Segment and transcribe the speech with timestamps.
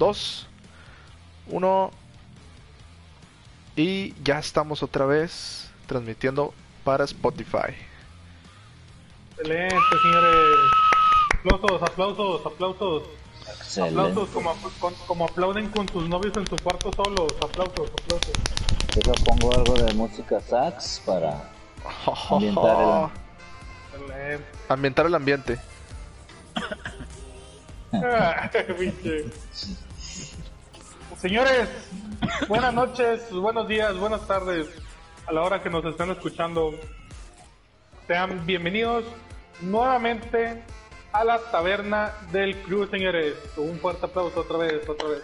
[0.00, 0.46] 2,
[1.48, 1.90] 1
[3.74, 7.74] y ya estamos otra vez transmitiendo para Spotify.
[9.32, 10.56] Excelente, señores.
[11.40, 13.02] Aplausos, aplausos, aplausos.
[13.82, 14.54] Aplausos como,
[15.08, 17.34] como, aplauden con sus novios en su cuarto solos.
[17.42, 18.34] Aplausos, aplausos.
[19.04, 21.50] Yo pongo algo de música sax para
[22.30, 23.10] ambientar
[24.06, 25.58] el, ambientar el ambiente.
[31.20, 31.68] Señores,
[32.46, 34.68] buenas noches, buenos días, buenas tardes
[35.26, 36.72] a la hora que nos están escuchando.
[38.06, 39.04] Sean bienvenidos
[39.60, 40.62] nuevamente
[41.10, 43.34] a la taberna del crew, señores.
[43.56, 45.22] Un fuerte aplauso otra vez, otra vez.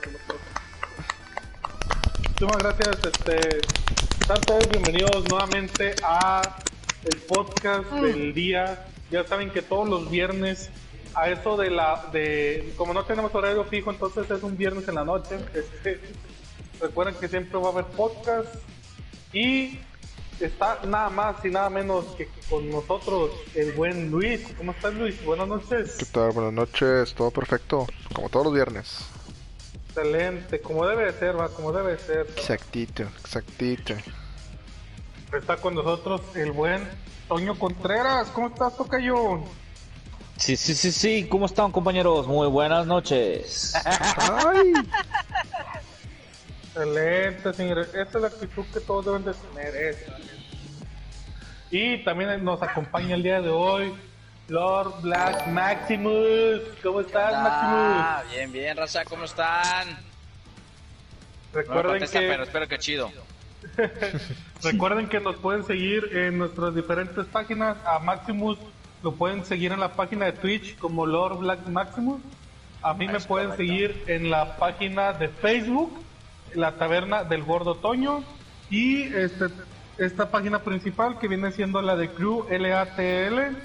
[2.41, 3.59] Muchas gracias, este,
[4.21, 6.43] están todos bienvenidos nuevamente a
[7.05, 8.03] el podcast mm.
[8.03, 8.85] del día.
[9.13, 10.71] Ya saben que todos los viernes
[11.15, 14.95] a eso de la de como no tenemos horario fijo entonces es un viernes en
[14.97, 15.39] la noche.
[15.55, 16.01] Este,
[16.81, 18.55] recuerden que siempre va a haber podcast
[19.33, 19.79] y
[20.41, 24.47] está nada más y nada menos que con nosotros el buen Luis.
[24.57, 25.25] ¿cómo estás Luis?
[25.25, 25.97] buenas noches.
[25.99, 26.33] ¿qué tal?
[26.33, 27.15] buenas noches.
[27.15, 29.07] Todo perfecto como todos los viernes.
[29.89, 32.27] Excelente como debe de ser va como debe de ser.
[32.37, 33.95] Exactito exactito.
[35.33, 36.89] Está con nosotros el buen
[37.29, 38.29] Toño Contreras.
[38.29, 39.43] ¿cómo estás Tocayo?
[40.37, 41.27] Sí, sí, sí, sí.
[41.29, 42.27] ¿Cómo están, compañeros?
[42.27, 43.75] Muy buenas noches.
[46.75, 47.89] Excelente, señores.
[47.89, 49.97] Esa es la actitud que todos deben de tener.
[51.71, 53.95] Y también nos acompaña el día de hoy
[54.49, 56.61] Lord Black Maximus.
[56.83, 58.33] ¿Cómo estás, Maximus?
[58.33, 59.05] Bien, bien, raza.
[59.05, 59.97] ¿Cómo están?
[61.53, 62.19] Recuerden que...
[62.19, 63.11] pero espero que chido.
[64.63, 68.59] Recuerden que nos pueden seguir en nuestras diferentes páginas a Maximus
[69.05, 72.23] lo pueden seguir en la página de Twitch como Lord Black Maximus.
[72.81, 75.93] A mí me pueden seguir en la página de Facebook,
[76.55, 78.25] la taberna del Gordo Toño.
[78.71, 79.49] Y este,
[79.99, 83.59] esta página principal que viene siendo la de Crew LATL,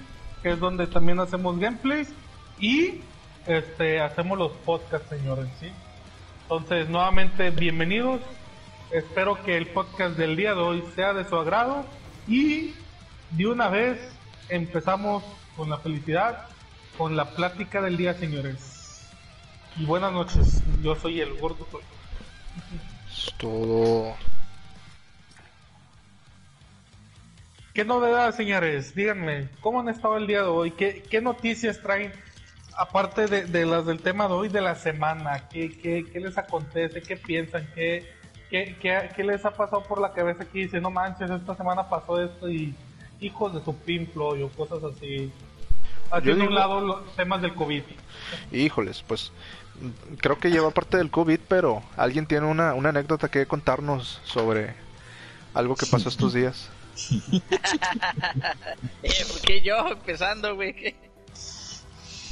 [0.44, 2.12] que es donde también hacemos gameplays.
[2.60, 3.00] Y
[3.48, 5.48] este, hacemos los podcasts, señores.
[5.62, 5.72] ¿sí?
[6.44, 8.20] Entonces, nuevamente, bienvenidos.
[8.92, 11.86] Espero que el podcast del día de hoy sea de su agrado.
[12.28, 12.74] Y
[13.32, 14.19] de una vez
[14.50, 15.24] empezamos
[15.56, 16.46] con la felicidad,
[16.98, 19.10] con la plática del día, señores.
[19.78, 21.68] Y buenas noches, yo soy el gordo.
[23.10, 24.16] Es todo.
[27.74, 28.94] ¿Qué novedades, señores?
[28.94, 30.72] Díganme, ¿cómo han estado el día de hoy?
[30.72, 32.12] ¿Qué, qué noticias traen?
[32.78, 37.02] Aparte de, las del tema de hoy, de la semana, ¿qué, qué, qué les acontece?
[37.02, 37.68] ¿Qué piensan?
[37.76, 38.10] ¿Qué,
[38.50, 38.76] qué,
[39.16, 42.50] qué, les ha pasado por la cabeza que dice, no manches, esta semana pasó esto
[42.50, 42.74] y
[43.22, 45.32] hijos de su pinflo o cosas así.
[46.12, 47.84] Aquí de un lado los temas del COVID.
[48.52, 49.32] Híjoles, pues
[50.20, 54.76] creo que lleva parte del COVID, pero alguien tiene una, una anécdota que contarnos sobre
[55.54, 56.70] algo que pasó estos días.
[59.04, 60.96] eh, porque yo empezando, güey.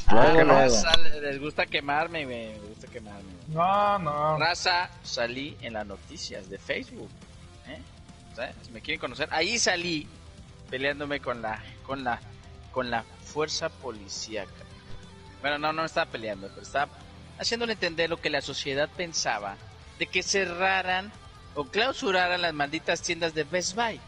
[0.08, 2.54] Ah, raza, les gusta quemarme, güey.
[2.54, 3.30] Me gusta quemarme.
[3.50, 4.38] No, no.
[4.38, 7.10] Raza, salí en las noticias de Facebook.
[7.68, 7.82] ¿eh?
[8.64, 10.08] Si me quieren conocer, ahí salí
[10.70, 12.20] peleándome con la con la
[12.72, 14.52] con la fuerza policíaca.
[15.42, 16.92] Bueno, no, no estaba peleando, pero estaba
[17.40, 19.56] haciéndole entender lo que la sociedad pensaba
[20.00, 21.12] de que cerraran
[21.56, 24.00] o clausuraran las malditas tiendas de Best Buy,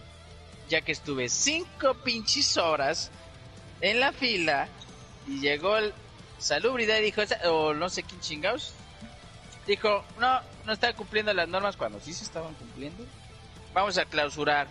[0.70, 3.12] ya que estuve cinco pinches horas
[3.82, 4.68] en la fila
[5.28, 5.94] y llegó el
[6.38, 8.74] salubridad y dijo, o no sé quién chingados,
[9.68, 13.06] dijo, no, no está cumpliendo las normas cuando sí se estaban cumpliendo.
[13.74, 14.68] Vamos a clausurar.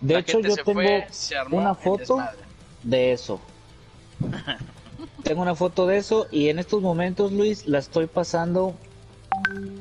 [0.00, 0.80] De hecho, yo tengo
[1.50, 2.18] una foto
[2.82, 3.40] de eso.
[5.22, 8.74] tengo una foto de eso y en estos momentos, Luis, la estoy pasando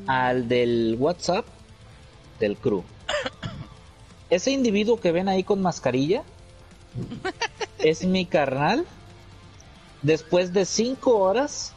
[0.08, 1.46] al del WhatsApp
[2.40, 2.84] del crew.
[4.30, 6.24] Ese individuo que ven ahí con mascarilla
[7.80, 8.86] es mi carnal.
[10.02, 11.74] Después de cinco horas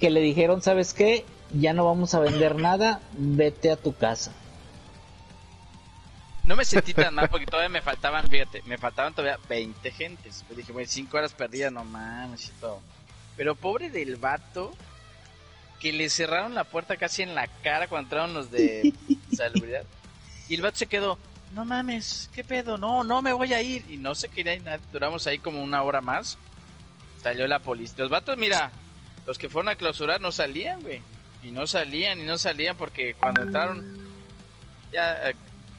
[0.00, 1.24] que le dijeron, ¿sabes qué?
[1.52, 4.32] Ya no vamos a vender nada, vete a tu casa.
[6.44, 10.44] No me sentí tan mal porque todavía me faltaban, fíjate, me faltaban todavía 20 gentes.
[10.46, 12.80] Pues dije, bueno, 5 horas perdidas, no mames y todo.
[13.36, 14.72] Pero pobre del vato
[15.80, 18.92] que le cerraron la puerta casi en la cara cuando entraron los de
[19.34, 19.84] salubridad.
[20.48, 21.18] Y el vato se quedó,
[21.54, 22.76] no mames, ¿qué pedo?
[22.76, 23.84] No, no me voy a ir.
[23.88, 24.62] Y no se quería ir.
[24.92, 26.36] Duramos ahí como una hora más.
[27.22, 27.96] Salió la policía.
[27.98, 28.70] Los vatos, mira,
[29.26, 31.00] los que fueron a clausurar no salían, güey.
[31.42, 33.84] Y no salían, y no salían porque cuando entraron,
[34.92, 35.34] ya eh,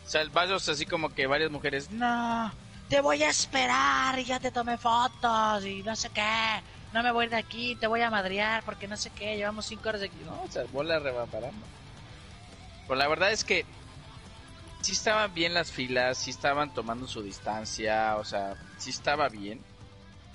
[0.06, 2.52] o sea, varios así como que varias mujeres, no,
[2.90, 6.62] te voy a esperar y ya te tomé fotos y no sé qué.
[6.94, 9.90] no me voy de aquí, te voy a madrear porque no sé qué, llevamos cinco
[9.90, 10.18] horas de aquí.
[10.26, 11.66] No, o sea, bola revaparando.
[12.88, 13.66] Pues la verdad es que
[14.82, 19.60] sí estaban bien las filas, sí estaban tomando su distancia, o sea, sí estaba bien.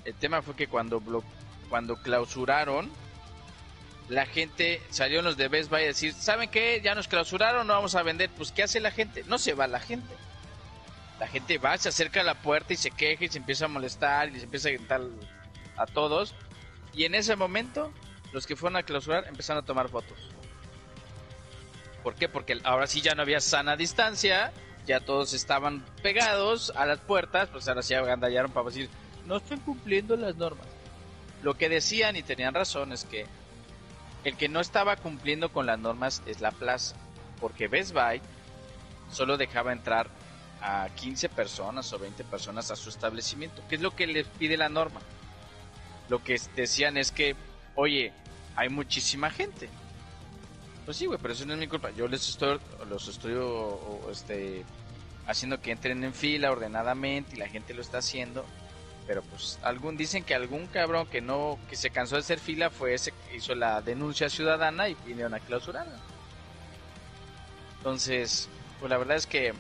[0.05, 1.01] El tema fue que cuando,
[1.69, 2.91] cuando clausuraron,
[4.11, 6.81] la gente salió los de Best Buy a decir, ¿saben qué?
[6.83, 8.29] Ya nos clausuraron, no vamos a vender.
[8.37, 9.23] Pues, ¿qué hace la gente?
[9.29, 10.12] No se va la gente.
[11.21, 13.69] La gente va, se acerca a la puerta y se queja y se empieza a
[13.69, 15.03] molestar y se empieza a gritar
[15.77, 16.35] a todos.
[16.93, 17.93] Y en ese momento,
[18.33, 20.19] los que fueron a clausurar empezaron a tomar fotos.
[22.03, 22.29] ¿Por qué?
[22.29, 24.53] Porque ahora sí ya no había sana distancia,
[24.87, 28.91] ya todos estaban pegados a las puertas, pues ahora sí agandallaron para decir,
[29.27, 30.67] no están cumpliendo las normas.
[31.45, 33.27] Lo que decían y tenían razón es que
[34.25, 36.97] el que no estaba cumpliendo con las normas es la plaza,
[37.41, 38.21] porque Best Buy
[39.11, 40.09] solo dejaba entrar
[40.61, 44.57] a 15 personas o 20 personas a su establecimiento, que es lo que les pide
[44.57, 45.01] la norma
[46.11, 47.37] lo que decían es que,
[47.77, 48.13] oye,
[48.57, 49.71] hay muchísima gente.
[50.85, 51.91] Pues sí, güey, pero eso no es mi culpa.
[51.91, 52.59] Yo les estoy,
[52.89, 53.35] los estoy
[54.11, 54.65] este,
[55.27, 58.45] haciendo que entren en fila ordenadamente y la gente lo está haciendo.
[59.06, 62.70] Pero pues algún dicen que algún cabrón que no que se cansó de hacer fila
[62.70, 65.99] fue ese que hizo la denuncia ciudadana y vinieron a clausurarla.
[67.79, 68.49] Entonces,
[68.79, 69.55] pues la verdad es que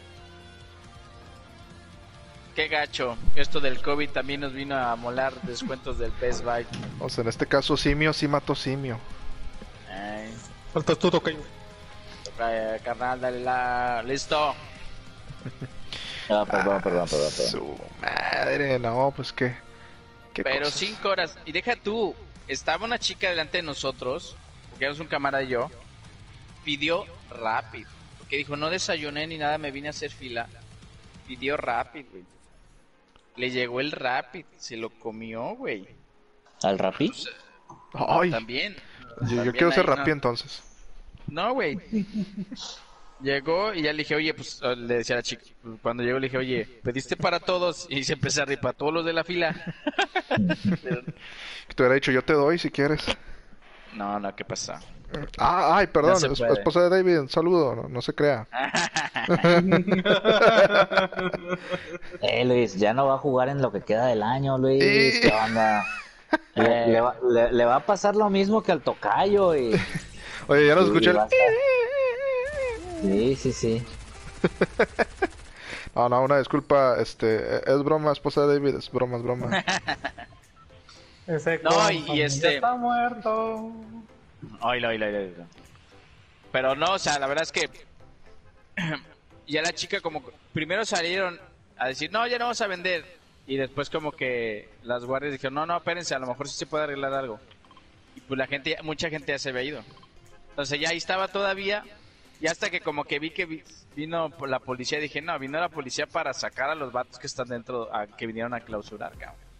[2.54, 3.16] Qué gacho.
[3.36, 6.66] Esto del COVID también nos vino a molar descuentos del Best Buy.
[6.98, 8.98] O sea, en este caso simio sí mató simio.
[9.88, 10.34] Ay.
[10.72, 11.10] Faltas tú,
[12.84, 14.02] carnal, dale la...
[14.02, 14.54] Listo.
[16.30, 19.56] Ah, perdón, perdón, perdón, Su madre, no, pues qué.
[20.34, 21.36] Pero cinco horas.
[21.44, 22.14] Y deja tú,
[22.46, 24.36] estaba una chica delante de nosotros,
[24.70, 25.70] porque éramos un camarada y yo,
[26.64, 27.88] pidió rápido.
[28.18, 30.46] Porque dijo, no desayuné ni nada, me vine a hacer fila.
[31.26, 32.24] Pidió rápido, güey.
[33.36, 35.86] Le llegó el Rapid, se lo comió, güey.
[36.62, 37.12] ¿Al Rapid?
[37.94, 38.30] Ay.
[38.30, 38.76] También.
[39.28, 40.62] Yo, quiero ser Rapid entonces.
[41.26, 41.78] No, güey.
[43.22, 45.42] Llegó y ya le dije, oye, pues le decía a la chica,
[45.82, 48.94] cuando llegó le dije, oye, pediste para todos y se empezó a reír para todos
[48.94, 49.54] los de la fila.
[50.28, 53.04] te hubiera dicho, yo te doy si quieres.
[53.94, 54.80] No, no, ¿qué pasa?
[55.38, 58.46] Ah, ay, perdón, esposa de David, un saludo, no, se crea.
[62.22, 65.20] eh, Luis, ya no va a jugar en lo que queda del año, Luis.
[65.20, 65.84] ¿Qué onda?
[66.54, 69.56] Le, va, a pasar lo mismo que al tocayo.
[69.56, 69.74] Y...
[70.46, 71.12] Oye, ya nos escuché
[73.00, 73.82] Sí, sí, sí.
[75.94, 79.64] no, no, una disculpa, este, es broma, esposa de David, es broma, es broma.
[81.26, 82.56] Ese no, y, este...
[82.56, 83.72] Está muerto.
[84.62, 85.46] Oílo, oílo, oílo.
[86.50, 87.70] Pero no, o sea, la verdad es que
[89.46, 91.38] ya la chica como primero salieron
[91.76, 93.04] a decir, no, ya no vamos a vender.
[93.46, 96.66] Y después como que las guardias dijeron, no, no, espérense, a lo mejor sí se
[96.66, 97.40] puede arreglar algo.
[98.16, 99.82] Y pues la gente, mucha gente ya se había ido.
[100.50, 101.84] Entonces ya ahí estaba todavía.
[102.40, 103.62] Y hasta que como que vi que
[103.94, 107.48] vino la policía, dije, no, vino la policía para sacar a los vatos que están
[107.48, 109.50] dentro, a, que vinieron a clausurar, cabrón.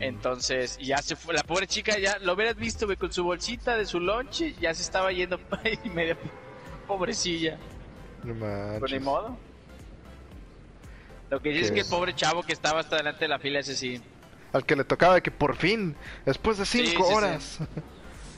[0.00, 1.34] Entonces, ya se fue.
[1.34, 4.82] La pobre chica ya lo hubieras visto, con su bolsita de su lonche, ya se
[4.82, 5.38] estaba yendo
[5.84, 6.16] y media
[6.86, 7.58] pobrecilla.
[8.24, 9.36] No Por ni modo.
[11.30, 13.60] Lo que dice es que el pobre chavo que estaba hasta delante de la fila,
[13.60, 14.00] ese sí.
[14.52, 17.58] Al que le tocaba que por fin, después de cinco horas.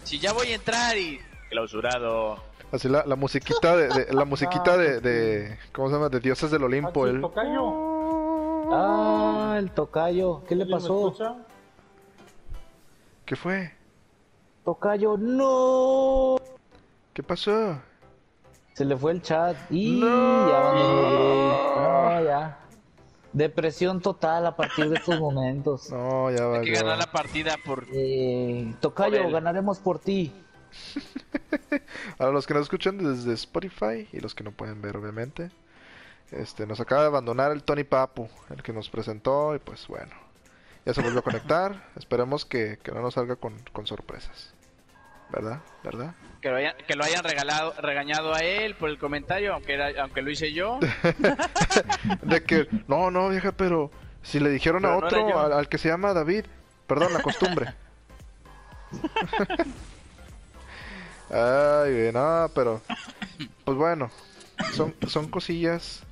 [0.05, 1.21] Si ya voy a entrar y.
[1.51, 2.48] Clausurado.
[2.71, 6.11] Así la, la musiquita de, la musiquita de, de, ¿cómo se llama?
[6.11, 7.07] De dioses del Olimpo.
[7.07, 7.25] El...
[8.71, 10.43] Ah, el tocayo.
[10.47, 11.15] ¿Qué le pasó?
[13.25, 13.73] ¿Qué fue?
[14.65, 16.37] Tocayo, no.
[17.15, 17.81] ¿Qué pasó?
[18.75, 19.57] Se le fue el chat.
[19.71, 20.49] Y no.
[22.23, 22.59] ya.
[23.33, 25.91] Depresión total a partir de estos momentos.
[25.91, 26.59] No, ya va.
[26.59, 27.87] Hay que ganar la partida por.
[27.93, 30.35] Eh, tocayo, ganaremos por ti.
[32.19, 35.51] a los que nos escuchan desde Spotify y los que no pueden ver, obviamente.
[36.31, 40.15] Este, nos acaba de abandonar el Tony Papu, el que nos presentó, y pues bueno,
[40.85, 41.89] ya se volvió a conectar.
[41.97, 43.55] Esperemos que, no nos salga con,
[43.85, 44.55] sorpresas.
[45.31, 45.61] ¿Verdad?
[45.85, 46.15] ¿Verdad?
[46.41, 50.03] Que lo, hayan, que lo hayan regalado, regañado a él por el comentario, aunque, era,
[50.03, 50.81] aunque lo hice yo.
[52.23, 53.91] de que, no, no, vieja, pero
[54.23, 56.47] si le dijeron a otro, al, que se llama David,
[56.87, 57.75] perdón, la costumbre.
[61.31, 62.81] Ay, no, pero,
[63.65, 64.11] pues bueno,
[64.73, 66.03] son, son cosillas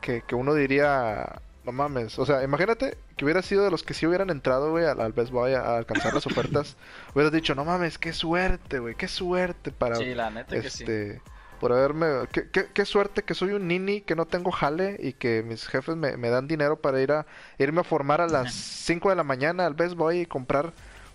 [0.00, 4.06] que, uno diría, no mames, o sea, imagínate que hubiera sido de los que sí
[4.06, 6.76] hubieran entrado, güey, al, Best Buy a, alcanzar las ofertas,
[7.14, 11.22] hubieras dicho, no mames, qué suerte, güey, qué suerte para, sí, la neta este,
[11.60, 12.26] por haberme...
[12.32, 15.94] Qué, qué, suerte que soy un nini, que no tengo jale y que mis jefes
[15.94, 17.24] me, me dan dinero para ir a
[17.58, 18.52] irme a formar a las
[18.84, 20.72] 5 de la mañana al Best Boy y comprar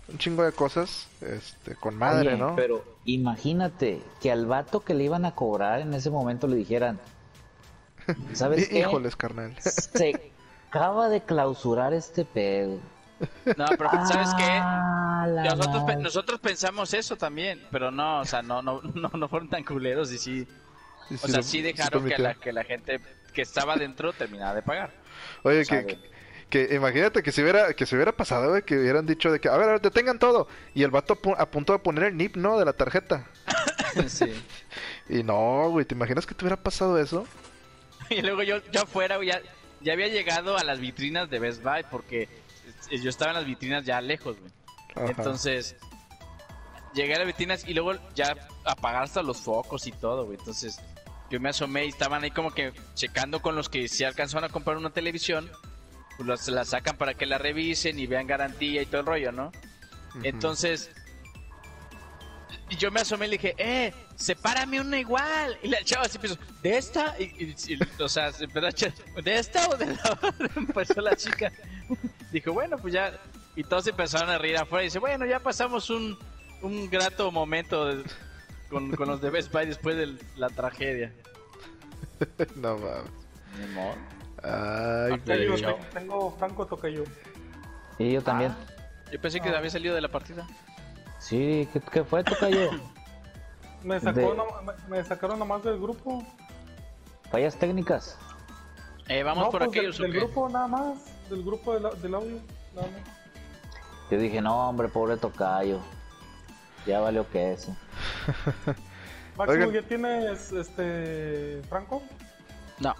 [0.08, 2.56] un chingo de cosas este, con madre, ¿no?
[2.56, 6.98] Pero imagínate que al vato que le iban a cobrar en ese momento le dijeran,
[8.32, 8.80] ¿sabes qué?
[8.80, 9.54] Híjoles, carnal.
[9.60, 10.32] Se
[10.68, 12.78] acaba de clausurar este pedo.
[13.56, 14.44] No, pero ¿sabes qué?
[14.44, 19.64] Ah, nosotros, nosotros, pensamos eso también, pero no, o sea, no, no, no, fueron tan
[19.64, 20.46] culeros y sí,
[21.10, 23.00] o sea, sí dejaron que, la, que la gente
[23.34, 24.92] que estaba dentro terminara de pagar.
[25.42, 25.98] Oye, que, que,
[26.50, 29.68] imagínate que si hubiera, que se hubiera pasado, que hubieran dicho de que, a ver,
[29.68, 30.48] a ver, detengan todo.
[30.74, 32.58] Y el vato a punto de poner el NIP, ¿no?
[32.58, 33.26] De la tarjeta.
[34.08, 34.32] sí.
[35.10, 37.26] Y no, güey, ¿te imaginas que te hubiera pasado eso?
[38.10, 39.40] y luego yo, yo afuera, ya,
[39.80, 42.28] ya había llegado a las vitrinas de Best Buy porque
[42.90, 44.52] yo estaba en las vitrinas ya lejos, güey.
[45.08, 45.76] Entonces,
[46.94, 50.38] llegué a las vitrinas y luego ya apagaste los focos y todo, güey.
[50.38, 50.80] Entonces,
[51.30, 54.52] yo me asomé y estaban ahí como que checando con los que se alcanzaron a
[54.52, 55.50] comprar una televisión.
[56.18, 59.32] Pues se la sacan para que la revisen y vean garantía y todo el rollo,
[59.32, 59.52] ¿no?
[60.24, 60.90] Entonces,
[62.70, 65.56] y yo me asomé y le dije, eh, sepárame una igual.
[65.62, 67.14] Y la chava se empezó, ¿de esta?
[67.18, 67.56] Y,
[68.00, 70.50] o sea, se empezó a ¿de esta o de la otra?
[70.54, 71.52] Empezó la chica.
[72.30, 73.18] Dijo, bueno, pues ya.
[73.56, 74.82] Y todos empezaron a reír afuera.
[74.84, 76.18] Y dice, bueno, ya pasamos un,
[76.62, 78.02] un grato momento
[78.68, 81.12] con, con, los de Best Buy después de la tragedia.
[82.56, 84.17] no mames.
[84.42, 87.04] Ay, yo, tengo Franco Tocayo.
[87.98, 88.52] Y yo también.
[88.52, 90.46] Ah, yo pensé que había salido de la partida.
[91.18, 92.70] Sí, ¿qué, qué fue Tocayo?
[93.82, 94.36] me, sacó
[94.88, 96.24] me, sacaron nomás del grupo.
[97.30, 98.18] Fallas técnicas.
[99.08, 99.98] Eh, vamos por pues aquellos.
[99.98, 102.38] Del, del grupo nada más, del grupo del, del audio,
[102.74, 103.18] nada más.
[104.10, 105.80] Yo dije, no, hombre, pobre Tocayo.
[106.86, 107.76] Ya valió que eso.
[109.36, 112.02] Máximo, ¿ya tienes este Franco?
[112.80, 112.94] No.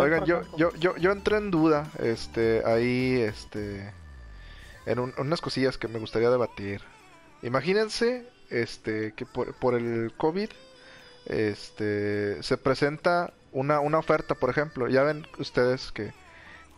[0.00, 3.92] Oigan, yo, yo, yo, yo entré en duda, este, ahí, este,
[4.86, 6.82] en unas cosillas que me gustaría debatir.
[7.42, 10.50] Imagínense, este, que por, por el COVID,
[11.26, 14.88] este, se presenta una, una oferta, por ejemplo.
[14.88, 16.12] Ya ven ustedes que,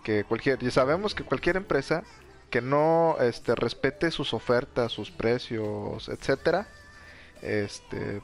[0.05, 2.03] que cualquier, ya sabemos que cualquier empresa
[2.51, 6.69] que no este, respete sus ofertas, sus precios, etcétera,
[7.41, 8.21] este,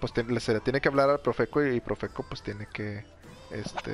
[0.00, 3.04] pues se le tiene que hablar al Profeco y, Profeco pues tiene que,
[3.50, 3.92] este,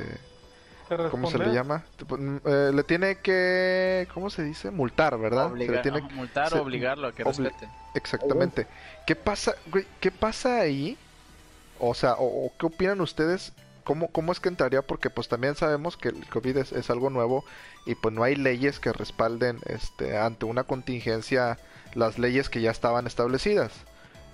[1.11, 1.85] ¿cómo se le llama?
[2.09, 4.71] Mm, eh, le tiene que, ¿cómo se dice?
[4.71, 5.53] Multar, ¿verdad?
[5.55, 7.69] le tiene, multar o obligarlo a que respete.
[7.95, 8.67] Exactamente.
[9.07, 9.55] ¿Qué pasa,
[10.01, 10.97] ¿Qué pasa ahí?
[11.79, 13.53] O sea, o, ¿qué opinan ustedes
[13.85, 14.83] ¿Cómo, ¿cómo, es que entraría?
[14.83, 17.43] Porque pues también sabemos que el COVID es, algo nuevo
[17.87, 21.57] y pues no hay leyes que respalden este ante una contingencia
[21.95, 23.73] las leyes que ya estaban establecidas.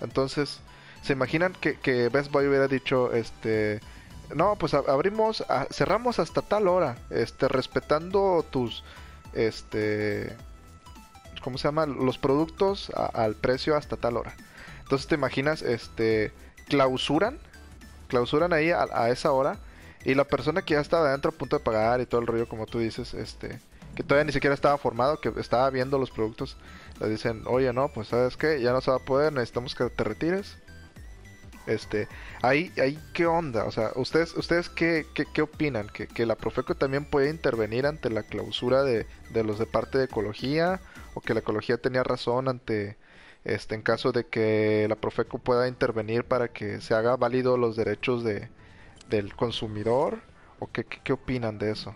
[0.01, 0.59] Entonces,
[1.03, 3.79] ¿se imaginan que, que Best Buy hubiera dicho este
[4.33, 8.83] no, pues abrimos, cerramos hasta tal hora, este respetando tus
[9.33, 10.35] este
[11.41, 11.85] ¿cómo se llama?
[11.85, 14.35] los productos al precio hasta tal hora.
[14.81, 16.31] Entonces, ¿te imaginas este
[16.67, 17.39] clausuran
[18.07, 19.57] clausuran ahí a, esa hora
[20.03, 22.47] y la persona que ya estaba adentro a punto de pagar y todo el rollo
[22.47, 23.59] como tú dices, este,
[23.95, 26.57] que todavía ni siquiera estaba formado, que estaba viendo los productos,
[26.99, 29.89] le dicen, oye no, pues sabes qué, ya no se va a poder, necesitamos que
[29.89, 30.57] te retires.
[31.67, 32.07] Este,
[32.41, 36.75] ahí, ahí qué onda, o sea, ustedes, ustedes qué, qué, opinan, ¿Que, que la Profeco
[36.75, 40.79] también puede intervenir ante la clausura de, de los de parte de ecología,
[41.15, 42.97] o que la ecología tenía razón ante
[43.45, 47.75] este, en caso de que la Profeco pueda intervenir para que se haga válido los
[47.75, 48.49] derechos de,
[49.09, 50.19] del consumidor
[50.59, 51.95] o qué, qué, opinan de eso.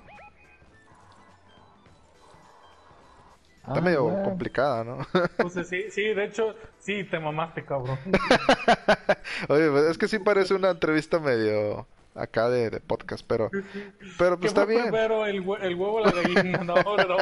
[3.60, 4.98] Está ah, medio complicada, ¿no?
[5.38, 8.00] Pues sí, sí, de hecho, sí, te mamaste, cabrón.
[9.50, 11.86] Oye, pues, es que sí parece una entrevista medio
[12.16, 13.50] acá de, de podcast, pero,
[14.18, 14.94] pero pues está bien.
[14.94, 17.18] El, el huevo la gallina, no, no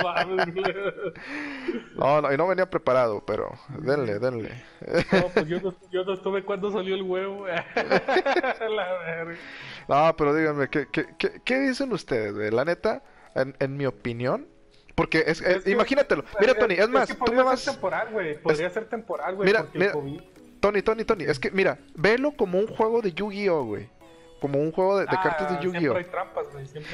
[1.95, 4.63] No, no, y no venía preparado, pero denle, denle.
[5.11, 7.45] No, pues yo no, yo no estuve cuando salió el huevo.
[7.47, 9.35] la verga.
[9.87, 12.53] No, pero díganme, ¿qué, qué, qué, qué dicen ustedes?
[12.53, 13.03] La neta,
[13.35, 14.47] en, en mi opinión,
[14.97, 16.25] porque es, es, imagínatelo.
[16.39, 17.59] Mira, Tony, es, más, tú me vas.
[17.59, 18.41] Ser temporal, güey.
[18.41, 19.45] Podría ser temporal, güey.
[19.45, 19.93] Mira, mira.
[20.59, 23.89] Tony, Tony, Tony, es que mira, velo como un juego de Yu-Gi-Oh, güey
[24.39, 25.97] como un juego de, cartas de ah, Yu-Gi-Oh.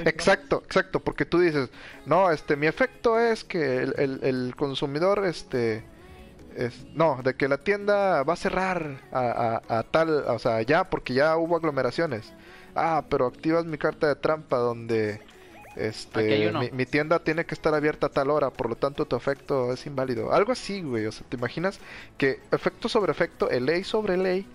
[0.05, 1.69] Exacto, exacto, porque tú dices,
[2.05, 5.83] no, este, mi efecto es que el, el, consumidor, este,
[6.55, 10.89] es, no, de que la tienda va a cerrar a, a, tal, o sea, ya,
[10.89, 12.33] porque ya hubo aglomeraciones.
[12.75, 15.21] Ah, pero activas mi carta de trampa donde,
[15.75, 19.15] este, mi, mi, tienda tiene que estar abierta a tal hora, por lo tanto tu
[19.15, 20.31] efecto es inválido.
[20.31, 21.79] Algo así, güey, o sea, ¿te imaginas
[22.17, 24.45] que efecto sobre efecto, ley sobre ley,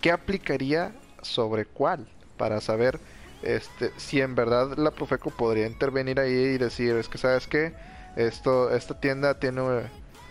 [0.00, 3.00] ¿qué aplicaría sobre cuál, para saber
[3.42, 7.72] este, si en verdad la Profeco podría intervenir ahí y decir, es que sabes que
[8.16, 9.62] esto, esta tienda tiene,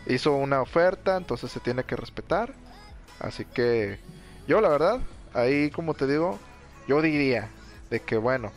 [0.05, 2.53] hizo una oferta, entonces se tiene que respetar.
[3.19, 3.99] Así que
[4.47, 4.99] yo la verdad,
[5.33, 6.39] ahí como te digo,
[6.87, 7.49] yo diría
[7.89, 8.51] de que bueno,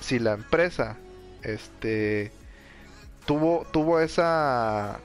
[0.00, 0.96] si la empresa
[1.42, 2.32] este
[3.26, 4.98] tuvo tuvo esa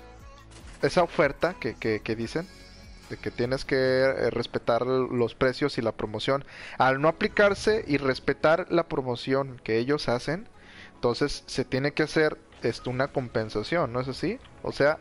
[0.81, 2.47] esa oferta que, que dicen
[3.09, 6.45] de que tienes que eh, respetar los precios y la promoción.
[6.77, 10.47] Al no aplicarse y respetar la promoción que ellos hacen,
[10.95, 14.39] entonces se tiene que hacer esto una compensación, ¿no es así?
[14.63, 14.97] O sea,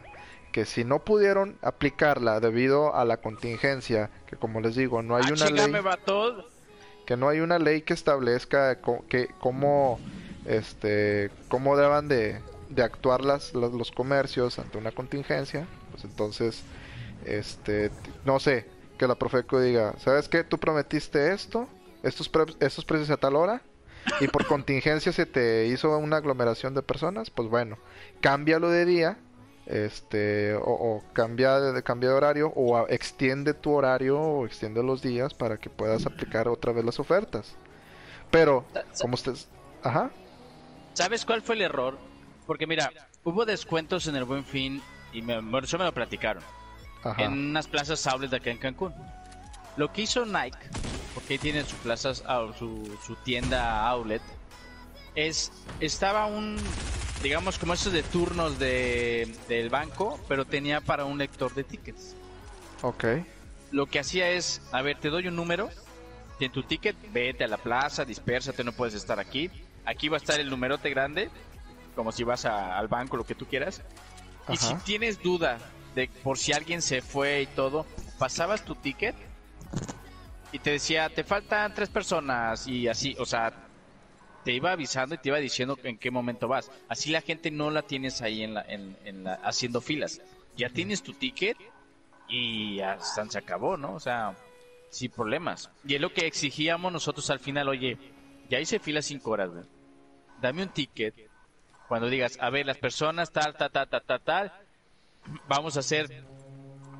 [0.52, 5.24] que si no pudieron aplicarla debido a la contingencia, que como les digo, no hay
[5.28, 5.72] ah, una ley
[7.06, 9.98] que no hay una ley que establezca que cómo
[10.46, 16.64] este cómo deban de, de actuar las, los comercios ante una contingencia, pues entonces
[17.24, 17.90] este,
[18.24, 18.66] no sé,
[18.98, 20.44] que la Profeco diga, ¿sabes qué?
[20.44, 21.68] Tú prometiste esto,
[22.02, 22.30] estos,
[22.60, 23.62] estos precios a tal hora,
[24.20, 27.78] y por contingencia se te hizo una aglomeración de personas, pues bueno,
[28.20, 29.18] cámbialo de día,
[29.66, 35.34] este, o, cambia, de, cambia de horario, o extiende tu horario, o extiende los días
[35.34, 37.56] para que puedas aplicar otra vez las ofertas.
[38.30, 38.64] Pero,
[39.00, 39.48] como ustedes...
[39.82, 40.10] Ajá.
[40.94, 41.98] ¿Sabes cuál fue el error?
[42.46, 42.90] Porque mira,
[43.22, 46.42] hubo descuentos en el Buen Fin y me, eso me lo platicaron
[47.18, 48.94] en unas plazas outlets de acá en Cancún.
[49.76, 50.58] Lo que hizo Nike,
[51.14, 54.22] porque ahí tiene su, plazas, ah, su, su tienda outlet,
[55.14, 56.56] es, estaba un,
[57.22, 62.14] digamos como esos de turnos de, del banco, pero tenía para un lector de tickets.
[62.82, 63.04] Ok.
[63.70, 65.70] Lo que hacía es, a ver, te doy un número,
[66.40, 69.50] en tu ticket, vete a la plaza, dispersate, no puedes estar aquí.
[69.84, 71.30] Aquí va a estar el numerote grande,
[71.94, 73.82] como si vas al banco, lo que tú quieras.
[74.48, 75.58] Y si tienes duda
[75.94, 77.86] de por si alguien se fue y todo,
[78.18, 79.14] pasabas tu ticket
[80.52, 83.63] y te decía, te faltan tres personas y así, o sea,
[84.44, 86.70] te iba avisando y te iba diciendo en qué momento vas.
[86.88, 90.20] Así la gente no la tienes ahí en la, en, la, haciendo filas.
[90.56, 91.56] Ya tienes tu ticket
[92.28, 93.94] y hasta se acabó, ¿no?
[93.94, 94.36] O sea,
[94.90, 95.70] sin problemas.
[95.84, 97.98] Y es lo que exigíamos nosotros al final, oye,
[98.48, 99.50] ya hice fila cinco horas,
[100.40, 101.14] Dame un ticket.
[101.88, 104.52] Cuando digas, a ver, las personas tal, tal, tal, tal, tal, tal,
[105.48, 106.24] vamos a hacer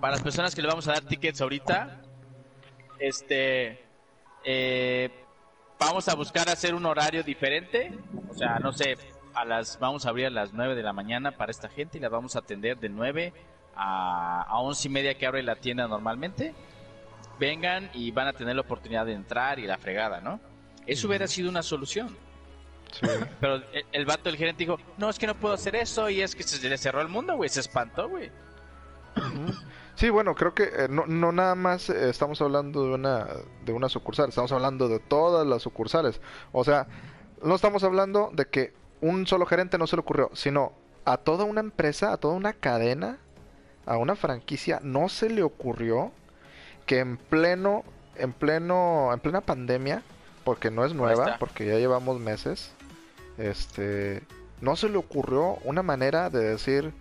[0.00, 2.02] para las personas que le vamos a dar tickets ahorita
[2.98, 3.84] este
[4.44, 5.23] eh,
[5.78, 7.92] vamos a buscar hacer un horario diferente.
[8.28, 8.96] O sea no sé
[9.34, 12.00] a las vamos a abrir a las 9 de la mañana para esta gente y
[12.00, 13.32] la vamos a atender de 9
[13.76, 16.54] a, a 11 y media que abre la tienda normalmente.
[17.38, 20.38] Vengan y van a tener la oportunidad de entrar y la fregada no
[20.86, 22.16] eso hubiera sido una solución.
[23.40, 26.34] Pero el, vato, el gerente dijo, no, es que no puedo hacer eso y es
[26.34, 28.30] que se le cerró el mundo, güey, se espantó, güey.
[29.96, 33.28] Sí, bueno, creo que eh, no, no, nada más eh, estamos hablando de una,
[33.64, 36.20] de una sucursal, estamos hablando de todas las sucursales.
[36.52, 36.88] O sea,
[37.42, 40.72] no estamos hablando de que un solo gerente no se le ocurrió, sino
[41.04, 43.18] a toda una empresa, a toda una cadena,
[43.86, 46.10] a una franquicia, no se le ocurrió
[46.86, 47.84] que en pleno,
[48.16, 50.02] en pleno, en plena pandemia,
[50.44, 52.72] porque no es nueva, porque ya llevamos meses,
[53.38, 54.22] este,
[54.60, 56.92] no se le ocurrió una manera de decir,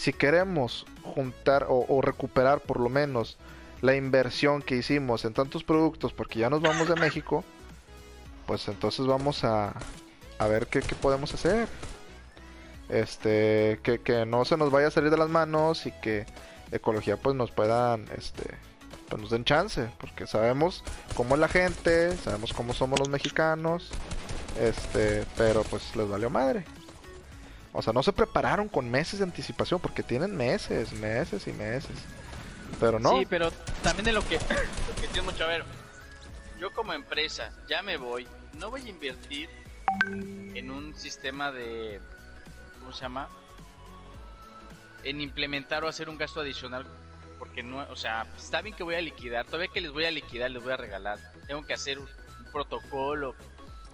[0.00, 3.36] si queremos juntar o, recuperar por lo menos
[3.82, 7.44] la inversión que hicimos en tantos productos, porque ya nos vamos de México,
[8.46, 9.74] pues entonces vamos a,
[10.38, 11.68] a ver qué, podemos hacer.
[12.88, 16.24] Este, que, que no se nos vaya a salir de las manos y que
[16.72, 18.54] ecología pues nos puedan, este,
[19.10, 20.82] pues nos den chance, porque sabemos
[21.14, 23.90] cómo es la gente, sabemos cómo somos los mexicanos,
[24.58, 26.64] este, pero pues les valió madre.
[27.72, 31.96] O sea, no se prepararon con meses de anticipación porque tienen meses, meses y meses.
[32.78, 33.18] Pero no.
[33.18, 33.50] Sí, pero
[33.82, 35.64] también de lo que, lo que tiene mucho a ver.
[36.58, 38.26] Yo como empresa ya me voy,
[38.58, 39.48] no voy a invertir
[40.54, 42.00] en un sistema de
[42.80, 43.28] ¿cómo se llama?
[45.04, 46.84] En implementar o hacer un gasto adicional
[47.38, 50.10] porque no, o sea, está bien que voy a liquidar, todavía que les voy a
[50.10, 51.18] liquidar, les voy a regalar.
[51.46, 52.06] Tengo que hacer un
[52.52, 53.34] protocolo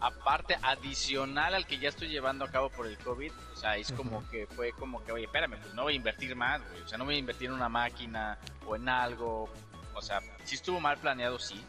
[0.00, 3.92] aparte, adicional al que ya estoy llevando a cabo por el COVID, o sea, es
[3.92, 6.82] como que fue como que, oye, espérame, pues no voy a invertir más, güey.
[6.82, 9.48] o sea, no voy a invertir en una máquina o en algo,
[9.94, 11.60] o sea, si estuvo mal planeado, sí.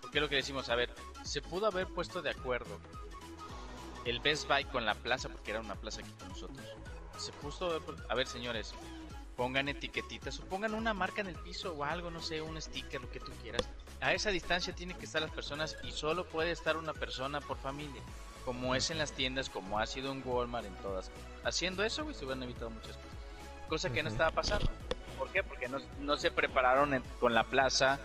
[0.00, 0.92] Porque es lo que decimos, a ver,
[1.24, 2.78] se pudo haber puesto de acuerdo
[4.04, 6.64] el Best Buy con la plaza, porque era una plaza aquí con nosotros.
[7.16, 8.74] Se puso, a ver, señores,
[9.36, 13.00] pongan etiquetitas o pongan una marca en el piso o algo, no sé, un sticker,
[13.00, 13.68] lo que tú quieras
[14.00, 17.56] a esa distancia tienen que estar las personas y solo puede estar una persona por
[17.56, 18.02] familia,
[18.44, 21.10] como es en las tiendas, como ha sido en Walmart, en todas.
[21.44, 23.10] Haciendo eso, güey, se hubieran evitado muchas cosas.
[23.68, 24.70] Cosa que no estaba pasando.
[25.18, 25.42] ¿Por qué?
[25.42, 27.98] Porque no, se prepararon con la plaza,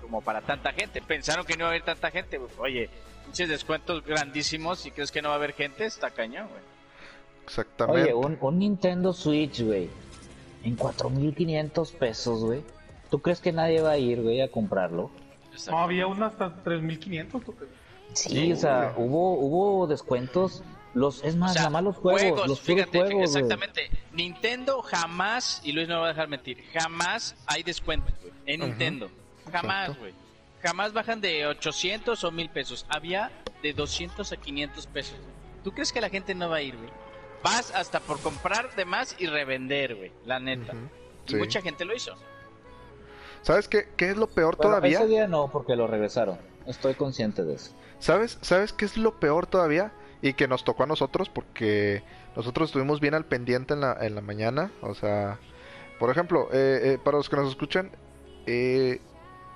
[0.00, 1.02] como para tanta gente.
[1.02, 2.90] Pensaron que no iba a haber tanta gente, Oye,
[3.26, 6.62] muchos descuentos grandísimos y crees que no va a haber gente, está cañón, güey.
[7.44, 8.12] Exactamente.
[8.12, 9.88] Oye, un, Nintendo Switch, güey,
[10.64, 12.62] en 4.500 pesos, güey.
[13.10, 15.10] ¿Tú crees que nadie va a ir, güey, a comprarlo?
[15.68, 17.72] No, había uno hasta 3.500, ¿tú crees?
[18.12, 20.62] Sí, o sea, hubo, hubo descuentos.
[20.92, 23.90] Los, es más, nada más los juegos, los fíjate, juegos, exactamente.
[24.12, 29.08] Nintendo jamás, y Luis no va a dejar mentir, jamás hay descuentos, güey, en Nintendo.
[29.52, 30.12] Jamás, güey.
[30.62, 32.86] Jamás bajan de 800 o 1000 pesos.
[32.88, 33.30] Había
[33.62, 35.16] de 200 a 500 pesos.
[35.64, 36.90] ¿Tú crees que la gente no va a ir, güey?
[37.42, 40.74] Vas hasta por comprar de más y revender, güey, la neta.
[41.28, 42.14] Y mucha gente lo hizo.
[43.42, 44.98] ¿Sabes qué, qué es lo peor todavía?
[44.98, 46.38] Ese día no, porque lo regresaron.
[46.66, 47.72] Estoy consciente de eso.
[47.98, 49.92] ¿Sabes, ¿Sabes qué es lo peor todavía?
[50.22, 52.02] Y que nos tocó a nosotros porque
[52.36, 54.70] nosotros estuvimos bien al pendiente en la, en la mañana.
[54.82, 55.38] O sea,
[55.98, 57.90] por ejemplo, eh, eh, para los que nos escuchan,
[58.46, 59.00] eh,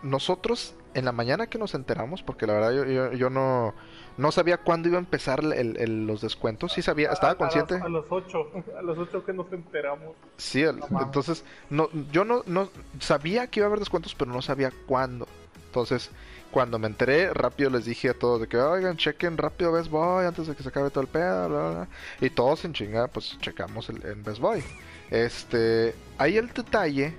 [0.05, 3.75] nosotros en la mañana que nos enteramos, porque la verdad yo, yo, no,
[4.17, 7.75] no sabía cuándo iba a empezar el, los descuentos, sí sabía, estaba consciente.
[7.75, 10.15] A, los 8, a los 8 que nos enteramos.
[10.37, 12.69] Sí, entonces no, yo no, no
[13.01, 15.27] sabía que iba a haber descuentos, pero no sabía cuándo.
[15.67, 16.11] Entonces,
[16.53, 20.25] cuando me enteré, rápido les dije a todos de que, oigan, chequen rápido Best Boy
[20.25, 21.89] antes de que se acabe todo el pedo, bla, bla,
[22.21, 24.63] Y todos en chingada, pues checamos en Best Boy.
[25.11, 27.15] Este, hay el detalle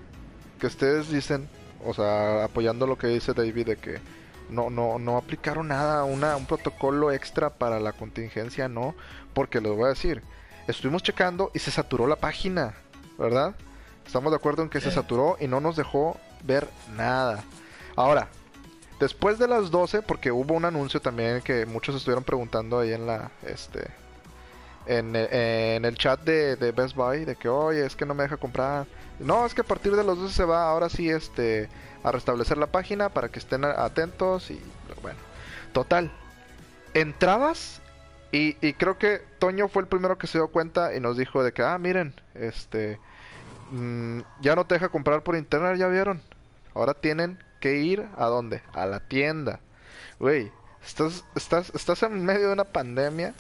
[0.60, 1.50] que ustedes dicen,
[1.86, 4.00] o sea, apoyando lo que dice David de que
[4.50, 8.96] no, no, no aplicaron nada, una, un protocolo extra para la contingencia, no,
[9.34, 10.22] porque les voy a decir,
[10.68, 12.76] estuvimos checando y se saturó la página,
[13.18, 13.56] ¿verdad?
[14.06, 17.44] Estamos de acuerdo en que se saturó y no nos dejó ver nada.
[17.96, 18.30] Ahora,
[19.00, 23.06] Después de las 12, porque hubo un anuncio también que muchos estuvieron preguntando ahí en
[23.06, 23.90] la este
[24.88, 25.16] en,
[25.86, 28.86] el chat de, Best Buy de que oye es que no me deja comprar
[29.20, 31.70] no es que a partir de las 12 se va ahora sí este
[32.04, 34.60] a restablecer la página para que estén atentos y
[35.02, 35.20] bueno
[35.74, 36.12] total
[36.94, 37.82] entrabas
[38.32, 41.44] y, y creo que Toño fue el primero que se dio cuenta y nos dijo
[41.44, 43.00] de que ah miren este
[43.72, 46.22] mm, ya no te deja comprar por internet ya vieron
[46.76, 48.62] ahora tienen que ir a dónde?
[48.74, 49.60] A la tienda.
[50.20, 50.52] Güey,
[50.86, 53.34] estás, estás, estás en medio de una pandemia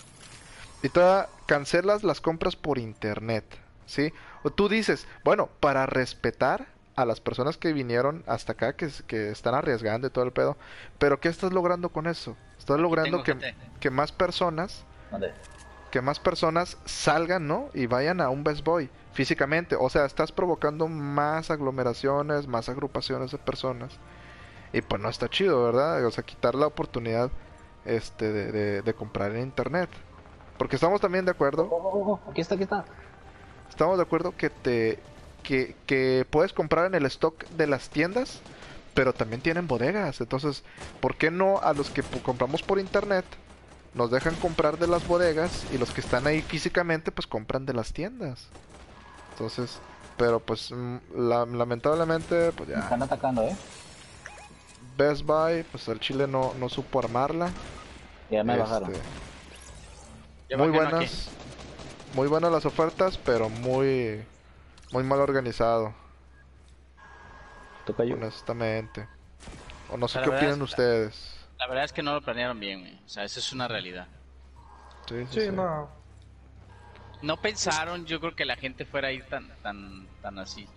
[0.86, 3.43] y todavía cancelas las compras por internet,
[3.88, 4.13] ¿sí?
[4.43, 9.32] O tú dices, bueno, para respetar a las personas que vinieron hasta acá, que, que
[9.32, 10.58] están arriesgando y todo el pedo,
[11.00, 12.38] pero ¿qué estás logrando con eso?
[12.60, 14.86] Estás logrando que, que, más personas...
[15.89, 17.69] Que más personas salgan, ¿no?
[17.74, 19.78] Y vayan a un Best Boy físicamente.
[19.80, 23.98] O sea, estás provocando más aglomeraciones, más agrupaciones de personas.
[24.74, 26.06] Y pues no está chido, ¿verdad?
[26.06, 27.32] O sea, quitar la oportunidad
[27.86, 29.89] este de, de, comprar en internet.
[30.58, 31.68] Porque estamos también de acuerdo.
[31.70, 32.86] Oh, oh, oh, aquí está, aquí está.
[33.70, 35.00] Estamos de acuerdo que te
[35.44, 38.39] que, que puedes comprar en el stock de las tiendas,
[38.94, 40.22] pero también tienen bodegas.
[40.22, 40.63] Entonces,
[41.02, 43.26] ¿por qué no a los que compramos por internet
[43.94, 47.74] nos dejan comprar de las bodegas y los que están ahí físicamente pues compran de
[47.74, 48.48] las tiendas?
[49.34, 49.80] Entonces,
[50.18, 52.80] pero pues mm, lamentablemente pues ya.
[52.80, 53.56] están atacando, ¿eh?
[54.98, 57.50] Best Buy, pues el chile no, no supo armarla.
[58.32, 58.94] Ya me bajaron.
[60.58, 61.29] Muy buenas.
[62.13, 64.23] Muy buenas las ofertas, pero muy
[64.91, 65.93] muy mal organizado.
[67.86, 68.15] Toca yo.
[68.15, 69.08] Honestamente.
[69.91, 71.36] O no sé qué opinan ustedes.
[71.58, 72.99] La verdad es que no lo planearon bien, güey.
[73.05, 74.08] O sea, esa es una realidad.
[75.08, 75.89] Sí, sí, no.
[77.21, 80.67] No pensaron, yo creo que la gente fuera a ir tan tan tan así.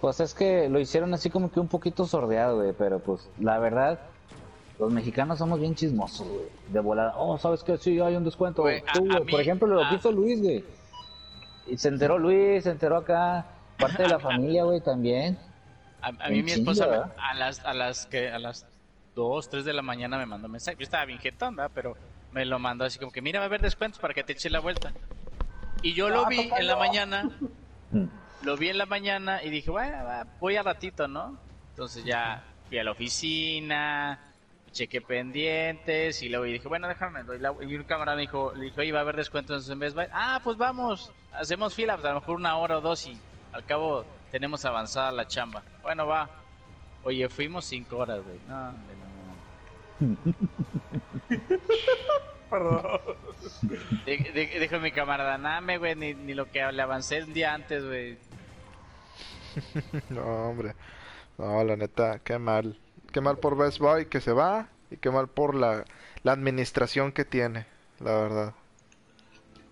[0.00, 3.58] Pues es que lo hicieron así como que un poquito sordeado, güey, pero pues la
[3.58, 4.00] verdad,
[4.78, 6.46] los mexicanos somos bien chismosos, güey.
[6.68, 7.76] De volada, oh, ¿sabes qué?
[7.78, 8.62] Sí, hay un descuento.
[8.62, 10.64] por ejemplo, lo que hizo Luis, güey.
[11.66, 13.46] Y se enteró Luis, se enteró acá,
[13.78, 15.38] parte de la familia, güey, también.
[16.02, 18.66] A, mí mi esposa a las a las que a las
[19.14, 20.76] 2, 3 de la mañana me mandó mensaje.
[20.78, 21.70] Yo estaba bien jetón, ¿verdad?
[21.74, 21.96] Pero
[22.32, 24.50] me lo mandó así como que, mira, va a haber descuentos para que te eche
[24.50, 24.92] la vuelta.
[25.82, 27.30] Y yo lo ah, vi en la mañana.
[27.90, 28.08] Mm
[28.44, 29.96] lo vi en la mañana y dije, bueno,
[30.40, 31.38] voy a ratito, ¿no?
[31.70, 34.20] Entonces ya fui a la oficina,
[34.74, 37.20] chequé pendientes y luego dije, bueno, déjame.
[37.62, 40.06] Y un camarada me dijo, le dijo, iba a haber descuentos en Best Buy.
[40.12, 43.18] Ah, pues vamos, hacemos fila, pues a lo mejor una hora o dos y
[43.52, 45.62] al cabo tenemos avanzada la chamba.
[45.82, 46.28] Bueno, va.
[47.04, 48.38] Oye, fuimos cinco horas, güey.
[48.48, 48.78] No, no,
[52.50, 53.00] Perdón.
[54.60, 58.18] Dijo mi camarada, name, güey, ni, ni lo que le avancé el día antes, güey.
[60.10, 60.74] no, hombre.
[61.38, 62.78] No, la neta, qué mal.
[63.14, 65.84] Qué mal por Best Buy que se va y qué mal por la,
[66.24, 67.64] la administración que tiene,
[68.00, 68.54] la verdad.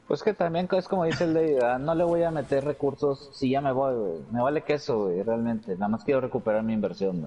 [0.06, 3.30] Pues que también es como dice el de, ah, no le voy a meter recursos
[3.34, 4.24] si ya me voy.
[4.30, 5.72] Me vale que eso, güey, realmente.
[5.72, 7.26] Nada más quiero recuperar mi inversión.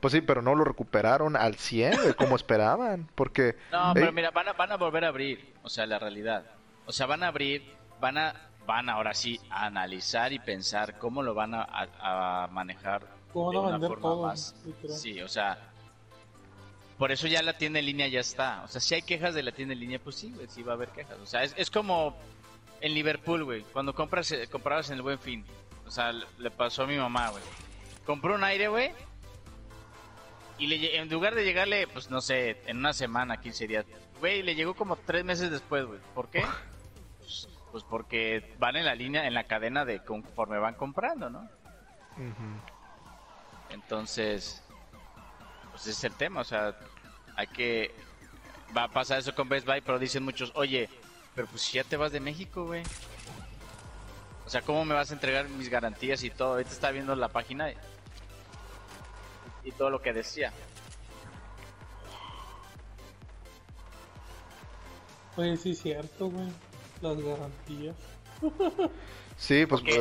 [0.00, 3.56] Pues sí, pero no lo recuperaron al 100, como esperaban, porque...
[3.72, 6.44] No, pero mira, van a, van a volver a abrir, o sea, la realidad.
[6.84, 7.62] O sea, van a abrir,
[7.98, 8.34] van a,
[8.66, 13.88] van ahora sí a analizar y pensar cómo lo van a, manejar ¿Cómo de una
[13.88, 14.54] forma más...
[14.88, 15.58] Sí, o sea,
[16.96, 18.62] por eso ya la tienda en línea ya está.
[18.64, 20.72] O sea, si hay quejas de la tienda en línea, pues sí, güey, sí va
[20.72, 21.18] a haber quejas.
[21.18, 22.16] O sea, es, es como
[22.80, 25.44] en Liverpool, güey, cuando compras, eh, comprabas en el Buen Fin.
[25.86, 27.42] O sea, le pasó a mi mamá, güey.
[28.06, 28.92] Compró un aire, güey,
[30.58, 33.84] y le, en lugar de llegarle, pues no sé, en una semana, 15 días,
[34.20, 36.00] güey, le llegó como tres meses después, güey.
[36.14, 36.42] ¿Por qué?
[37.18, 41.48] Pues, pues, porque van en la línea, en la cadena de conforme van comprando, ¿no?
[43.70, 44.62] Entonces,
[45.70, 46.76] pues ese es el tema, o sea,
[47.34, 47.94] hay que...
[48.76, 50.88] Va a pasar eso con Best Buy, pero dicen muchos, oye,
[51.34, 52.82] pero pues si ya te vas de México, güey.
[54.44, 56.52] O sea, ¿cómo me vas a entregar mis garantías y todo?
[56.52, 57.70] Ahorita está viendo la página
[59.64, 60.52] y todo lo que decía.
[65.34, 66.48] Pues sí, cierto, güey.
[67.02, 67.96] Las garantías.
[69.36, 70.00] sí, pues, pues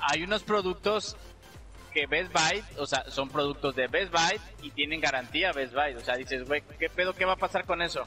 [0.00, 1.16] hay unos productos
[1.98, 5.94] que Best Buy, o sea, son productos de Best Buy y tienen garantía Best Buy.
[5.94, 7.12] O sea, dices, güey, ¿qué pedo?
[7.12, 8.06] ¿Qué va a pasar con eso?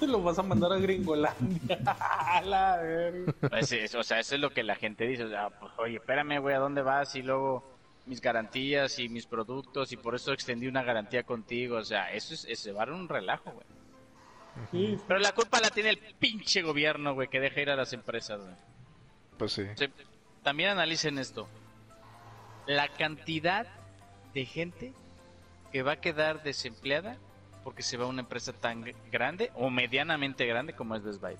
[0.00, 1.78] Lo vas a mandar a Gringolandia.
[2.44, 2.80] la
[3.50, 5.24] pues o sea, eso es lo que la gente dice.
[5.24, 7.14] O sea, pues, oye, espérame, güey, ¿a dónde vas?
[7.14, 7.62] Y luego
[8.06, 11.76] mis garantías y mis productos y por eso extendí una garantía contigo.
[11.76, 14.96] O sea, eso es, es llevar un relajo, güey.
[15.06, 18.40] Pero la culpa la tiene el pinche gobierno, güey, que deja ir a las empresas,
[18.40, 18.54] güey.
[19.36, 19.64] Pues sí.
[20.42, 21.48] también analicen esto.
[22.66, 23.66] La cantidad
[24.32, 24.92] de gente
[25.72, 27.16] que va a quedar desempleada
[27.62, 31.36] porque se va a una empresa tan grande o medianamente grande como es Best Buy.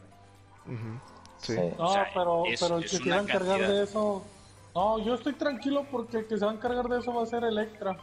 [1.38, 1.56] sí.
[1.78, 4.24] No, pero, pero el que se va a encargar de eso
[4.74, 7.26] no, yo estoy tranquilo porque el que se va a encargar de eso va a
[7.26, 7.96] ser Electra.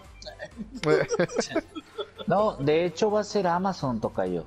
[2.27, 4.45] no, de hecho va a ser Amazon, Tocayo.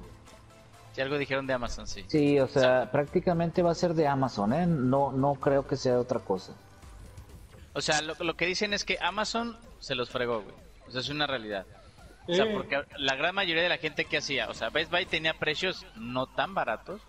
[0.92, 2.04] Si algo dijeron de Amazon, sí.
[2.06, 4.66] Sí, o sea, prácticamente va a ser de Amazon, ¿eh?
[4.66, 6.52] No, no creo que sea de otra cosa.
[7.74, 10.54] O sea, lo, lo que dicen es que Amazon se los fregó, güey.
[10.86, 11.66] O sea, es una realidad.
[12.26, 15.04] O sea, porque la gran mayoría de la gente que hacía, o sea, Best Buy
[15.04, 17.02] tenía precios no tan baratos.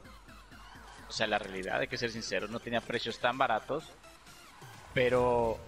[1.08, 3.86] O sea, la realidad, hay que ser sincero, no tenía precios tan baratos
[4.96, 5.60] pero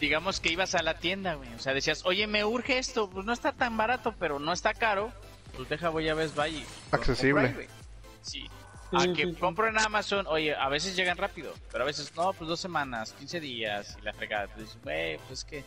[0.00, 1.54] digamos que ibas a la tienda, güey.
[1.54, 4.74] O sea, decías, oye, me urge esto, pues no está tan barato, pero no está
[4.74, 5.12] caro.
[5.54, 6.64] Pues deja, voy a Best Buy.
[6.90, 7.68] Accesible.
[8.22, 8.48] sí.
[8.92, 12.48] A que compro en Amazon, oye, a veces llegan rápido, pero a veces no, pues
[12.48, 14.44] dos semanas, 15 días y la fregada.
[14.44, 15.64] Entonces, güey, pues es que.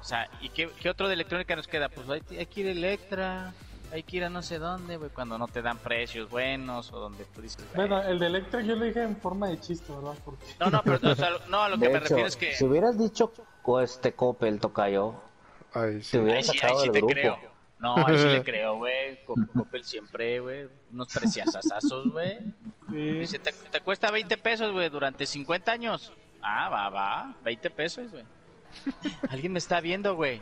[0.00, 1.88] O sea, ¿y qué, qué otro de electrónica nos queda?
[1.88, 3.54] Pues hay, hay que ir a Electra
[3.92, 6.98] hay que ir a no sé dónde, güey, cuando no te dan precios buenos o
[6.98, 7.64] donde tú dices...
[7.74, 10.14] Bueno, el de Electra yo le dije en forma de chiste, ¿verdad?
[10.24, 10.44] Porque...
[10.60, 12.54] No, no, pero o sea, no, a lo que me refiero es que...
[12.54, 13.32] Si hubieras dicho
[13.82, 15.14] este Coppel, Tocayo,
[15.72, 16.12] Ay, sí.
[16.12, 17.12] te hubieras sacado del grupo.
[17.12, 17.55] Creo.
[17.78, 19.22] No, ahí sí le creo, güey.
[19.24, 20.68] Coppel siempre, güey.
[20.92, 22.38] Unos preciosasazos, güey.
[22.90, 22.96] Sí.
[22.96, 26.12] Dice, te, te cuesta 20 pesos, güey, durante 50 años.
[26.42, 27.34] Ah, va, va.
[27.44, 28.24] 20 pesos, güey.
[29.30, 30.40] Alguien me está viendo, güey.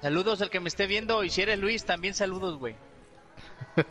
[0.00, 2.74] Saludos al que me esté viendo y si eres Luis, también saludos, güey.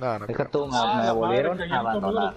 [0.00, 2.34] no, no Deja tú, me, volvieron a abandonar.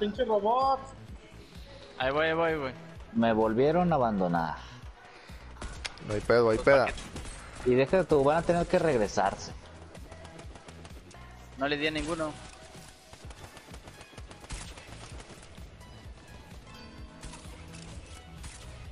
[1.97, 2.73] Ahí voy, ahí voy, güey.
[3.13, 4.57] Me volvieron a abandonar.
[6.07, 6.87] No hay pedo, hay peda.
[7.65, 9.51] Y deja tú, van a tener que regresarse.
[11.57, 12.33] No le di a ninguno.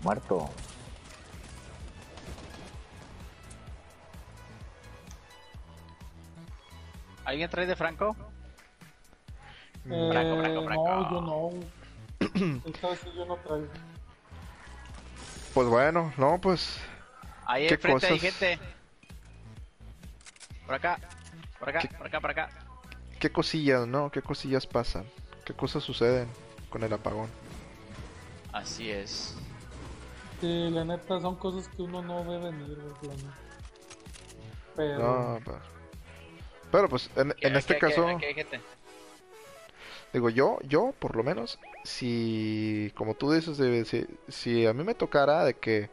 [0.02, 0.50] Muerto.
[7.26, 8.16] ¿Alguien trae de Franco?
[9.86, 10.88] Eh, Franco, Franco, Franco.
[10.88, 11.50] No, yo no.
[12.66, 13.68] Entonces yo no traigo.
[15.54, 16.80] Pues bueno, no, pues.
[17.50, 18.60] Ahí enfrente hay gente.
[20.68, 21.00] Por acá,
[21.58, 22.50] por acá, por acá, por acá.
[23.20, 24.12] ¿Qué cosillas, no?
[24.12, 25.04] ¿Qué cosillas pasan?
[25.46, 26.28] ¿Qué cosas suceden
[26.70, 27.28] con el apagón?
[28.54, 29.36] Así es.
[30.40, 32.78] Sí, la neta son cosas que uno no ve venir,
[34.76, 35.00] Pero...
[35.00, 35.58] No, pues...
[36.72, 38.06] Pero pues en, este caso...
[40.14, 43.58] Digo, yo, yo por lo menos, si, como tú dices,
[43.88, 45.90] si, si, a mí me tocara de que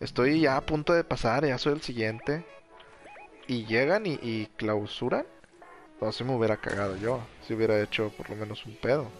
[0.00, 2.44] estoy ya a punto de pasar, ya soy el siguiente,
[3.46, 5.26] y llegan y, y clausuran,
[5.98, 9.10] pues si me hubiera cagado yo, si hubiera hecho por lo menos un pedo.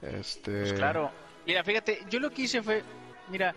[0.00, 0.60] Este...
[0.60, 1.10] Pues claro,
[1.46, 2.82] mira, fíjate, yo lo que hice fue,
[3.28, 3.54] mira,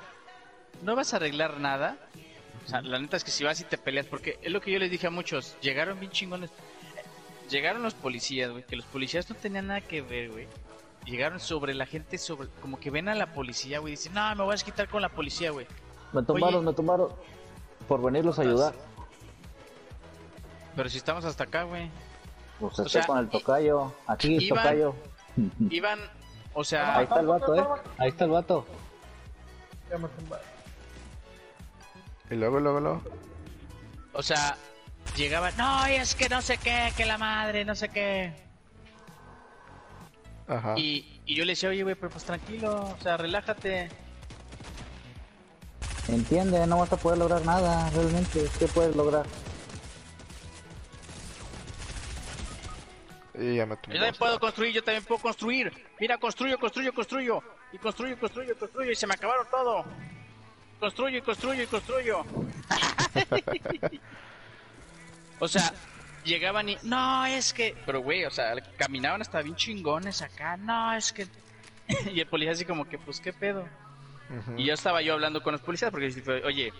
[0.81, 1.97] no vas a arreglar nada,
[2.65, 4.71] o sea, la neta es que si vas y te peleas, porque es lo que
[4.71, 6.51] yo les dije a muchos, llegaron bien chingones.
[7.49, 10.47] llegaron los policías, güey, que los policías no tenían nada que ver, güey.
[11.05, 14.43] Llegaron sobre la gente, sobre como que ven a la policía, güey, dicen, no, me
[14.43, 15.67] voy a quitar con la policía, güey.
[16.15, 17.09] Me tomaron, me tomaron
[17.89, 18.73] por venirlos a ayudar.
[20.75, 21.89] Pero si estamos hasta acá, güey.
[22.59, 23.91] Pues estoy con el tocayo.
[24.07, 24.95] Aquí, iban, tocayo.
[25.69, 25.99] Iban,
[26.53, 26.97] o sea.
[26.97, 27.65] Ahí está el vato, eh.
[27.97, 28.65] Ahí está el vato.
[32.29, 33.01] Y luego, luego, luego.
[34.13, 34.55] O sea,
[35.17, 38.33] llegaba, no, es que no sé qué, que la madre, no sé qué.
[40.47, 40.75] Ajá.
[40.77, 44.04] Y, y yo le decía, oye, güey, pero pues tranquilo, o sea, relájate.
[46.07, 48.47] Entiende, no vas a poder lograr nada, realmente.
[48.59, 49.25] ¿Qué puedes lograr?
[53.37, 55.73] Y ya me yo también puedo construir, yo también puedo construir.
[55.99, 57.43] Mira, construyo, construyo, construyo.
[57.73, 58.91] Y construyo, construyo, construyo.
[58.91, 59.83] Y se me acabaron todo.
[60.79, 62.25] Construyo y construyo y construyo.
[65.39, 65.73] o sea,
[66.23, 66.77] llegaban y...
[66.83, 67.75] No, es que...
[67.85, 70.55] Pero, güey, o sea, caminaban hasta bien chingones acá.
[70.57, 71.27] No, es que...
[72.13, 73.67] y el policía así como que, pues, ¿qué pedo?
[74.57, 76.11] Y ya estaba yo hablando con los policías porque
[76.45, 76.73] oye,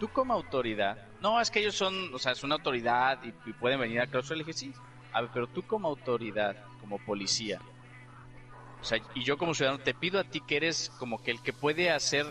[0.00, 3.80] tú como autoridad, no, es que ellos son, o sea, es una autoridad y, pueden
[3.80, 4.36] venir a clausura.
[4.36, 4.72] Le dije, sí,
[5.12, 7.60] a ver, pero tú como autoridad, como policía,
[8.80, 11.42] o sea, y yo como ciudadano te pido a ti que eres como que el
[11.42, 12.26] que puede hacer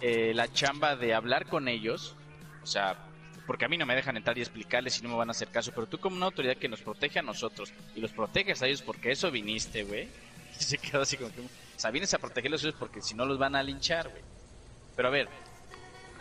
[0.00, 2.16] eh, la chamba de hablar con ellos,
[2.62, 2.96] o sea,
[3.46, 5.48] porque a mí no me dejan entrar y explicarles si no me van a hacer
[5.48, 8.66] caso, pero tú como una autoridad que nos protege a nosotros y los proteges a
[8.66, 10.08] ellos porque eso viniste, güey.
[10.68, 11.42] Se quedó así como que
[11.82, 14.22] sea, vienes a proteger los porque si no los van a linchar, güey.
[14.94, 15.28] Pero a ver,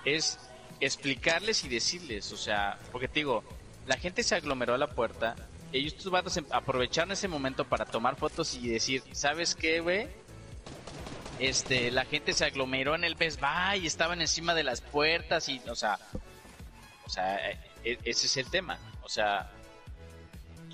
[0.06, 0.40] es
[0.80, 3.44] explicarles y decirles, o sea, porque te digo,
[3.86, 5.36] la gente se aglomeró a la puerta,
[5.72, 10.08] ellos estos vatos em, aprovecharon ese momento para tomar fotos y decir, ¿sabes qué, güey?
[11.38, 15.48] Este, la gente se aglomeró en el Best Buy y estaban encima de las puertas
[15.50, 16.00] y, o sea,
[17.06, 19.52] o sea, e, e, ese es el tema, o sea,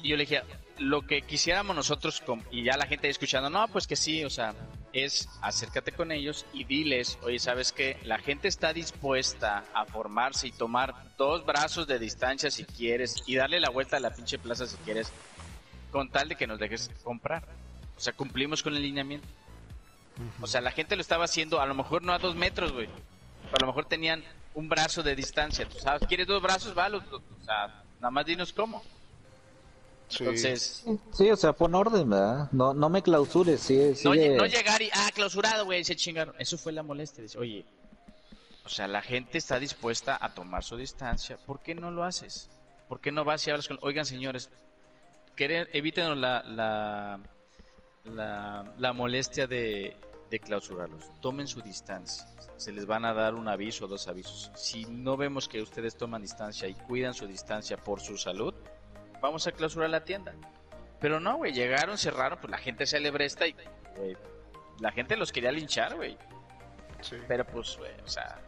[0.01, 0.41] y yo le dije,
[0.79, 4.53] lo que quisiéramos nosotros, y ya la gente escuchando, no, pues que sí, o sea,
[4.93, 7.97] es acércate con ellos y diles, oye, ¿sabes qué?
[8.03, 13.35] La gente está dispuesta a formarse y tomar dos brazos de distancia si quieres y
[13.35, 15.11] darle la vuelta a la pinche plaza si quieres,
[15.91, 17.43] con tal de que nos dejes comprar.
[17.95, 19.27] O sea, cumplimos con el lineamiento.
[20.41, 22.87] O sea, la gente lo estaba haciendo, a lo mejor no a dos metros, güey.
[23.51, 25.67] A lo mejor tenían un brazo de distancia.
[25.67, 26.07] ¿Tú sabes?
[26.07, 26.75] ¿Quieres dos brazos?
[26.77, 28.83] Va, o sea, nada más dinos cómo.
[30.09, 30.85] Entonces.
[31.11, 32.49] Sí, o sea, pon orden, ¿verdad?
[32.51, 33.93] No, no me clausures, sí.
[34.03, 36.33] No, no, llegar y, ah, clausurado, güey, se chingaron.
[36.39, 37.23] Eso fue la molestia.
[37.23, 37.65] Dice, oye,
[38.65, 41.37] o sea, la gente está dispuesta a tomar su distancia.
[41.37, 42.49] ¿Por qué no lo haces?
[42.87, 43.79] ¿Por qué no vas y hablas con.
[43.81, 44.49] Oigan, señores,
[45.37, 47.19] eviten la, la,
[48.05, 49.97] la, la molestia de,
[50.29, 51.03] de clausurarlos.
[51.21, 52.25] Tomen su distancia.
[52.55, 54.51] Se les van a dar un aviso o dos avisos.
[54.55, 58.53] Si no vemos que ustedes toman distancia y cuidan su distancia por su salud,
[59.21, 60.33] vamos a clausurar la tienda.
[60.99, 63.55] Pero no, güey, llegaron, cerraron, pues la gente se esta y,
[64.79, 66.17] la gente los quería linchar, güey.
[67.27, 68.39] Pero pues, güey, o sea,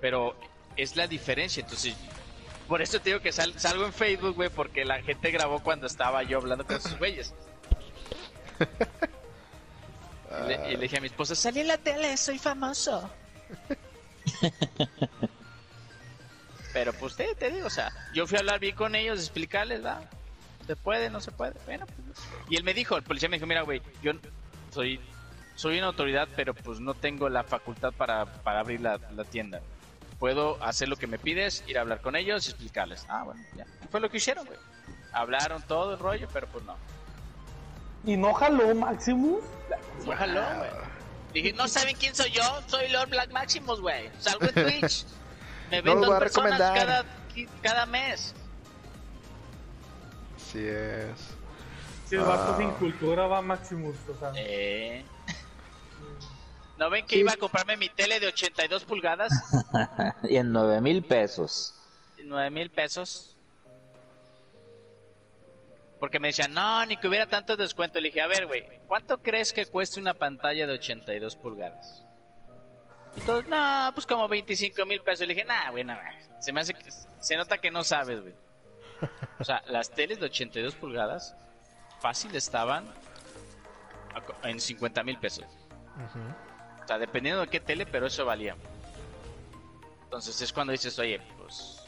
[0.00, 0.36] pero
[0.76, 1.94] es la diferencia, entonces,
[2.66, 6.22] por eso te digo que salgo en Facebook, güey, porque la gente grabó cuando estaba
[6.22, 7.34] yo hablando con esos güeyes.
[10.44, 13.10] y, le, dije a mi esposa, salí en la tele, soy famoso.
[16.74, 19.82] Pero pues te, te digo, o sea, yo fui a hablar bien con ellos, explicarles,
[19.82, 20.02] ¿va?
[20.66, 21.08] ¿Se puede?
[21.08, 21.54] ¿No se puede?
[21.66, 22.18] Bueno, pues,
[22.50, 24.12] Y él me dijo, el policía me dijo, mira, güey, yo
[24.72, 24.98] soy,
[25.54, 28.98] soy una autoridad, pero pues no tengo la facultad para, para abrir la,
[29.30, 29.60] tienda.
[30.18, 33.06] Puedo hacer lo que me pides, ir a hablar con ellos y explicarles.
[33.08, 33.66] Ah, bueno, ya.
[33.90, 34.58] fue lo que hicieron, güey.
[35.12, 36.76] Hablaron todo el rollo, pero pues no.
[38.04, 39.44] ¿Y no jaló Maximus?
[40.04, 40.70] No jaló, güey.
[41.34, 42.42] Dije, ¿no saben quién soy yo?
[42.66, 44.10] Soy Lord Black Maximus, güey.
[44.18, 45.06] Salgo en Twitch.
[45.70, 47.04] Me ven dos personas cada,
[47.62, 48.34] cada mes.
[50.36, 51.34] Así es.
[52.06, 54.32] Si el vato sin cultura va Maximus, o sea.
[54.36, 55.04] Eh.
[56.78, 59.32] ¿No ven que iba a comprarme mi tele de 82 pulgadas?
[60.28, 61.74] y en 9 mil pesos.
[62.22, 63.36] 9 mil pesos.
[66.00, 68.00] Porque me decían, no, ni que hubiera tanto descuento.
[68.00, 72.03] Le dije, a ver, güey, ¿cuánto crees que cueste una pantalla de 82 pulgadas?
[73.16, 75.26] Y todos, no, pues como 25 mil pesos.
[75.26, 76.02] Le dije, nah, güey, nada.
[76.40, 78.34] Se me hace que, se nota que no sabes, güey.
[79.38, 81.36] O sea, las teles de 82 pulgadas
[82.00, 82.86] fácil estaban
[84.42, 85.46] en 50 mil pesos.
[86.82, 88.56] O sea, dependiendo de qué tele, pero eso valía.
[90.04, 91.80] Entonces es cuando dices, oye, pues...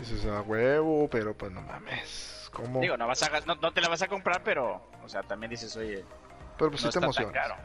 [0.00, 2.50] Dices, a huevo, pero pues no mames.
[2.52, 2.80] ¿Cómo?
[2.80, 4.90] Digo, no, vas a, no, no te la vas a comprar, pero...
[5.04, 6.04] O sea, también dices, oye,
[6.58, 7.56] pero pues no sí te emociona.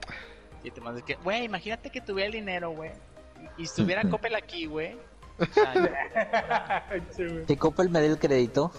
[0.63, 2.91] Y te que, güey, imagínate que tuviera el dinero, güey.
[3.57, 4.97] Y estuviera Coppel aquí, güey.
[7.47, 8.71] ¿Te copa el medio crédito?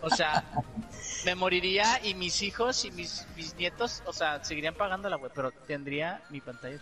[0.00, 0.44] o sea,
[1.24, 5.32] me moriría y mis hijos y mis, mis nietos, o sea, seguirían pagando la web,
[5.34, 6.78] pero tendría mi pantalla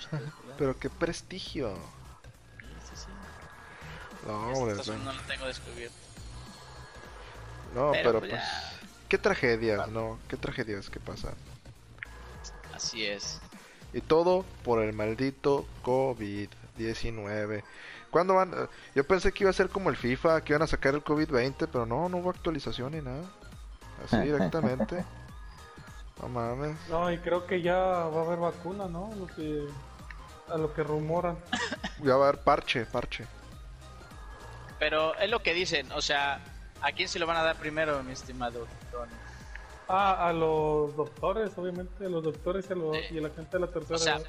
[0.58, 1.74] Pero qué prestigio.
[2.58, 3.06] Sí, sí,
[4.26, 5.96] No, hombre, no lo tengo descubierto.
[7.74, 8.42] No, pero, pues, pues
[9.08, 10.18] qué tragedias, ¿no?
[10.28, 11.34] Qué tragedias que pasan.
[12.82, 13.40] Así es.
[13.92, 17.62] Y todo por el maldito COVID-19.
[18.10, 18.68] ¿Cuándo van?
[18.94, 21.68] Yo pensé que iba a ser como el FIFA, que iban a sacar el COVID-20,
[21.70, 23.22] pero no, no hubo actualización ni nada.
[24.04, 25.04] Así directamente.
[26.20, 26.76] no mames.
[26.88, 29.10] No, y creo que ya va a haber vacuna, ¿no?
[29.14, 29.66] Lo que,
[30.48, 31.38] a lo que rumoran.
[32.02, 33.26] Ya va a haber parche, parche.
[34.78, 36.40] Pero es lo que dicen, o sea,
[36.80, 39.12] ¿a quién se lo van a dar primero, mi estimado Tony?
[39.92, 43.66] Ah, a los doctores, obviamente, a los doctores y a, y la gente de la
[43.66, 43.96] tercera.
[43.96, 44.20] O sea,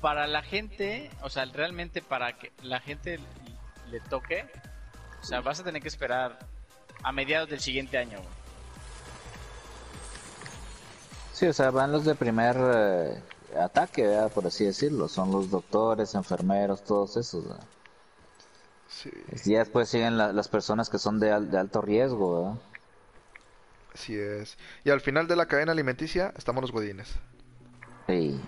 [0.00, 3.20] para la gente, o sea, realmente para que la gente
[3.90, 4.44] le toque,
[5.22, 6.40] o sea, vas a tener que esperar
[7.04, 8.18] a mediados del siguiente año.
[11.32, 13.22] Sí, o sea, van los de primer eh,
[13.56, 15.06] ataque, por así decirlo.
[15.06, 17.44] Son los doctores, enfermeros, todos esos.
[18.88, 19.10] Sí.
[19.44, 22.42] Y después siguen las personas que son de, de alto riesgo.
[22.42, 22.73] ¿verdad?
[23.94, 24.58] Así es.
[24.82, 27.14] Y al final de la cadena alimenticia estamos los godines.
[28.08, 28.40] Sí.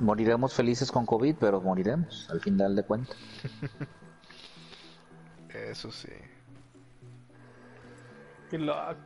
[0.00, 3.16] Moriremos felices con COVID, pero moriremos al final de cuentas.
[5.48, 6.12] Eso sí.
[8.50, 8.98] Qué luck.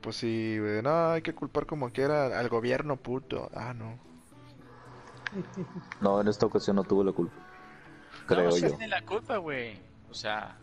[0.00, 3.50] Pues sí, no, hay que culpar como quiera al gobierno puto.
[3.54, 3.98] Ah, no.
[6.00, 7.34] No, en esta ocasión no tuvo la culpa.
[8.26, 8.68] Creo no, yo.
[8.68, 9.78] tiene la culpa, güey.
[10.10, 10.56] O sea.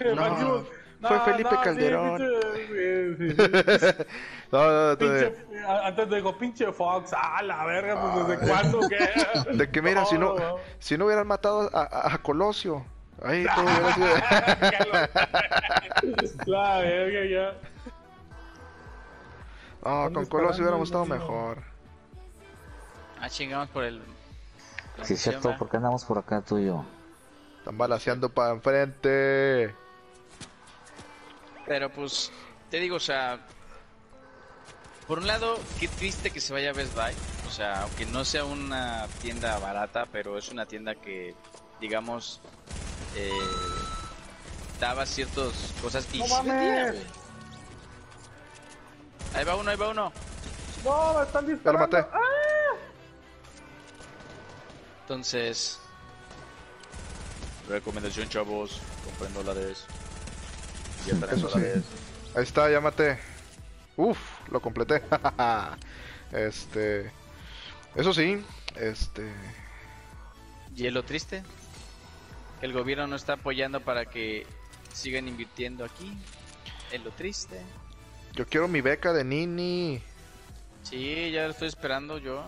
[0.00, 0.64] No.
[1.02, 2.22] Fue Felipe Calderón.
[4.52, 4.96] no, no,
[5.84, 9.10] antes digo, pinche Fox, ah, la verga, pues desde cuándo que.
[9.56, 10.36] De que mira, si no,
[10.78, 12.84] si no hubieran matado a, a Colosio,
[13.22, 14.06] ahí todo hubiera sido.
[16.46, 17.54] la verga, ya.
[19.84, 21.58] Ah, con Colosio hubiéramos estado mejor.
[23.20, 24.00] Ah, chingamos por el.
[25.02, 26.84] Sí, es cierto, ¿por qué andamos por acá tú y yo?
[27.58, 29.74] Están balaseando para enfrente.
[31.72, 32.30] Pero pues,
[32.70, 33.38] te digo, o sea,
[35.06, 37.14] por un lado, qué triste que se vaya a Best Buy.
[37.48, 41.34] O sea, aunque no sea una tienda barata, pero es una tienda que,
[41.80, 42.42] digamos,
[43.16, 43.30] eh,
[44.80, 46.24] daba ciertas cosas y no
[49.34, 50.12] Ahí va uno, ahí va uno.
[50.84, 51.96] No, me están disparando.
[51.96, 52.76] ¡Ah!
[55.00, 55.80] Entonces,
[57.66, 59.86] recomendación, chavos, compren dólares.
[62.34, 63.18] Ahí está, llámate.
[63.96, 64.18] Uf,
[64.50, 65.02] lo completé.
[66.32, 67.10] este.
[67.94, 68.42] Eso sí,
[68.76, 69.30] este.
[70.74, 71.42] ¿Y es lo triste?
[72.62, 74.46] El gobierno no está apoyando para que
[74.92, 76.16] sigan invirtiendo aquí.
[76.92, 77.60] Es lo triste.
[78.34, 80.02] Yo quiero mi beca de Nini.
[80.82, 82.44] Sí, ya lo estoy esperando yo.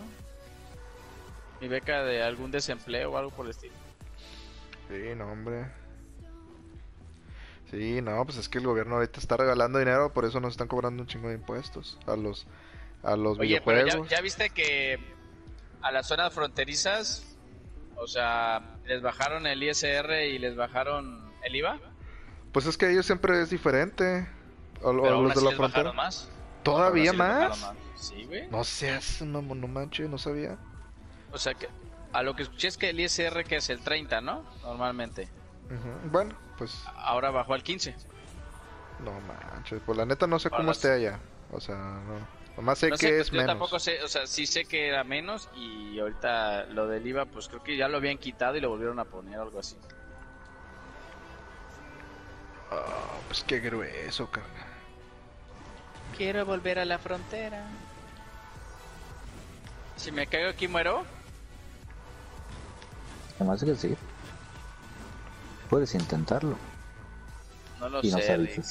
[1.60, 3.74] Mi beca de algún desempleo o algo por el estilo.
[4.88, 5.66] Sí, no, hombre.
[7.74, 10.68] Sí, no, pues es que el gobierno ahorita está regalando dinero, por eso nos están
[10.68, 12.46] cobrando un chingo de impuestos a los
[13.02, 13.90] a los Oye, videojuegos.
[13.92, 15.00] Pero ya, viste que
[15.82, 17.36] a las zonas fronterizas,
[17.96, 21.80] o sea, les bajaron el ISR y les bajaron el IVA?
[22.52, 24.28] Pues es que ellos siempre es diferente.
[24.84, 25.92] A, los de la frontera.
[25.92, 26.30] más?
[26.62, 27.72] ¿Todavía más?
[27.96, 28.48] Sí, güey.
[28.50, 30.58] No seas, no, no manches, no sabía.
[31.32, 31.68] O sea, que
[32.12, 34.44] a lo que escuché es que el ISR que es el 30, ¿no?
[34.62, 35.28] Normalmente.
[36.12, 36.84] Bueno, pues.
[36.96, 37.94] Ahora bajó al 15.
[39.04, 41.18] No manches, pues la neta no sé cómo esté allá.
[41.50, 42.44] O sea, no.
[42.56, 43.46] Nomás sé que es pues, menos.
[43.46, 47.26] Yo tampoco sé, o sea, sí sé que era menos y ahorita lo del IVA,
[47.26, 49.76] pues creo que ya lo habían quitado y lo volvieron a poner, algo así.
[52.70, 54.52] Oh, pues qué grueso, carnal.
[56.16, 57.64] Quiero volver a la frontera.
[59.96, 61.04] Si me caigo aquí, muero.
[63.36, 63.96] Además que sí.
[65.74, 66.56] Puedes intentarlo.
[67.80, 68.62] No lo sé.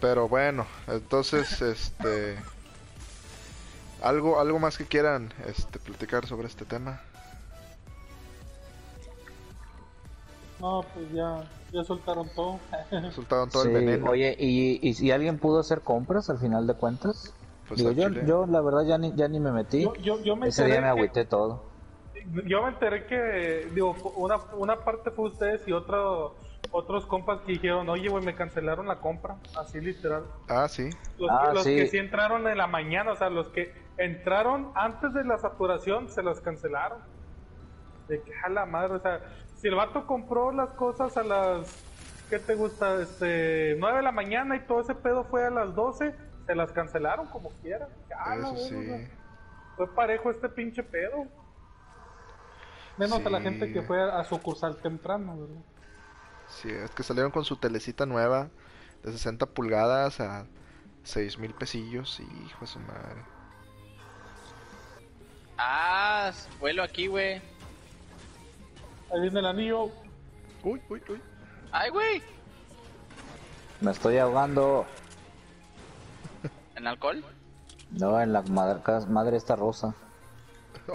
[0.00, 2.36] Pero bueno, entonces, este,
[4.00, 7.00] algo, algo más que quieran, este, platicar sobre este tema.
[10.60, 12.60] No, pues ya, ya soltaron todo.
[13.12, 14.10] soltaron todo el veneno.
[14.10, 17.34] Oye, ¿y, y, alguien pudo hacer compras al final de cuentas?
[17.66, 19.88] Pues Digo, yo, yo la verdad ya ni, ya ni me metí.
[20.02, 21.71] Yo, me Ese día me agüité todo
[22.44, 26.36] yo me enteré que, digo, una, una parte fue ustedes y otro,
[26.70, 30.24] otros compas que dijeron, oye, güey, me cancelaron la compra, así literal.
[30.48, 30.90] Ah, sí.
[31.18, 35.24] Los, ah, que sí entraron en la mañana, o sea, los que entraron antes de
[35.24, 36.98] la saturación, se los cancelaron.
[38.08, 39.20] De que a la madre, o sea,
[39.56, 41.84] si el vato compró las cosas a las,
[42.28, 43.00] ¿qué te gusta?
[43.00, 46.14] Este, 9 de la mañana y todo ese pedo fue a las 12,
[46.46, 47.88] se las cancelaron como quiera.
[48.38, 49.08] Eso sí.
[49.76, 51.26] fue parejo este pinche pedo.
[52.98, 55.62] Menos a la gente que fue a, sucursal temprano, ¿verdad?
[56.48, 58.50] Sí, es que salieron con su telecita nueva
[59.02, 60.46] de 60 pulgadas a
[61.04, 62.20] 6 mil pesillos.
[62.20, 63.22] Hijo de su madre.
[65.56, 67.40] Ah, vuelo aquí, güey.
[69.12, 69.90] Ahí viene el anillo.
[70.62, 71.20] Uy, uy, uy.
[71.70, 72.22] ¡Ay, güey!
[73.80, 74.86] Me estoy ahogando.
[76.76, 77.24] ¿En alcohol?
[77.90, 79.94] No, en la madre, madre esta rosa.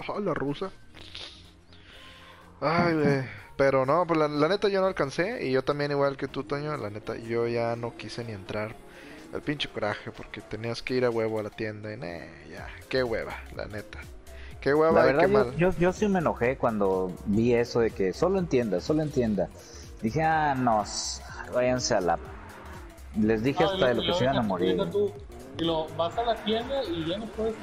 [0.08, 0.70] Oh, la rusa.
[2.60, 3.24] Ay, güey.
[3.56, 5.44] Pero no, pues la, neta yo no alcancé.
[5.46, 8.76] Y yo también, igual que tú, Toño, la neta yo ya no quise ni entrar.
[9.34, 11.92] El pinche coraje, porque tenías que ir a huevo a la tienda.
[11.92, 11.98] Y
[12.50, 13.98] ya, qué hueva, la neta.
[14.60, 15.56] Qué hueva la qué mal.
[15.56, 19.48] Yo, yo, sí me enojé cuando vi eso de que solo entienda, solo entienda.
[20.02, 20.84] Dije, ah, no,
[21.52, 22.18] váyanse a la.
[23.16, 24.80] Les dije hasta de lo que se iban a morir.
[25.58, 27.54] y lo vas a la tienda y ya no puedes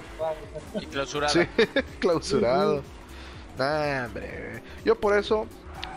[0.82, 1.34] Y clausurado.
[1.34, 1.48] Sí,
[2.00, 2.84] clausurado.
[3.58, 4.62] Nah, hombre.
[4.84, 5.48] Yo por eso,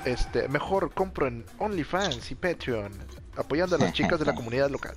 [0.05, 2.93] este, mejor compro en OnlyFans y Patreon,
[3.37, 4.97] apoyando a las chicas de la comunidad local.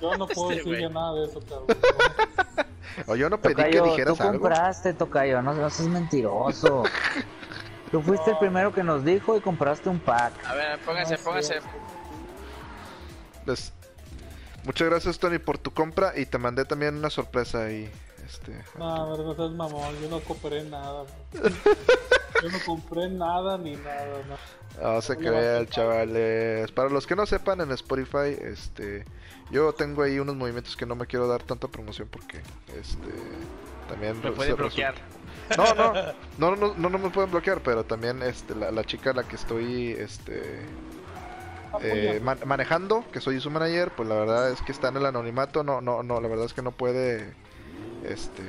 [0.00, 1.66] Yo no puedo decir decirle nada de eso, cabrón.
[3.06, 4.40] o yo no pedí que dijeras tú algo.
[4.40, 6.84] compraste, Tocayo, no, no seas mentiroso.
[7.90, 10.32] Tú fuiste el primero que nos dijo y compraste un pack.
[10.46, 11.60] A ver, póngase, póngase.
[13.44, 13.72] Pues,
[14.64, 17.88] muchas gracias, Tony, por tu compra y te mandé también una sorpresa ahí.
[18.24, 21.04] Este, no, verdad es mamón, yo no compré nada.
[21.32, 24.06] yo no compré nada ni nada.
[24.80, 26.70] No, no se crean, chavales.
[26.72, 29.04] Para los que no sepan, en Spotify, este,
[29.50, 32.38] yo tengo ahí unos movimientos que no me quiero dar tanta promoción porque,
[32.78, 33.08] este,
[33.88, 34.94] también me puede bloquear.
[35.56, 35.92] No, no,
[36.38, 39.24] no, no, no, no me pueden bloquear, pero también, este, la, la chica a la
[39.24, 40.62] que estoy, este,
[41.82, 45.62] eh, manejando, que soy su manager, pues la verdad es que está en el anonimato,
[45.62, 47.34] no, no, no, la verdad es que no puede
[48.04, 48.42] este,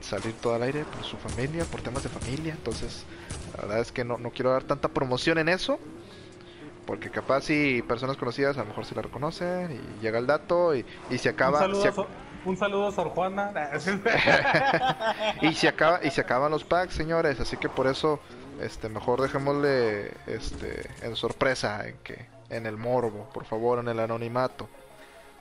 [0.00, 2.54] salir todo al aire por su familia, por temas de familia.
[2.54, 3.04] Entonces,
[3.54, 5.78] la verdad es que no, no quiero dar tanta promoción en eso.
[6.86, 10.74] Porque capaz si personas conocidas a lo mejor se la reconocen y llega el dato
[10.74, 11.66] y, y se acaba...
[12.46, 13.52] Un saludo, a Sor Juana.
[15.42, 17.40] y se acaba y se acaban los packs, señores.
[17.40, 18.20] Así que por eso,
[18.60, 23.98] este, mejor dejémosle, este, en sorpresa, en que, en el morbo, por favor, en el
[23.98, 24.68] anonimato.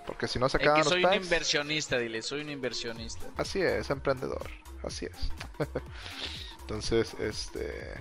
[0.05, 3.25] Porque si no se acaban es que soy un inversionista, dile, soy un inversionista.
[3.37, 4.49] Así es, emprendedor,
[4.83, 5.31] así es.
[6.61, 7.93] Entonces, este...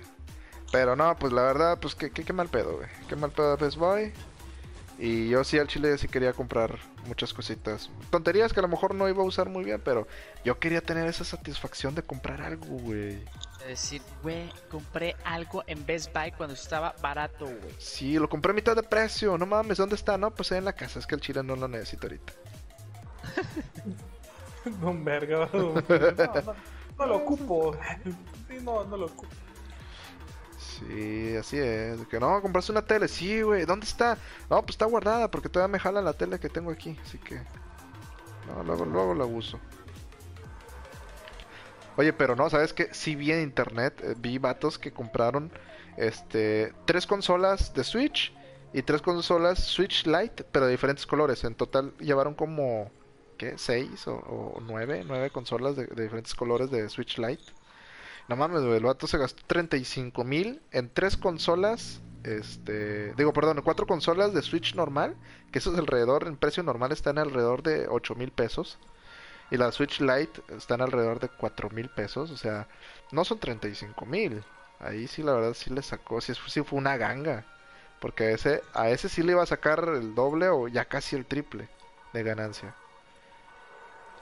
[0.71, 2.89] Pero no, pues la verdad, pues qué, qué, mal pedo, güey.
[3.07, 4.11] Qué mal pedo de Best Buy.
[4.97, 7.89] Y yo sí al chile sí quería comprar muchas cositas.
[8.09, 10.07] Tonterías que a lo mejor no iba a usar muy bien, pero
[10.43, 13.19] yo quería tener esa satisfacción de comprar algo, güey.
[13.67, 17.75] Decir, güey, compré algo en Best Buy cuando estaba barato, güey.
[17.79, 19.37] Sí, lo compré a mitad de precio.
[19.39, 20.17] No mames, ¿dónde está?
[20.19, 20.99] No, pues ahí en la casa.
[20.99, 22.33] Es que el chile no lo necesito ahorita.
[24.81, 25.49] no, verga.
[25.51, 25.73] No,
[26.97, 27.75] no, lo ocupo.
[28.47, 29.33] Sí, no, no lo ocupo.
[30.59, 32.05] Sí, así es.
[32.07, 33.07] Que no, compraste una tele.
[33.07, 33.65] Sí, güey.
[33.65, 34.17] ¿Dónde está?
[34.47, 36.97] No, pues está guardada porque todavía me jala la tele que tengo aquí.
[37.03, 37.41] Así que.
[38.47, 39.59] No, luego, luego la uso.
[41.97, 42.89] Oye, pero no, ¿sabes qué?
[42.93, 45.51] Sí vi en internet, eh, vi vatos que compraron
[45.97, 48.33] este tres consolas de Switch
[48.73, 51.43] y tres consolas Switch Lite, pero de diferentes colores.
[51.43, 52.91] En total llevaron como.
[53.57, 55.03] ¿Seis o, nueve?
[55.05, 57.43] Nueve consolas de, de diferentes colores de Switch Lite.
[58.27, 62.01] No mames, el vato se gastó 35 mil en tres consolas.
[62.23, 65.15] Este, digo, perdón, cuatro consolas de Switch normal,
[65.51, 68.79] que eso es alrededor, en precio normal están alrededor de 8 mil pesos.
[69.51, 72.67] Y la Switch Lite están alrededor de 4 mil pesos, o sea,
[73.11, 74.43] no son 35 mil.
[74.79, 77.45] Ahí sí, la verdad, sí le sacó, sí, sí fue una ganga.
[77.99, 81.15] Porque a ese, a ese sí le iba a sacar el doble o ya casi
[81.15, 81.69] el triple
[82.13, 82.75] de ganancia.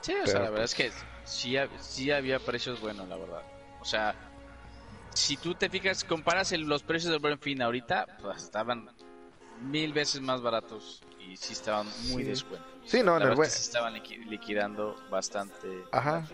[0.00, 0.92] Sí, o sea, la verdad es que
[1.24, 3.42] sí, sí había precios buenos, la verdad.
[3.80, 4.14] O sea,
[5.14, 8.90] si tú te fijas, comparas los precios del buen fin ahorita, pues estaban
[9.62, 12.68] mil veces más baratos y sí estaban muy descuentos.
[12.86, 13.50] Sí, no, en el buen...
[13.50, 13.94] Se estaban
[14.28, 15.84] liquidando bastante.
[15.90, 16.26] Ajá.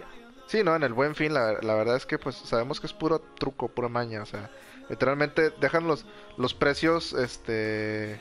[0.46, 2.92] Sí, no, en el buen fin, la, la, verdad es que pues sabemos que es
[2.92, 4.50] puro truco, pura maña, o sea,
[4.88, 6.04] literalmente dejan los,
[6.36, 8.20] los precios este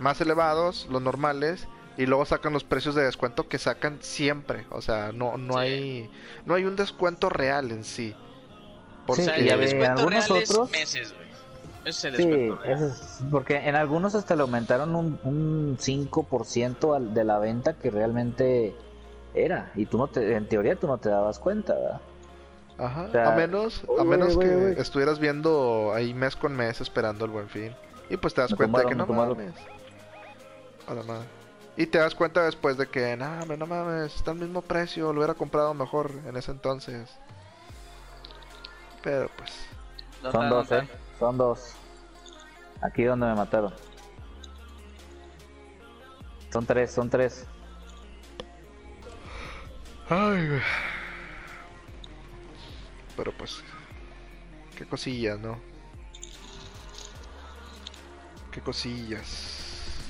[0.00, 4.80] más elevados, los normales, y luego sacan los precios de descuento que sacan siempre o
[4.80, 6.10] sea no no hay
[6.46, 8.14] no hay un descuento real en sí
[9.06, 11.14] porque sí, y algunos otros meses,
[11.84, 12.50] ese sí,
[13.30, 18.74] porque en algunos hasta le aumentaron un, un 5% al, de la venta que realmente
[19.34, 22.00] era y tú no te en teoría tú no te dabas cuenta ¿verdad?
[22.78, 27.48] Ajá, a menos, a menos que estuvieras viendo ahí mes con mes esperando el buen
[27.48, 27.74] fin.
[28.10, 29.54] Y pues te das cuenta de que no mames.
[31.76, 35.20] Y te das cuenta después de que, no, no mames, está al mismo precio, lo
[35.20, 37.08] hubiera comprado mejor en ese entonces.
[39.02, 40.32] Pero pues.
[40.32, 40.88] Son dos, eh.
[41.22, 41.74] Son dos.
[42.80, 43.72] Aquí donde me mataron.
[46.52, 47.46] Son tres, son tres.
[50.08, 50.60] Ay,
[53.16, 53.62] Pero pues.
[54.76, 55.60] Qué cosillas, ¿no?
[58.50, 60.00] Qué cosillas.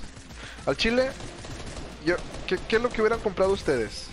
[0.64, 1.10] Al chile,
[2.06, 4.08] yo, ¿qué, ¿qué, es lo que hubieran comprado ustedes?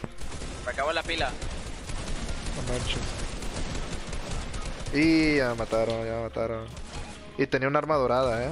[0.66, 1.32] Me acabó la pila.
[4.94, 6.89] Y ya me mataron, ya me mataron.
[7.40, 8.50] Y tenía una arma dorada, eh.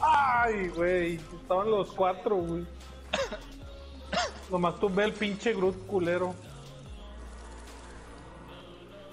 [0.00, 1.14] Ay, güey.
[1.16, 2.64] Estaban los cuatro, güey.
[4.50, 6.36] Nomás tú ve el pinche Groot culero.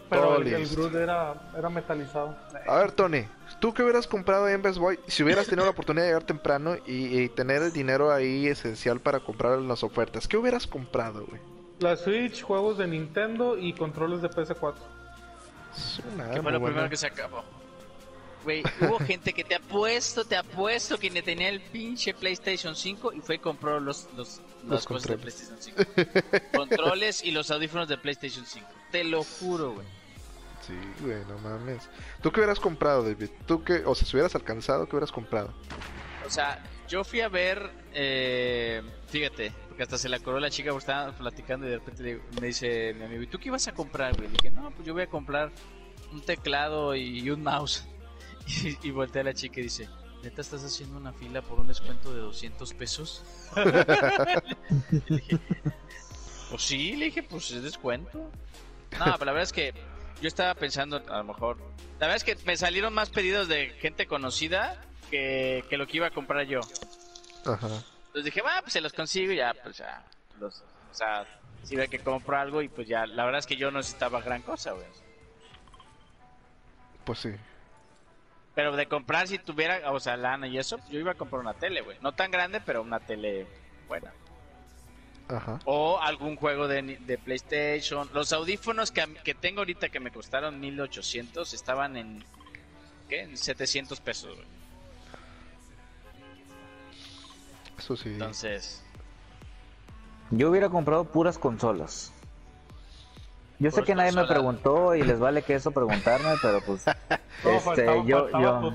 [0.07, 2.37] Pero el, Groot era, era metalizado.
[2.67, 3.25] A ver, Tony,
[3.59, 4.99] ¿tú qué hubieras comprado ahí en Best Boy?
[5.07, 9.21] Si hubieras tenido la oportunidad de llegar temprano y, tener el dinero ahí esencial para
[9.21, 11.50] comprar las ofertas, ¿qué hubieras comprado, güey?
[11.81, 14.75] La Switch, juegos de Nintendo y controles de PS4.
[16.33, 17.43] ¿Qué fue lo primero que se acabó?
[18.43, 23.21] Güey, hubo gente que te apuesto, te apuesto que tenía el pinche PlayStation 5 y
[23.21, 25.83] fue y compró los, los, los, cosas de PlayStation 5.
[26.55, 28.67] controles y los audífonos de PlayStation 5.
[28.91, 29.87] Te lo juro, güey.
[30.65, 31.89] Sí, güey, no mames.
[32.21, 33.29] ¿Tú qué hubieras comprado, David?
[33.47, 35.51] ¿Tú qué, o sea, si hubieras alcanzado, qué hubieras comprado?
[36.25, 39.51] O sea, yo fui a ver, eh, fíjate,
[39.83, 43.05] hasta se la coró la chica, porque estaba platicando y de repente me dice mi
[43.05, 44.27] amigo, ¿y tú qué ibas a comprar, güey?
[44.27, 45.51] Le dije, no, pues yo voy a comprar
[46.11, 47.87] un teclado y un mouse.
[48.47, 49.87] Y, y voltea a la chica y dice,
[50.23, 53.23] ¿neta estás haciendo una fila por un descuento de 200 pesos?
[53.55, 55.39] le
[56.49, 58.29] pues sí, le dije, pues es descuento.
[58.99, 59.73] No, pero la verdad es que
[60.21, 61.57] yo estaba pensando, a lo mejor.
[61.99, 66.07] La verdad es que me salieron más pedidos de gente conocida que, lo que iba
[66.07, 66.59] a comprar yo.
[67.45, 67.83] Ajá.
[68.11, 70.03] Entonces dije, va, pues se los consigo y ya, pues ya.
[70.37, 71.25] Los, o sea,
[71.63, 73.05] si ve que compro algo y pues ya.
[73.05, 74.85] La verdad es que yo no necesitaba gran cosa, güey.
[77.05, 77.31] Pues sí.
[78.53, 81.53] Pero de comprar si tuviera, o sea, lana y eso, yo iba a comprar una
[81.53, 81.97] tele, güey.
[82.01, 83.47] No tan grande, pero una tele
[83.87, 84.11] buena.
[85.63, 88.09] O algún juego de, de, PlayStation.
[88.13, 92.25] Los audífonos que, que, tengo ahorita que me costaron 1800 estaban en,
[93.07, 93.21] ¿qué?
[93.21, 94.37] En 700 pesos.
[97.93, 98.09] Eso sí.
[98.09, 98.83] Entonces.
[100.31, 102.13] Yo hubiera comprado puras consolas.
[103.59, 106.83] Yo sé que nadie me preguntó y les vale que eso preguntarme, pero pues
[107.45, 108.73] este, yo, yo,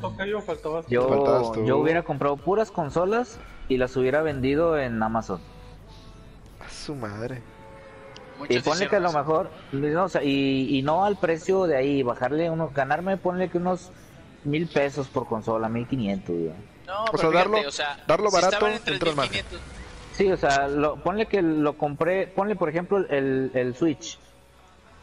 [1.65, 5.41] yo hubiera comprado puras consolas y las hubiera vendido en Amazon
[6.71, 7.43] su madre.
[8.49, 9.51] y ponle que a lo mejor,
[10.23, 13.91] y, no al precio de ahí, bajarle uno, ganarme, ponle que unos
[14.45, 16.37] mil pesos por consola, mil quinientos,
[16.87, 17.59] No, o, sea, darlo,
[18.07, 18.67] darlo barato
[20.13, 24.19] Sí, o sea, lo, ponle que lo compré, ponle por ejemplo el, el Switch,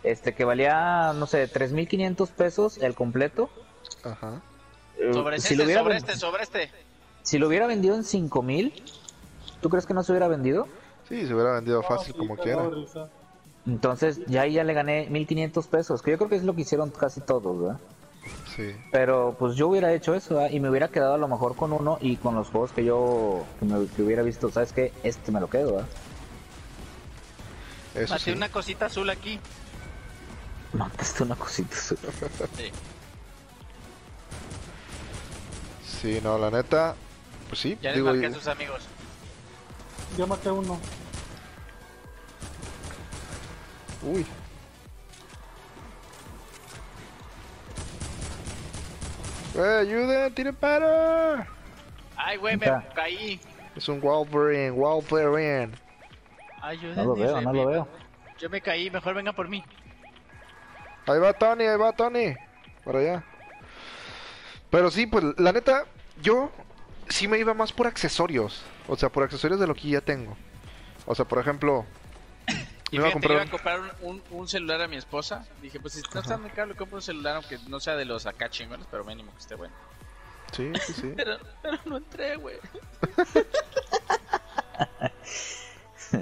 [0.03, 3.49] este que valía, no sé, 3.500 pesos el completo.
[4.03, 4.41] Ajá.
[4.97, 6.71] Eh, sobre, si este, sobre este, sobre este.
[7.21, 8.73] Si lo hubiera vendido en 5.000,
[9.61, 10.67] ¿tú crees que no se hubiera vendido?
[11.07, 12.69] Sí, se hubiera vendido fácil como quiera.
[13.65, 16.61] Entonces, ya ahí ya le gané 1500 pesos, que yo creo que es lo que
[16.61, 17.79] hicieron casi todos, ¿verdad?
[18.55, 18.75] Sí.
[18.91, 21.97] Pero pues yo hubiera hecho eso y me hubiera quedado a lo mejor con uno
[22.01, 24.93] y con los juegos que yo que, me, hubiera visto, ¿sabes qué?
[25.03, 25.89] Este me lo quedo, ¿verdad?
[27.95, 28.31] Eso sí.
[28.31, 29.39] una cosita azul aquí.
[30.73, 31.97] Mataste una cosita azul.
[32.57, 32.71] sí.
[36.01, 36.95] Sí, no, la neta,
[37.47, 37.77] pues sí.
[37.81, 38.83] Ya digo, marqué a sus amigos.
[40.17, 40.79] Yo maté uno.
[44.03, 44.25] Uy.
[49.55, 50.33] ¡Eh, ayuden!
[50.33, 51.47] ¡Tiren para!
[52.15, 53.39] ¡Ay, güey, me caí!
[53.75, 55.71] Es un Wolverine, Wolverine.
[56.61, 57.87] Ayuden, no lo veo, no lo veo.
[58.39, 59.63] Yo me caí, mejor venga por mí.
[61.05, 62.35] Ahí va Tony, ahí va Tony.
[62.83, 63.23] Para allá.
[64.69, 65.85] Pero sí, pues la neta,
[66.21, 66.51] yo
[67.09, 68.63] sí me iba más por accesorios.
[68.87, 70.35] O sea, por accesorios de lo que ya tengo.
[71.05, 71.85] O sea, por ejemplo...
[72.93, 75.47] Y me iba a comprar, iba a comprar un, un, celular a mi esposa.
[75.63, 78.05] Dije, pues si no está muy caro, le compro un celular aunque no sea de
[78.05, 79.73] los acá chingones, pero mínimo que esté bueno.
[80.51, 81.13] Sí, sí, sí.
[81.17, 82.57] pero, pero no entré, güey.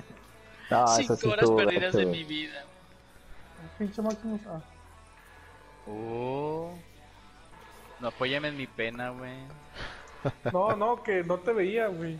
[0.69, 2.63] no, Cinco horas perdidas de mi vida.
[3.77, 4.39] Pinche máximo.
[4.47, 4.61] Ah.
[5.87, 6.73] Oh.
[7.99, 9.35] No apóyame en mi pena, güey.
[10.53, 12.17] No, no, que no te veía, güey.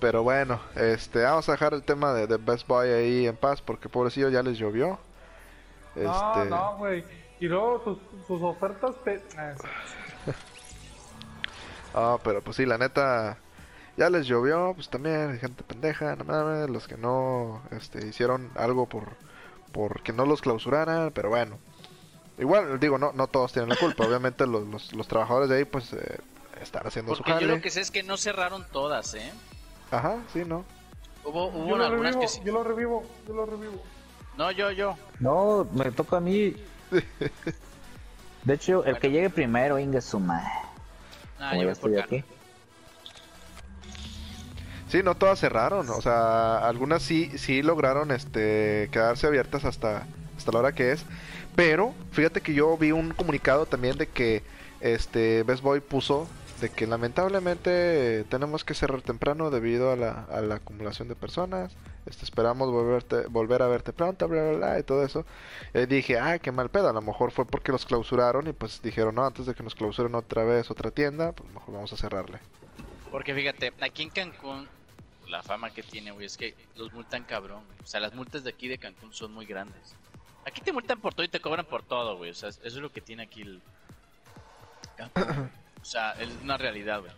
[0.00, 3.88] Pero bueno, este, vamos a dejar el tema de, Best Buy ahí en paz porque
[3.88, 4.98] pobrecillo ya les llovió.
[5.96, 7.04] No, este, no, güey.
[7.40, 9.22] Y luego sus, sus ofertas te...
[11.94, 13.38] Ah, pero pues sí, la neta,
[13.96, 18.86] ya les llovió, pues también gente pendeja, no mames, los que no este, hicieron algo
[18.86, 19.08] por,
[19.72, 21.58] por que no los clausuraran, pero bueno.
[22.38, 25.64] Igual, digo, no, no todos tienen la culpa, obviamente los, los, los trabajadores de ahí
[25.64, 26.18] pues eh,
[26.62, 27.42] están haciendo su jale.
[27.46, 29.32] yo lo que sé es que no cerraron todas, ¿eh?
[29.90, 30.64] Ajá, sí, ¿no?
[31.24, 32.40] Hubo, hubo algunas que sí.
[32.44, 33.82] Yo lo revivo, yo lo revivo.
[34.36, 34.96] No, yo, yo.
[35.20, 36.54] No, me toca a mí.
[38.44, 40.42] De hecho, el que llegue primero, Inga suma.
[41.38, 42.24] Ah, yo estoy aquí.
[44.88, 50.52] Sí, no todas cerraron, o sea, algunas sí sí lograron este quedarse abiertas hasta hasta
[50.52, 51.04] la hora que es,
[51.54, 54.42] pero fíjate que yo vi un comunicado también de que
[54.80, 56.26] este Best Boy puso
[56.60, 61.72] de que lamentablemente tenemos que cerrar temprano debido a la, a la acumulación de personas.
[62.06, 65.24] Este, esperamos volverte, volver a verte pronto, bla, bla, bla, y todo eso.
[65.74, 66.88] Y dije, ah, qué mal pedo.
[66.88, 69.74] A lo mejor fue porque los clausuraron y pues dijeron, no, antes de que nos
[69.74, 72.38] clausuren otra vez otra tienda, pues mejor vamos a cerrarle.
[73.10, 74.68] Porque fíjate, aquí en Cancún
[75.28, 77.62] la fama que tiene, güey, es que los multan cabrón.
[77.82, 79.94] O sea, las multas de aquí de Cancún son muy grandes.
[80.46, 82.30] Aquí te multan por todo y te cobran por todo, güey.
[82.30, 83.60] O sea, eso es lo que tiene aquí el...
[85.80, 87.12] O sea, es una realidad, güey.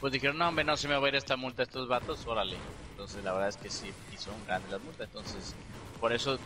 [0.00, 2.26] Pues dijeron, no, hombre, no se me va a ir esta multa a estos vatos,
[2.26, 2.56] órale.
[2.92, 5.06] Entonces, la verdad es que sí, y son grandes las multas.
[5.06, 5.54] Entonces,
[6.00, 6.38] por eso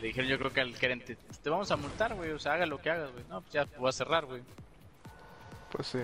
[0.00, 2.32] le dijeron, yo creo que al gerente, te vamos a multar, güey.
[2.32, 3.24] O sea, haga lo que hagas, güey.
[3.28, 4.42] No, pues ya voy a cerrar, güey.
[5.72, 5.98] Pues sí.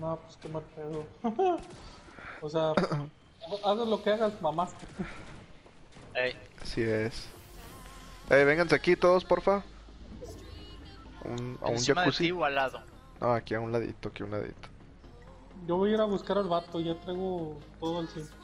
[0.00, 1.06] No, pues qué mal pedo.
[2.40, 2.70] o sea,
[3.64, 4.74] hagas lo que hagas, mamás.
[6.14, 6.36] Ey.
[6.60, 7.28] Así es.
[8.28, 9.62] Ey, vénganse aquí todos, porfa.
[11.24, 12.30] Un, a un jacuzzi.
[12.32, 12.82] o al lado?
[13.20, 14.68] No, aquí a un ladito, aquí a un ladito.
[15.66, 18.36] Yo voy a ir a buscar al vato, ya traigo todo al centro.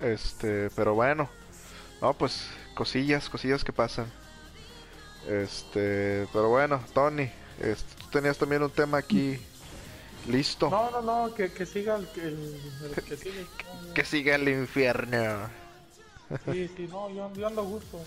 [0.00, 1.28] Este, pero bueno.
[2.00, 4.10] No, pues cosillas, cosillas que pasan.
[5.26, 9.38] Este, pero bueno, Tony, este, tú tenías también un tema aquí
[10.28, 10.70] listo.
[10.70, 13.46] No, no, no, que, que siga el, el, que sigue.
[13.94, 15.59] que siga el infierno.
[16.44, 17.98] Sí, sí, no, yo, yo ando a gusto.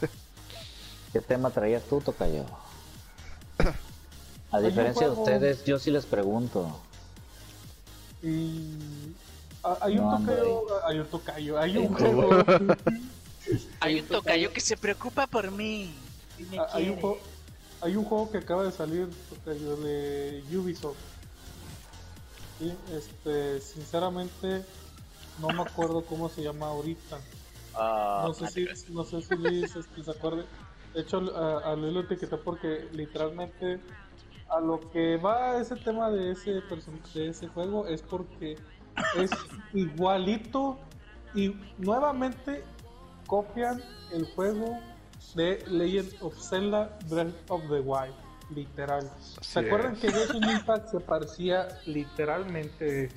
[1.12, 2.44] ¿Qué tema traías tú, Tocayo?
[4.50, 6.80] A diferencia de ustedes, yo sí les pregunto.
[8.22, 8.76] Y...
[9.80, 12.28] Hay un tocayo, hay un tocayo, hay un juego.
[13.80, 15.94] hay un tocayo que se preocupa por mí.
[16.72, 17.18] Hay un, juego,
[17.80, 19.08] hay un juego que acaba de salir
[19.46, 20.98] de Ubisoft.
[22.60, 24.64] Y este, sinceramente,
[25.40, 27.18] no me acuerdo cómo se llama ahorita.
[27.74, 30.44] Ah, no, sé si, no sé si Luis este, se acuerde.
[30.94, 33.80] De hecho, a, a Luis lo etiqueté porque literalmente
[34.48, 36.62] a lo que va ese tema de ese,
[37.14, 38.56] de ese juego es porque
[39.16, 39.30] es
[39.72, 40.78] igualito
[41.34, 42.62] y nuevamente
[43.26, 43.82] copian
[44.12, 44.78] el juego
[45.34, 48.14] de Legend of Zelda Breath of the Wild,
[48.54, 49.10] literal.
[49.40, 53.08] ¿Se acuerdan que Genshin Impact se parecía literalmente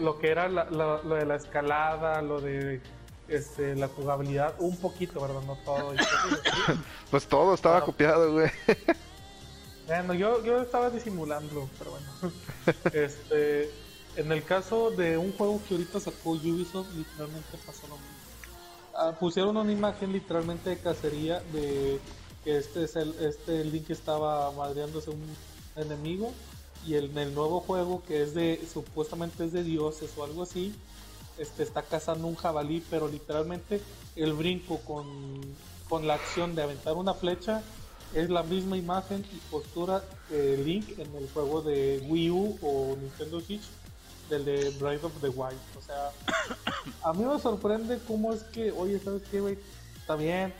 [0.00, 2.80] lo que era lo de la escalada, lo de
[3.28, 5.42] este, la jugabilidad, un poquito, ¿verdad?
[5.46, 5.94] No todo.
[7.10, 8.50] pues todo estaba copiado, güey.
[9.86, 12.34] Bueno, yo, yo estaba disimulando, pero bueno.
[12.92, 13.70] este,
[14.16, 18.20] en el caso de un juego que ahorita sacó Ubisoft, literalmente pasó lo mismo.
[18.94, 22.00] Ah, pusieron una imagen literalmente de cacería de
[22.44, 25.22] que este es el este Link estaba madreándose un
[25.76, 26.32] enemigo
[26.86, 30.74] y en el nuevo juego que es de supuestamente es de dioses o algo así
[31.38, 33.80] este está cazando un jabalí pero literalmente
[34.16, 35.40] el brinco con,
[35.88, 37.62] con la acción de aventar una flecha
[38.14, 42.96] es la misma imagen y postura de Link en el juego de Wii U o
[42.96, 43.62] Nintendo Switch
[44.28, 45.58] del de Bride of the Wild.
[45.76, 46.10] O sea,
[47.04, 49.58] a mí me sorprende cómo es que, oye, ¿sabes qué, güey?
[49.96, 50.54] Está bien.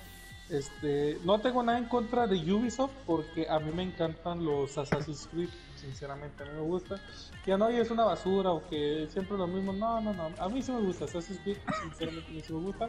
[0.49, 5.29] Este, no tengo nada en contra de Ubisoft porque a mí me encantan los Assassin's
[5.31, 5.49] Creed,
[5.81, 7.01] sinceramente a mí me gusta.
[7.45, 9.73] Que no, oye, es una basura o que siempre lo mismo.
[9.73, 10.31] No, no, no.
[10.39, 12.89] A mí sí me gusta Assassin's Creed, sinceramente a mí sí me gusta.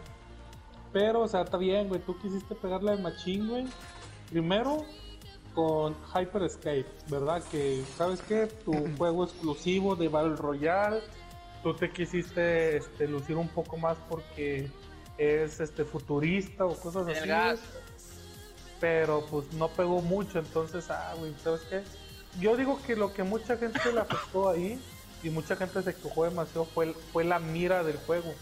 [0.93, 2.01] Pero, o sea, está bien, güey.
[2.01, 3.65] Tú quisiste pegarle al machín, güey.
[4.29, 4.85] Primero,
[5.53, 7.43] con Hyper Escape, ¿verdad?
[7.51, 8.47] Que, ¿sabes qué?
[8.65, 11.01] Tu juego exclusivo de Battle Royale,
[11.63, 14.69] tú te quisiste este, lucir un poco más porque
[15.17, 17.29] es este futurista o cosas así.
[18.79, 21.83] Pero pues no pegó mucho, entonces, ah, güey, ¿sabes qué?
[22.39, 24.79] Yo digo que lo que mucha gente le afectó ahí
[25.23, 28.33] y mucha gente se quejó demasiado fue, fue la mira del juego.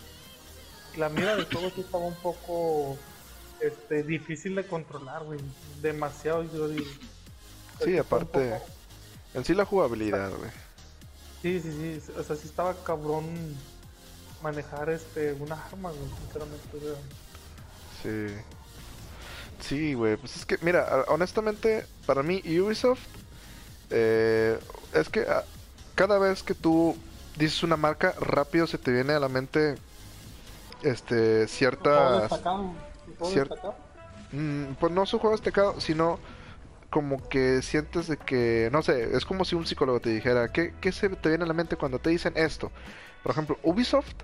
[0.96, 2.98] La mira del juego sí estaba un poco
[3.60, 5.40] este, difícil de controlar, güey.
[5.82, 6.90] Demasiado, yo digo.
[7.84, 8.62] Sí, aparte,
[9.34, 10.52] en sí la jugabilidad, güey.
[11.42, 12.12] Sí, sí, sí.
[12.18, 13.26] O sea, sí estaba cabrón
[14.42, 16.68] manejar este una arma, güey, sinceramente.
[18.04, 18.36] Sí.
[19.62, 20.18] Sí, güey.
[20.18, 23.02] Pues es que, mira, honestamente, para mí, Ubisoft.
[23.90, 24.60] Eh,
[24.94, 25.44] es que ah,
[25.96, 26.96] cada vez que tú
[27.38, 29.76] dices una marca, rápido se te viene a la mente.
[30.82, 32.32] Este, ciertas.
[34.32, 36.20] Mm, pues no su juego destacado, sino
[36.90, 40.74] como que sientes de que, no sé, es como si un psicólogo te dijera, ¿qué,
[40.80, 42.72] ¿qué, se te viene a la mente cuando te dicen esto?
[43.24, 44.16] Por ejemplo, Ubisoft,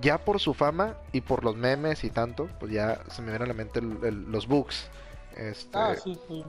[0.00, 3.42] ya por su fama y por los memes y tanto, pues ya se me vienen
[3.44, 4.88] a la mente los bugs.
[5.36, 6.44] Este, ah, sí, sí.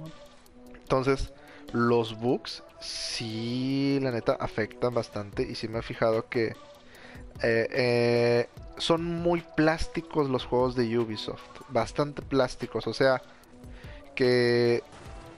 [0.74, 1.34] Entonces,
[1.74, 6.56] los bugs sí, la neta, afectan bastante y sí me he fijado que
[7.44, 13.22] eh, eh, son muy plásticos los juegos de Ubisoft, bastante plásticos, o sea,
[14.16, 14.84] que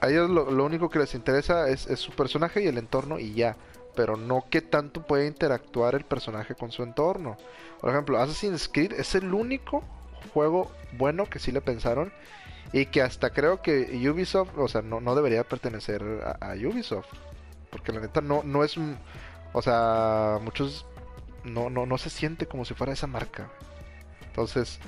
[0.00, 3.56] a ellos lo, único que les interesa es, su personaje y el entorno y ya.
[3.94, 7.36] Pero no que tanto puede interactuar el personaje con su entorno.
[7.80, 9.82] Por ejemplo, Assassin's Creed es el único
[10.32, 12.12] juego bueno que sí le pensaron.
[12.72, 16.02] Y que hasta creo que Ubisoft, o sea, no, no debería pertenecer
[16.40, 17.08] a, Ubisoft.
[17.70, 18.76] Porque la neta no, no es...
[19.52, 20.86] O sea, muchos...
[21.44, 23.50] No, no, no se siente como si fuera esa marca.
[24.26, 24.78] Entonces,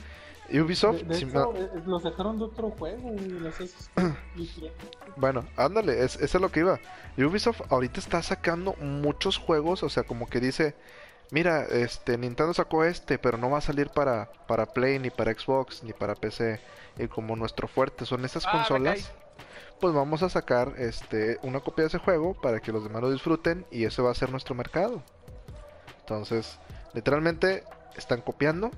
[0.50, 1.02] Ubisoft.
[1.02, 3.14] De, hecho, eh, los dejaron de otro juego.
[5.16, 6.78] bueno, ándale, es, eso es lo que iba.
[7.16, 10.74] Ubisoft ahorita está sacando muchos juegos, o sea, como que dice,
[11.32, 15.34] mira, este Nintendo sacó este, pero no va a salir para, para Play, ni para
[15.34, 16.60] Xbox, ni para PC.
[16.98, 19.10] Y como nuestro fuerte son estas ah, consolas,
[19.80, 23.10] pues vamos a sacar este una copia de ese juego para que los demás lo
[23.10, 25.02] disfruten y ese va a ser nuestro mercado.
[25.98, 26.60] Entonces,
[26.94, 27.64] literalmente
[27.96, 28.70] están copiando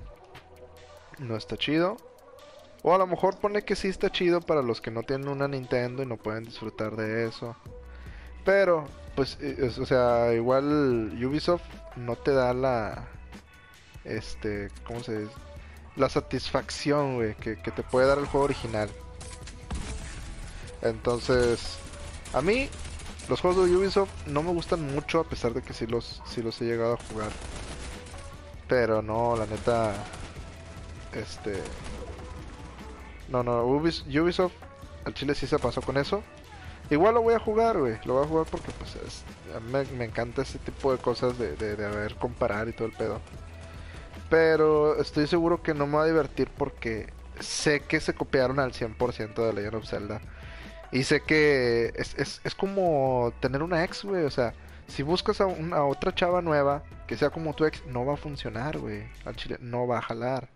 [1.19, 1.97] no está chido.
[2.83, 5.47] O a lo mejor pone que sí está chido para los que no tienen una
[5.47, 7.55] Nintendo y no pueden disfrutar de eso.
[8.45, 11.63] Pero, pues, eh, o sea, igual Ubisoft
[11.95, 13.07] no te da la.
[14.05, 15.33] Este, ¿cómo se dice?
[15.95, 18.89] La satisfacción, güey, que, te puede dar el juego original.
[20.83, 21.79] Entonces,
[22.33, 22.69] a mí,
[23.27, 26.43] los juegos de Ubisoft no me gustan mucho, a pesar de que sí los, sí
[26.43, 27.31] los he llegado a jugar.
[28.67, 29.93] Pero no, la neta,
[31.13, 31.55] este.
[33.29, 34.53] No, no, Ubisoft
[35.05, 36.23] al chile sí se pasó con eso.
[36.89, 37.97] Igual lo voy a jugar, güey.
[38.05, 38.95] Lo voy a jugar porque pues
[39.93, 43.21] me, encanta ese tipo de cosas de, de, ver comparar y todo el pedo.
[44.29, 48.73] Pero estoy seguro que no me va a divertir porque sé que se copiaron al
[48.73, 50.21] 100% de Legend of Zelda.
[50.91, 54.23] Y sé que es, es, es como tener una ex, güey.
[54.23, 54.53] O sea,
[54.87, 58.17] si buscas a, una, otra chava nueva que sea como tu ex, no va a
[58.17, 59.03] funcionar, güey.
[59.25, 60.49] Al chile no va a jalar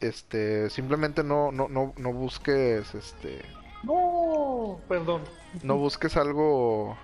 [0.00, 3.42] este simplemente no no no no busques este
[4.66, 5.22] no perdón.
[5.62, 6.96] No busques algo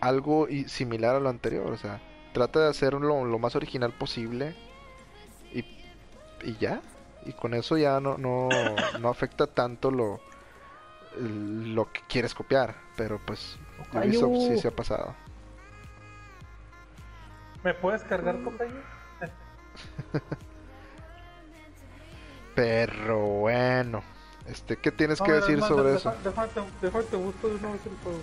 [0.00, 2.00] algo similar a lo anterior o sea
[2.32, 4.54] trata de hacerlo lo más original posible
[5.52, 5.60] y,
[6.44, 6.82] y ya.
[7.24, 8.48] Y con eso ya no no,
[9.00, 10.20] no afecta tanto lo
[11.18, 13.58] lo que quieres copiar pero pues
[13.92, 15.14] Ubisoft sí se ha pasado.
[17.62, 18.80] ¿Me puedes cargar, compañero?
[22.54, 24.02] Pero bueno.
[24.48, 26.14] Este, ¿qué tienes que decir sobre eso?
[26.22, 28.20] Déjate, déjate gusto de una vez el juego.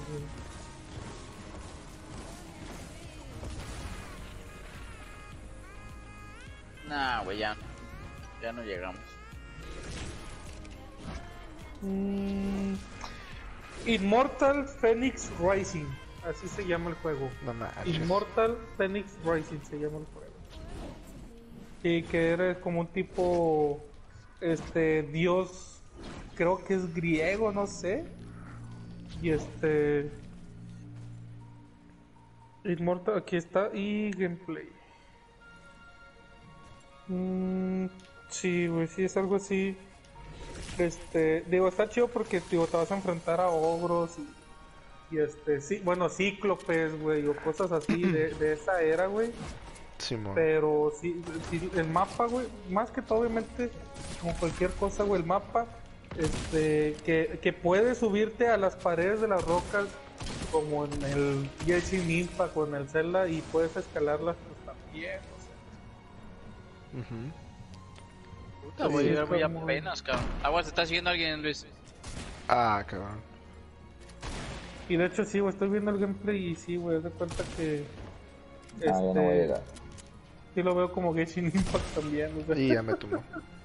[6.87, 7.55] Nah, güey, ya.
[8.41, 8.99] Ya no llegamos.
[11.81, 12.75] Mm,
[13.85, 15.85] Immortal Phoenix Rising.
[16.29, 17.29] Así se llama el juego.
[17.45, 17.53] No
[17.85, 20.33] Immortal Phoenix Rising se llama el juego.
[21.83, 23.83] Y que eres como un tipo
[24.39, 25.81] este dios,
[26.35, 28.05] creo que es griego, no sé.
[29.21, 30.09] Y este.
[32.65, 34.69] Inmortal, aquí está, y gameplay.
[37.07, 37.87] Mm,
[38.29, 39.75] sí, güey, sí, es algo así.
[40.77, 45.61] Este, digo, está chido porque digo, te vas a enfrentar a ogros y, y este,
[45.61, 49.31] sí, bueno, cíclopes, güey, o cosas así de, de esa era, güey.
[50.35, 51.21] Pero sí,
[51.75, 53.69] el mapa, güey, más que todo, obviamente,
[54.19, 55.65] como cualquier cosa, güey, el mapa,
[56.17, 59.85] este, que, que puedes subirte a las paredes de las rocas,
[60.51, 65.39] como en el Genshin Impact o en el Zelda, y puedes escalarlas pues, también, o
[67.01, 67.07] sea.
[68.63, 70.25] Puta, voy a llegar muy apenas, cabrón.
[70.43, 71.65] Aguas, está siguiendo alguien, Luis.
[72.47, 73.19] Ah, cabrón.
[74.89, 77.85] Y de hecho, sí, güey, estoy viendo el gameplay y sí, güey, de cuenta que.
[78.75, 79.61] Ah, este, no voy a llegar.
[80.53, 82.45] Sí lo veo como Genshin Impact también.
[82.55, 83.23] Y ya me tomó.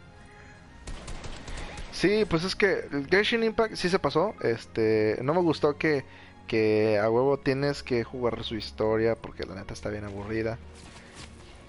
[1.98, 4.32] Sí, pues es que el Genshin Impact sí se pasó.
[4.40, 6.04] Este, no me gustó que,
[6.46, 10.58] que a huevo tienes que jugar su historia porque la neta está bien aburrida.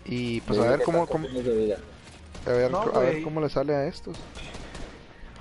[0.05, 4.17] Y pues a ver cómo, cómo a ver, a ver cómo le sale a estos.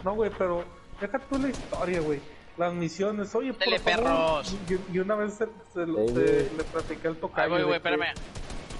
[0.04, 0.64] No, güey, pero
[1.02, 2.20] deja tú la historia, güey.
[2.56, 4.56] Las misiones, oye, por perros.
[4.90, 7.44] Y, una vez se, le platiqué al tocayo.
[7.44, 8.14] Ay, güey, güey, espérame.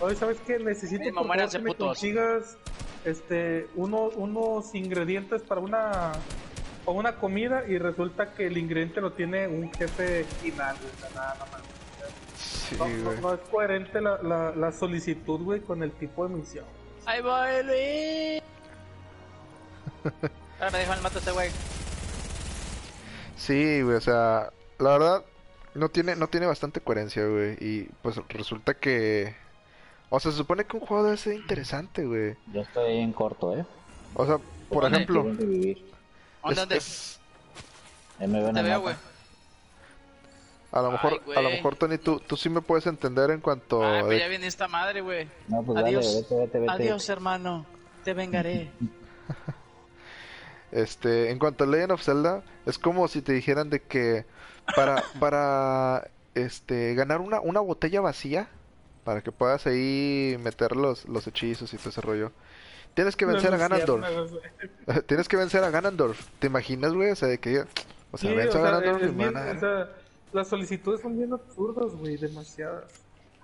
[0.01, 0.59] Oye, ¿sabes qué?
[0.59, 2.57] Necesito que me consigas
[3.05, 6.13] este, uno, unos ingredientes para una,
[6.85, 10.77] para una comida y resulta que el ingrediente lo tiene un jefe final,
[11.15, 11.63] nada, más.
[12.37, 16.65] Sí, no, no, es coherente la, la, la solicitud, güey, con el tipo de misión.
[17.07, 18.43] Ahí voy, Luis.
[20.61, 21.51] Ahora me dejo el mate este güey.
[23.37, 25.25] Sí, güey, o sea, la verdad
[25.75, 29.35] no tiene no tiene bastante coherencia, güey, y pues resulta que
[30.11, 32.37] o sea, se supone que un juego debe ser interesante, güey.
[32.53, 33.65] Yo estoy en corto, ¿eh?
[34.15, 34.39] O sea,
[34.69, 35.23] por ejemplo...
[35.23, 35.79] ¿Dónde?
[36.43, 36.81] ¿Dónde?
[38.27, 38.95] Me Te veo, güey.
[40.71, 43.83] A lo mejor, a lo mejor Tony, tú, tú sí me puedes entender en cuanto.
[43.83, 45.27] Ah, pues ya viene esta madre, güey.
[45.49, 46.15] No, pues Adiós.
[46.15, 46.73] vete, vete, vete.
[46.73, 47.65] Adiós, hermano.
[48.05, 48.71] Te vengaré.
[50.73, 54.27] este, en cuanto a Legend of Zelda, es como si te dijeran de que
[54.77, 58.49] para, para, este, ganar una, una botella vacía,
[59.09, 62.31] para que puedas ahí meter los, los hechizos y todo ese rollo.
[62.93, 64.05] Tienes que vencer a Ganondorf.
[65.07, 66.27] Tienes que vencer a Ganondorf.
[66.39, 67.13] ¿Te imaginas, güey?
[67.13, 67.65] O sea, de que...
[68.13, 72.85] O sea, sí, a Ganondorf y las solicitudes son bien absurdas, güey, demasiadas.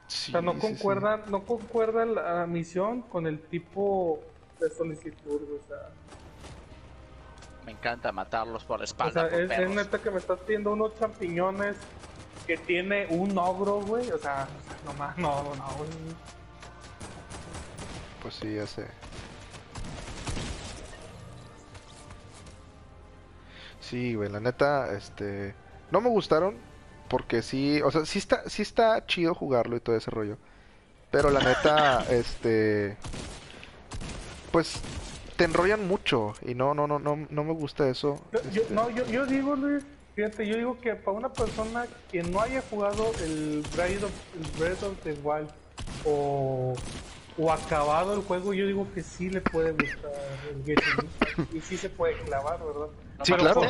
[0.07, 4.21] o sea, no concuerdan, no concuerda la misión con el tipo
[4.61, 5.89] de solicitud, o sea.
[7.65, 9.25] Me encanta matarlos por la espalda.
[9.25, 11.79] O sea, es, neta que me estás pidiendo unos champiñones
[12.47, 14.11] que tiene un ogro, güey.
[14.11, 14.49] O sea,
[14.85, 15.91] nomás, no, no, güey.
[18.23, 18.87] Pues sí, ya sé.
[23.81, 25.55] Sí, güey, la neta, este...
[25.91, 26.57] No me gustaron,
[27.09, 30.39] porque sí, o sea, sí está, sí está chido jugarlo y todo ese rollo.
[31.11, 32.97] Pero la neta, este,
[34.51, 34.81] pues
[35.37, 38.21] te enrollan mucho y no, no, no, no, no me gusta eso.
[38.33, 38.75] Yo, este.
[38.75, 39.85] no, yo, yo digo, Luis,
[40.15, 44.61] fíjate, yo digo que para una persona que no haya jugado el Breath of, el
[44.61, 45.51] Breath of the Wild
[46.05, 46.75] o,
[47.39, 50.13] o acabado el juego, yo digo que sí le puede gustar
[50.51, 52.89] el Genshin y sí se puede clavar, ¿verdad?
[53.23, 53.63] Sí, claro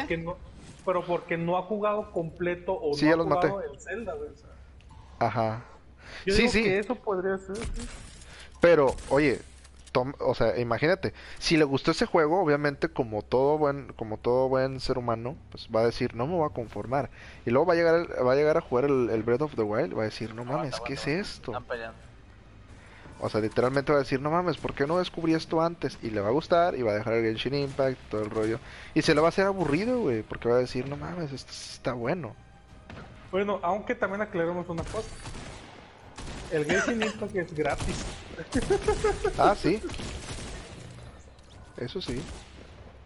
[0.85, 4.15] pero porque no ha jugado completo o no ha jugado el Zelda,
[5.19, 5.65] Ajá.
[6.27, 6.63] Yo sí, digo sí.
[6.63, 7.57] que eso podría ser.
[8.61, 9.41] Pero, oye,
[9.95, 14.81] o sea, imagínate, si le gustó ese juego, obviamente como todo buen como todo buen
[14.81, 17.11] ser humano, pues va a decir, "No me voy a conformar."
[17.47, 19.97] Y luego va a llegar va a llegar a jugar el, Breath of the Wild,
[19.97, 21.53] va a decir, "No mames, ¿qué es esto?"
[23.21, 25.99] O sea, literalmente va a decir, no mames, ¿por qué no descubrí esto antes?
[26.03, 28.59] Y le va a gustar y va a dejar el Genshin Impact, todo el rollo.
[28.93, 31.51] Y se le va a hacer aburrido, güey, porque va a decir, no mames, esto
[31.51, 32.35] está bueno.
[33.31, 35.09] Bueno, aunque también aclaremos una cosa.
[36.53, 38.05] El Genshin Impact es gratis.
[39.39, 39.81] ah, sí.
[41.77, 42.21] Eso sí.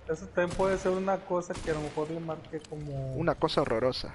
[0.08, 3.14] Eso también puede ser una cosa que a lo mejor le marque como...
[3.14, 4.12] Una cosa horrorosa.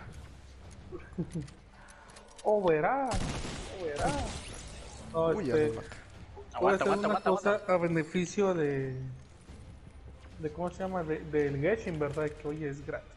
[2.43, 3.09] o verá,
[3.79, 4.11] o verá.
[5.13, 5.79] No, Uy, este,
[6.59, 8.95] puede ser una cosa a beneficio de,
[10.39, 11.03] de ¿cómo se llama?
[11.03, 12.29] De, del Genshin, ¿verdad?
[12.29, 13.09] Que oye, es gratis.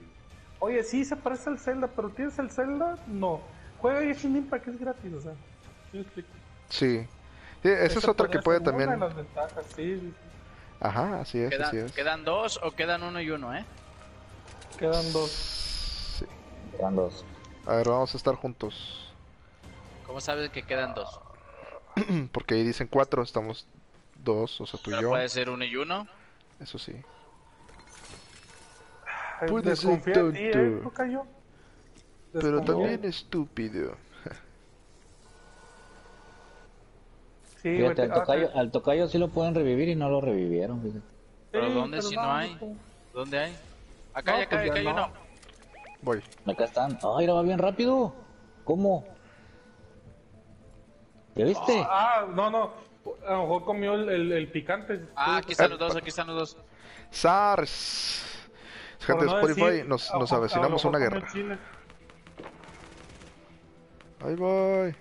[0.59, 2.99] Oye, sí se parece al Zelda, pero ¿tienes el Zelda?
[3.07, 3.41] No.
[3.79, 5.35] Juega Genshin Impact que es gratis, o sea.
[5.93, 6.07] ¿Sí,
[6.69, 7.09] sí.
[7.63, 8.91] esa es otra que puede también.
[8.91, 10.15] Una de las ventajas, sí.
[10.81, 11.93] Ajá, así es, ¿Quedan, así es.
[11.93, 13.65] ¿Quedan dos o quedan uno y uno, eh?
[14.79, 15.31] Quedan dos.
[16.19, 16.27] Sí.
[16.77, 17.25] Quedan dos.
[17.67, 19.13] A ver, vamos a estar juntos.
[20.07, 21.21] ¿Cómo sabes que quedan dos?
[22.33, 23.67] Porque ahí dicen cuatro, estamos
[24.23, 25.11] dos, o sea, tú y yo.
[25.11, 26.07] Puede ser uno y uno.
[26.61, 26.95] Eso sí.
[29.49, 30.31] Puede ser tonto.
[30.35, 30.83] ¿eh?
[32.33, 33.97] Pero también estúpido.
[37.67, 41.03] Sí, Fíjate, al, tocayo, al tocayo sí lo pueden revivir y no lo revivieron.
[41.51, 42.57] ¿Pero dónde si no, hay?
[43.13, 43.57] ¿Dónde hay?
[44.15, 45.11] Acá, acá, pues acá hay uno.
[46.03, 46.23] Voy.
[46.47, 46.99] Acá están.
[47.19, 48.15] Ay, va bien rápido.
[48.65, 49.05] ¿Cómo?
[51.35, 51.81] ¿Ya viste?
[51.81, 52.73] Ah, ah, no, no.
[53.27, 55.07] A lo mejor comió el, el, picante.
[55.17, 56.57] Ah, aquí están los dos, aquí están los dos.
[57.11, 58.49] SARS.
[59.01, 61.27] Gente de Spotify, nos, nos avecinamos a una guerra.
[64.21, 64.95] Ahí voy.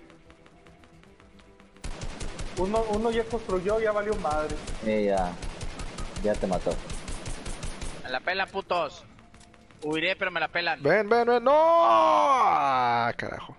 [2.57, 4.55] Uno, uno ya construyó, ya valió madre.
[4.85, 5.31] Eh, ya.
[6.23, 6.73] Ya te mató.
[8.03, 9.03] Me la pelan, putos.
[9.83, 10.81] Huiré, pero me la pelan.
[10.81, 11.43] Ven, ven, ven.
[11.43, 11.51] ¡No!
[11.53, 13.55] Ah, carajo.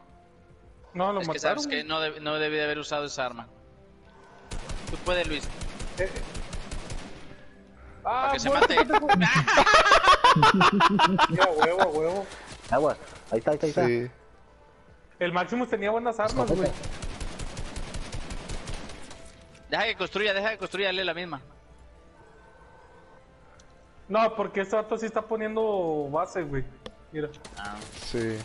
[0.95, 1.33] No, lo es mataron.
[1.35, 3.47] que sabes que no, deb no debí de haber usado esa arma.
[4.91, 5.45] Tú puedes, Luis.
[5.99, 6.09] Eh.
[8.05, 8.77] Ah, Para que se mate.
[11.29, 12.27] Mira, huevo, huevo.
[12.71, 12.97] Agua,
[13.31, 14.15] ahí está, ahí está, ahí está.
[15.19, 16.71] El Maximus tenía buenas armas, güey.
[19.77, 21.43] Deja que construya, deja que construya, la misma.
[24.09, 26.65] No, porque este vato sí está poniendo base, güey.
[27.13, 27.29] Mira.
[27.59, 27.77] Ah.
[28.07, 28.39] Sí.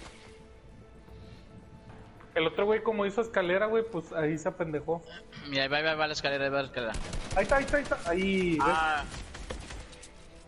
[2.35, 5.01] El otro güey, como hizo escalera, güey, pues ahí se apendejó.
[5.47, 6.93] Mira, ahí va, ahí va, la escalera, ahí va la escalera.
[7.37, 8.09] Ahí está, ahí está, ahí está.
[8.09, 9.05] Ahí, ah.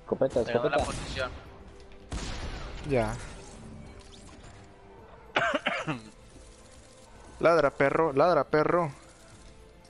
[0.02, 0.78] Escopeta, escopeta.
[0.78, 1.32] la posición.
[2.90, 3.16] Ya.
[7.40, 9.03] ladra, perro, ladra, perro.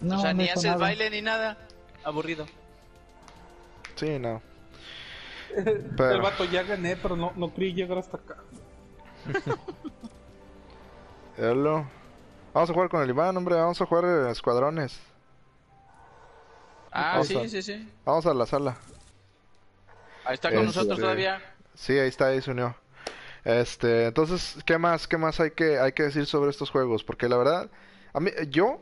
[0.03, 1.57] No, o sea, ni haces baile ni nada.
[2.03, 2.45] Aburrido.
[3.95, 4.41] Sí, no.
[5.55, 8.37] El vato ya gané, pero no, no creí llegar hasta acá.
[12.53, 13.55] Vamos a jugar con el Iván, hombre.
[13.55, 14.99] Vamos a jugar escuadrones.
[16.91, 17.89] Ah, sí, sí, sí.
[18.05, 18.77] Vamos a la sala.
[20.25, 21.41] Ahí está con nosotros todavía.
[21.73, 22.75] Sí, ahí está, ahí se unió.
[23.43, 27.03] Este, entonces, ¿qué más, qué más hay que, hay que decir sobre estos juegos?
[27.03, 27.71] Porque la verdad,
[28.13, 28.79] a mí, yo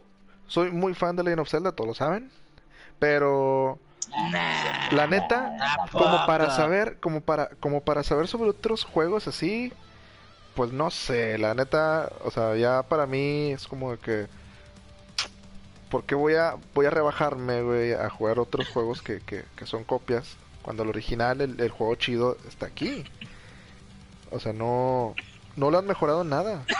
[0.51, 2.29] soy muy fan de Legend of Zelda, todos lo saben.
[2.99, 3.79] Pero
[4.91, 5.55] la neta,
[5.93, 9.71] como para saber, como para, como para saber sobre otros juegos así,
[10.53, 14.27] pues no sé, la neta, o sea, ya para mí es como que
[15.89, 19.65] ¿por qué voy a voy a rebajarme, güey, a jugar otros juegos que, que, que
[19.65, 23.05] son copias cuando el original, el, juego chido está aquí?
[24.31, 25.15] O sea, no
[25.55, 26.65] no lo han mejorado nada.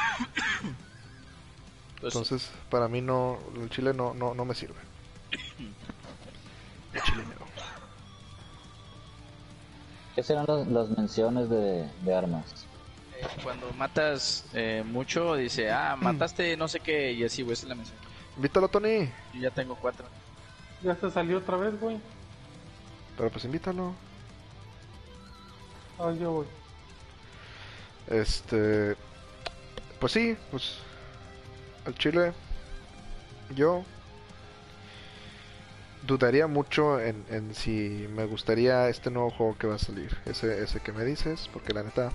[2.02, 4.80] Pues Entonces, para mí no el chile no no, no me sirve.
[6.94, 7.46] El chile no.
[10.16, 12.68] ¿Qué serán las menciones de, de armas?
[13.44, 17.70] cuando matas eh, mucho, dice, ah, mataste no sé qué, y así, güey, esa es
[17.70, 17.98] la mención.
[18.36, 19.10] Invítalo, Tony.
[19.34, 20.06] Yo ya tengo cuatro.
[20.82, 22.00] Ya se salió otra vez, güey.
[23.18, 23.94] Pero pues invítalo.
[26.00, 26.48] Ah, yo voy.
[28.08, 28.96] Este.
[30.00, 30.80] Pues sí, pues.
[31.86, 32.34] Al Chile.
[33.56, 33.84] Yo.
[36.08, 40.18] Dudaría mucho en, en si me gustaría este nuevo juego que va a salir.
[40.26, 42.12] Ese, ese que me dices, porque la neta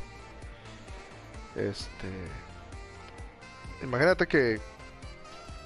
[1.57, 2.09] este.
[3.83, 4.61] Imagínate que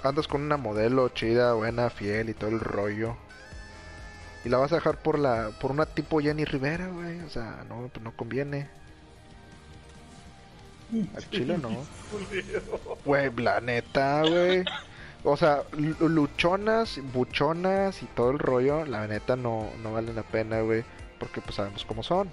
[0.03, 3.15] andas con una modelo chida, buena, fiel y todo el rollo.
[4.43, 7.19] Y la vas a dejar por la por una tipo Jenny Rivera, güey.
[7.21, 8.69] O sea, no, pues no conviene.
[11.15, 11.69] Al chile no.
[13.05, 14.65] Güey, la neta, güey.
[15.23, 15.63] O sea,
[15.99, 20.83] luchonas, buchonas y todo el rollo, la neta no, no vale la pena, güey.
[21.19, 22.29] Porque pues sabemos cómo son.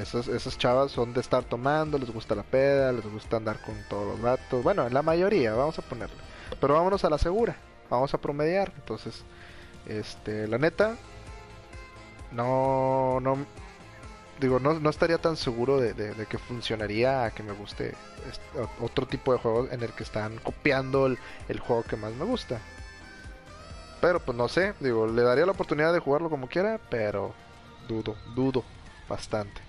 [0.00, 3.74] Esas, esas chavas son de estar tomando, les gusta la peda, les gusta andar con
[3.88, 4.62] todos los datos.
[4.62, 6.16] Bueno, en la mayoría, vamos a ponerle.
[6.60, 7.56] Pero vámonos a la segura,
[7.90, 8.72] vamos a promediar.
[8.76, 9.24] Entonces,
[9.86, 10.96] este, la neta,
[12.32, 13.46] no, no,
[14.40, 17.94] digo, no, no estaría tan seguro de, de, que funcionaría a que me guste
[18.80, 21.18] otro tipo de juego en el que están copiando el,
[21.48, 22.60] el juego que más me gusta.
[24.00, 27.34] Pero pues no sé, digo, le daría la oportunidad de jugarlo como quiera, pero
[27.88, 28.64] dudo, dudo
[29.08, 29.60] bastante.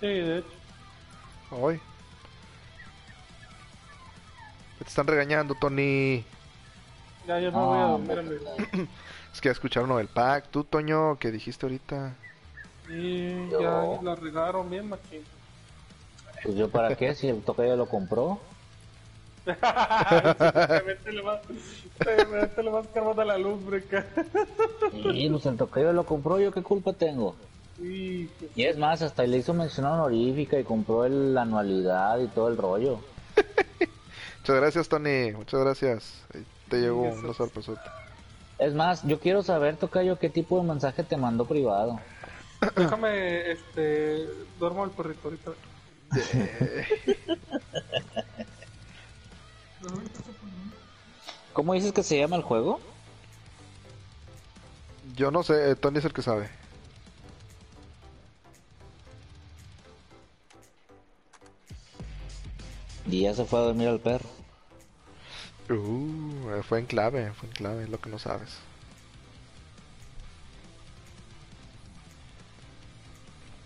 [0.00, 0.48] Sí, de hecho.
[1.50, 1.80] Hoy.
[4.78, 6.24] Te están regañando, Tony.
[7.26, 8.40] Ya, ya me voy a dormir,
[9.34, 10.48] es que ya escucharon el pack.
[10.50, 12.14] Tú, Toño, ¿qué dijiste ahorita?
[12.88, 15.22] Sí, ya la regaron bien, machín.
[16.42, 17.14] Pues yo, ¿para qué?
[17.14, 18.40] Si el toque ya lo compró.
[19.48, 21.40] Simplemente le vas,
[22.56, 24.06] le vas cargando la luz, breca.
[24.92, 27.34] Y pues el toque lo compró, ¿yo qué culpa tengo?
[27.80, 32.48] Y es más, hasta le hizo mención honorífica y compró el, la anualidad y todo
[32.48, 32.98] el rollo.
[34.40, 35.32] Muchas gracias, Tony.
[35.32, 36.24] Muchas gracias.
[36.68, 37.94] te llegó una sorpresota.
[38.58, 42.00] Es más, yo quiero saber, Tocayo, qué tipo de mensaje te mandó privado.
[42.76, 44.26] Déjame, este,
[44.58, 45.52] duermo el perrito ahorita.
[51.52, 52.80] ¿Cómo dices que se llama el juego?
[55.16, 56.48] Yo no sé, Tony es el que sabe.
[63.06, 64.28] Y ya se fue a dormir al perro.
[65.70, 68.58] Uh, fue en clave, fue en clave, es lo que no sabes.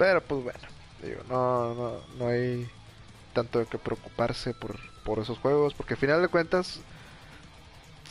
[0.03, 0.59] Pero pues bueno,
[1.01, 2.69] digo, no, no, no hay
[3.33, 6.81] tanto que preocuparse por, por esos juegos, porque al final de cuentas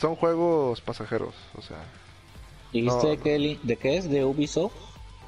[0.00, 1.76] son juegos pasajeros, o sea.
[2.72, 4.08] ¿Dijiste de, de qué es?
[4.08, 4.72] ¿De Ubisoft?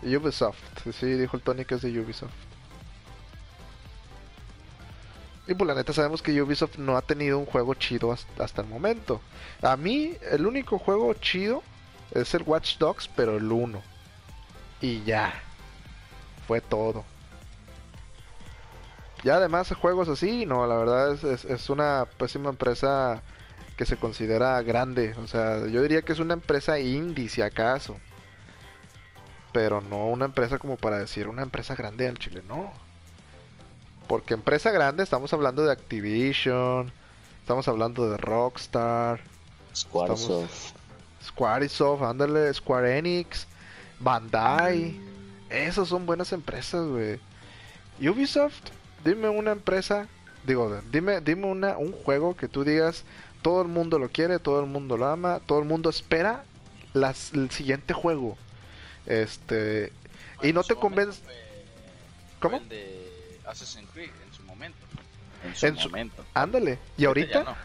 [0.03, 0.57] Ubisoft,
[0.99, 2.33] sí, dijo el Tony que es de Ubisoft.
[5.47, 8.69] Y pues la neta sabemos que Ubisoft no ha tenido un juego chido hasta, el
[8.69, 9.21] momento.
[9.61, 11.63] A mí el único juego chido
[12.13, 13.83] es el Watch Dogs, pero el 1.
[14.81, 15.43] Y ya.
[16.47, 17.05] Fue todo.
[19.25, 23.23] Ya además juegos así, no, la verdad es, es, una pésima empresa
[23.77, 25.15] que se considera grande.
[25.23, 27.97] O sea, yo diría que es una empresa indie si acaso.
[29.53, 32.71] Pero no una empresa como para decir una empresa grande al Chile, no.
[34.09, 36.93] Porque empresa grande estamos hablando de Activision,
[37.41, 39.21] estamos hablando de Rockstar,
[39.75, 40.75] Squaresoft,
[41.25, 43.47] Squaresoft, ándale, Square Enix,
[44.01, 45.14] Bandai.
[45.55, 47.21] Esas son buenas empresas, güey.
[48.01, 48.71] Ubisoft,
[49.05, 50.09] dime una empresa,
[50.45, 53.05] digo, dime, dime una, un juego que tú digas,
[53.41, 56.45] todo el mundo lo quiere, todo el mundo lo ama, todo el mundo espera
[56.93, 58.37] las, el siguiente juego.
[59.07, 59.93] Este,
[60.43, 61.23] y no te convence.
[62.41, 62.57] ¿Cómo?
[62.57, 64.79] El de Assassin's Creed en su momento.
[65.63, 66.25] En su momento.
[66.35, 66.79] Ándale.
[66.97, 67.57] ¿Y ahorita?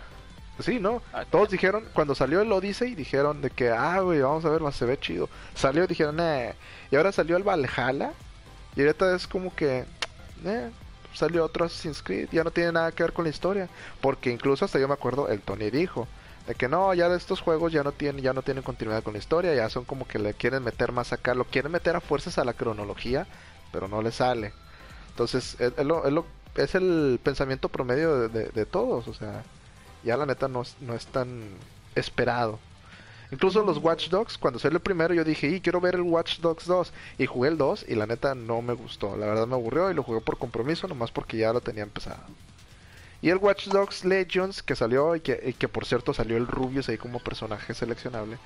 [0.59, 1.01] Sí, ¿no?
[1.13, 4.61] Ah, Todos dijeron, cuando salió el Odyssey, dijeron de que, ah, güey, vamos a ver,
[4.73, 5.29] se ve chido.
[5.55, 6.53] Salió y dijeron, eh.
[6.91, 8.11] Y ahora salió el Valhalla.
[8.75, 9.85] Y ahorita es como que,
[10.45, 10.69] eh,
[11.13, 12.29] salió otro Assassin's Creed.
[12.31, 13.69] Ya no tiene nada que ver con la historia.
[14.01, 16.07] Porque incluso hasta yo me acuerdo, el Tony dijo,
[16.45, 19.13] de que no, ya de estos juegos ya no tienen, ya no tienen continuidad con
[19.13, 19.55] la historia.
[19.55, 21.33] Ya son como que le quieren meter más acá.
[21.35, 23.27] Lo quieren meter a fuerzas a la cronología,
[23.71, 24.51] pero no le sale.
[25.11, 25.73] Entonces, es,
[26.55, 29.43] es, el pensamiento promedio de todos, o sea
[30.03, 31.43] ya la neta no, no es tan
[31.95, 32.59] esperado.
[33.31, 36.39] Incluso los Watch Dogs, cuando salió el primero, yo dije, y quiero ver el Watch
[36.39, 36.91] Dogs 2.
[37.19, 39.15] Y jugué el 2 y la neta no me gustó.
[39.17, 42.21] La verdad me aburrió y lo jugué por compromiso, nomás porque ya lo tenía empezado.
[43.21, 46.89] Y el Watch Dogs Legends, que salió y que, que por cierto salió el Rubius
[46.89, 48.37] ahí como personaje seleccionable.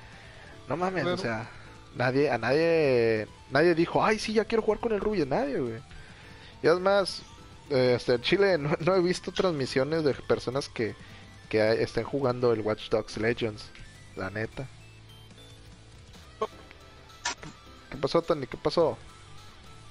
[0.68, 1.48] No mames, o sea,
[1.94, 5.26] nadie, a nadie, nadie dijo, ay, sí, ya quiero jugar con el Rubius.
[5.28, 5.80] Nadie, güey.
[6.62, 7.22] Y además,
[7.70, 10.94] eh, hasta en Chile no he visto transmisiones de personas que
[11.48, 13.70] que estén jugando el Watch Dogs Legends,
[14.16, 14.66] la neta.
[17.90, 18.46] ¿Qué pasó, Tony?
[18.46, 18.98] ¿Qué pasó?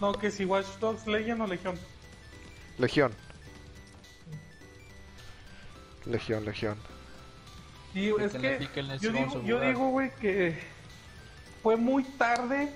[0.01, 1.79] No, que si Watch Dogs Legend o Legión.
[2.77, 3.13] Legión.
[6.05, 6.77] Legión, Legión.
[7.93, 8.67] Y es que
[8.99, 10.59] yo digo, yo digo, güey, que
[11.61, 12.73] fue muy tarde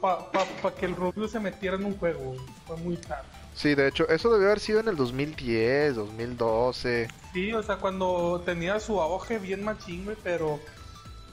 [0.00, 2.36] para pa, que el Rubio se metiera en un juego,
[2.66, 3.39] Fue muy tarde.
[3.54, 7.08] Sí, de hecho, eso debió haber sido en el 2010, 2012.
[7.32, 10.60] Sí, o sea, cuando tenía su auge bien machín, güey, pero...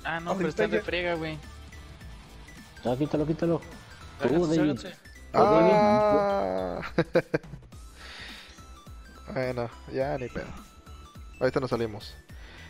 [0.04, 1.38] Ah, no, pero está de frega, güey.
[2.84, 3.62] Ya, quítalo, quítalo.
[5.34, 6.82] Ah.
[9.34, 10.48] bueno, ya ni pedo.
[11.40, 12.16] Ahorita nos salimos.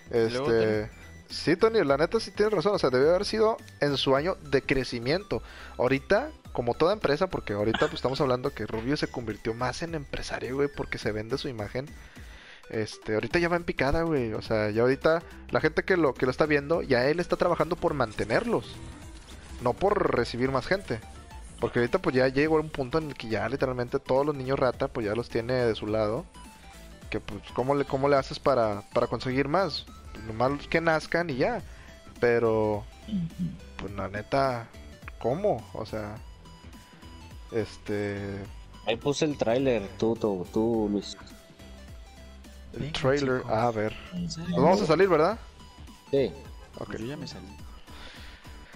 [0.09, 0.89] Este...
[1.29, 2.75] Sí, Tony, la neta sí tiene razón.
[2.75, 5.41] O sea, debió haber sido en su año de crecimiento.
[5.77, 9.93] Ahorita como toda empresa, porque ahorita pues, estamos hablando que Rubio se convirtió más en
[9.93, 11.85] empresario, güey, porque se vende su imagen.
[12.69, 14.33] Este, ahorita ya va en picada, güey.
[14.33, 15.21] O sea, ya ahorita
[15.51, 18.75] la gente que lo, que lo está viendo, ya él está trabajando por mantenerlos.
[19.61, 20.99] No por recibir más gente.
[21.59, 24.35] Porque ahorita pues ya llegó a un punto en el que ya literalmente todos los
[24.35, 26.25] niños rata pues ya los tiene de su lado.
[27.09, 29.85] Que pues cómo le, cómo le haces para, para conseguir más.
[30.25, 31.61] Nomás que nazcan y ya.
[32.19, 32.83] Pero
[33.77, 34.67] pues la neta,
[35.19, 35.65] ¿cómo?
[35.73, 36.15] O sea,
[37.51, 38.43] este.
[38.85, 41.17] Ahí puse el tráiler, tú, tú, tú, Luis.
[42.73, 43.95] El trailer, a ver.
[44.13, 45.37] Nos vamos a salir, ¿verdad?
[46.11, 46.31] Sí.
[46.79, 46.95] Ok.
[46.97, 47.47] ya me salí.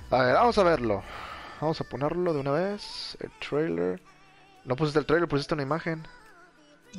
[0.09, 1.03] A ver, vamos a verlo.
[1.59, 3.17] Vamos a ponerlo de una vez.
[3.19, 4.01] El trailer.
[4.65, 6.05] No pusiste el trailer, pusiste una imagen.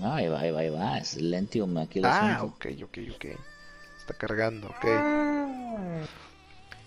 [0.01, 0.99] Ah, ahí va, ahí va, ahí va.
[0.99, 3.25] Es Lentium aquí Ah, ok, ok, ok.
[4.03, 4.85] Está cargando, ok.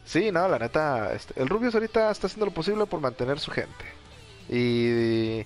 [0.04, 1.14] Sí, no, la neta.
[1.14, 3.86] Este, el Rubius ahorita está haciendo lo posible por mantener su gente.
[4.50, 5.46] Y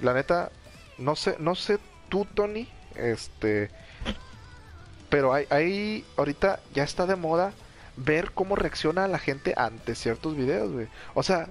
[0.00, 0.50] la neta,
[0.96, 1.78] no sé, no sé
[2.08, 2.66] tú, Tony,
[2.96, 3.68] este,
[5.10, 7.52] pero hay, hay, ahorita ya está de moda
[7.98, 10.88] ver cómo reacciona la gente ante ciertos videos, güey.
[11.12, 11.46] O sea,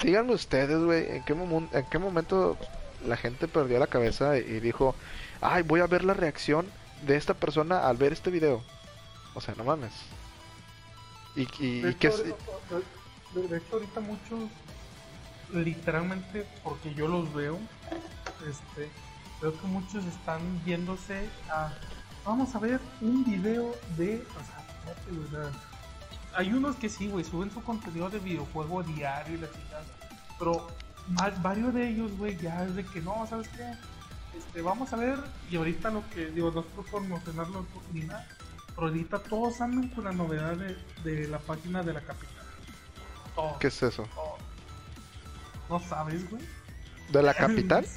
[0.00, 1.24] díganme ustedes, güey, ¿en
[1.72, 2.56] en qué momento
[3.04, 4.94] la gente perdió la cabeza y dijo,
[5.40, 6.66] ay, voy a ver la reacción
[7.02, 8.62] de esta persona al ver este video.
[9.36, 9.92] O sea, no mames.
[11.36, 14.48] Y, y, de, hecho, de hecho, ahorita muchos
[15.52, 17.58] literalmente porque yo los veo,
[18.48, 18.90] este,
[19.42, 21.70] veo que muchos están viéndose a,
[22.24, 25.52] vamos a ver un video de, o sea,
[26.34, 29.84] hay unos que sí, güey, suben su contenido de videojuego diario y la chingada,
[30.38, 30.66] pero
[31.42, 33.70] varios de ellos, güey, ya es de que no, ¿sabes qué?
[34.36, 35.18] Este, vamos a ver,
[35.50, 38.26] y ahorita lo que, digo, nosotros promocionarlo ni nada,
[38.76, 42.46] pero ahorita todos andan con la novedad de, de la página de la capital.
[43.58, 44.12] ¿Qué es eso?
[45.68, 46.50] ¿No sabes, güey?
[47.08, 47.90] ¿De la capital?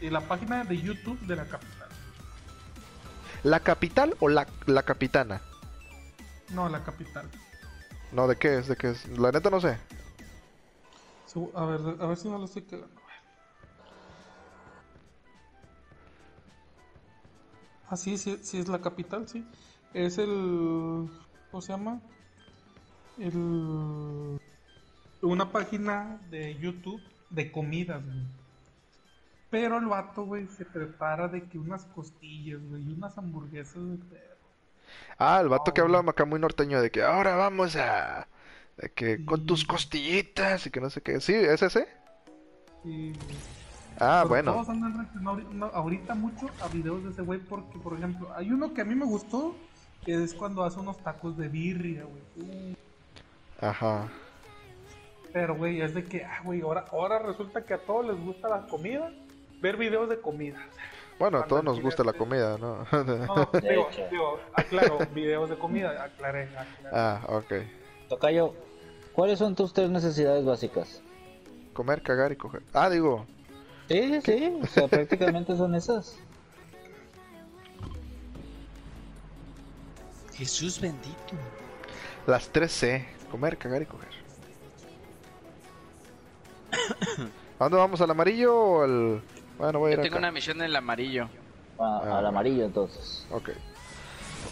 [0.00, 1.88] De la página de YouTube de la capital.
[3.42, 5.42] ¿La capital o la, la capitana?
[6.48, 7.30] No, la capital.
[8.12, 8.66] No, ¿de qué es?
[8.68, 9.06] ¿De qué es?
[9.08, 9.78] La neta no sé.
[11.54, 12.62] A ver, a ver si no lo estoy
[17.90, 17.94] cagando.
[17.94, 19.44] Ah, sí, sí, es la capital, sí.
[19.92, 21.08] Es el...
[21.50, 22.00] ¿Cómo se llama?
[23.18, 24.38] El...
[25.22, 28.22] Una página de YouTube de comidas, güey.
[29.50, 33.96] Pero el vato, güey, se prepara de que unas costillas, güey, y unas hamburguesas de
[33.96, 34.36] perro.
[35.18, 38.28] Ah, el vato que habla acá muy norteño de que ahora vamos a...
[38.76, 41.20] De que con tus costillitas y que no sé qué.
[41.20, 41.34] ¿Sí?
[41.34, 41.88] ¿Es ese?
[42.82, 43.12] Sí,
[43.98, 44.52] Ah, bueno.
[44.52, 48.72] Todos andan reaccionando ahorita mucho a videos de ese güey porque, por ejemplo, hay uno
[48.72, 49.54] que a mí me gustó,
[50.04, 52.76] que es cuando hace unos tacos de birria, güey.
[53.60, 54.08] Ajá.
[55.32, 58.48] Pero, güey, es de que, ah, güey, ahora, ahora resulta que a todos les gusta
[58.48, 59.12] la comida,
[59.60, 60.58] ver videos de comida.
[61.18, 62.86] Bueno, a todos nos gusta la comida, ¿no?
[62.90, 66.96] no, digo, digo, aclaro, videos de comida, aclaré, aclaré.
[66.96, 67.52] Ah, ok.
[68.08, 68.54] Tocayo,
[69.12, 71.02] ¿cuáles son tus tres necesidades básicas?
[71.74, 72.62] Comer, cagar y coger.
[72.72, 73.26] Ah, digo,
[73.90, 76.16] Sí, sí, o sea, prácticamente son esas.
[80.32, 81.16] Jesús bendito.
[82.24, 84.08] Las tres C, comer, cagar y coger.
[87.58, 88.00] ¿A dónde vamos?
[88.00, 89.22] ¿Al amarillo o al...?
[89.58, 91.28] Bueno, voy a ir Yo tengo una misión en el amarillo.
[91.80, 93.26] Ah, al amarillo entonces.
[93.32, 93.50] Ok.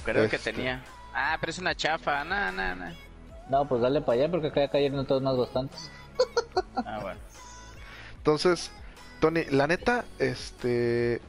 [0.05, 0.83] creo que tenía.
[1.15, 2.25] Ah, pero es una chafa.
[2.25, 2.93] No, no, no.
[3.49, 5.93] No, pues dale para allá porque acá cayeron todos más bastantes.
[6.75, 7.21] Ah, bueno.
[8.17, 8.73] Entonces,
[9.21, 11.21] Tony, la neta, este.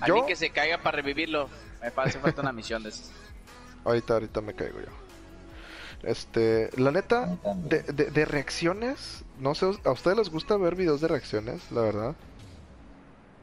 [0.00, 1.48] A mí que se caiga para revivirlo.
[1.80, 3.10] Me hace falta una misión de esas.
[3.84, 4.88] Ahorita, ahorita me caigo yo.
[6.02, 11.08] Este, la neta, de, de, reacciones, no sé, ¿a ustedes les gusta ver videos de
[11.08, 12.14] reacciones, la verdad?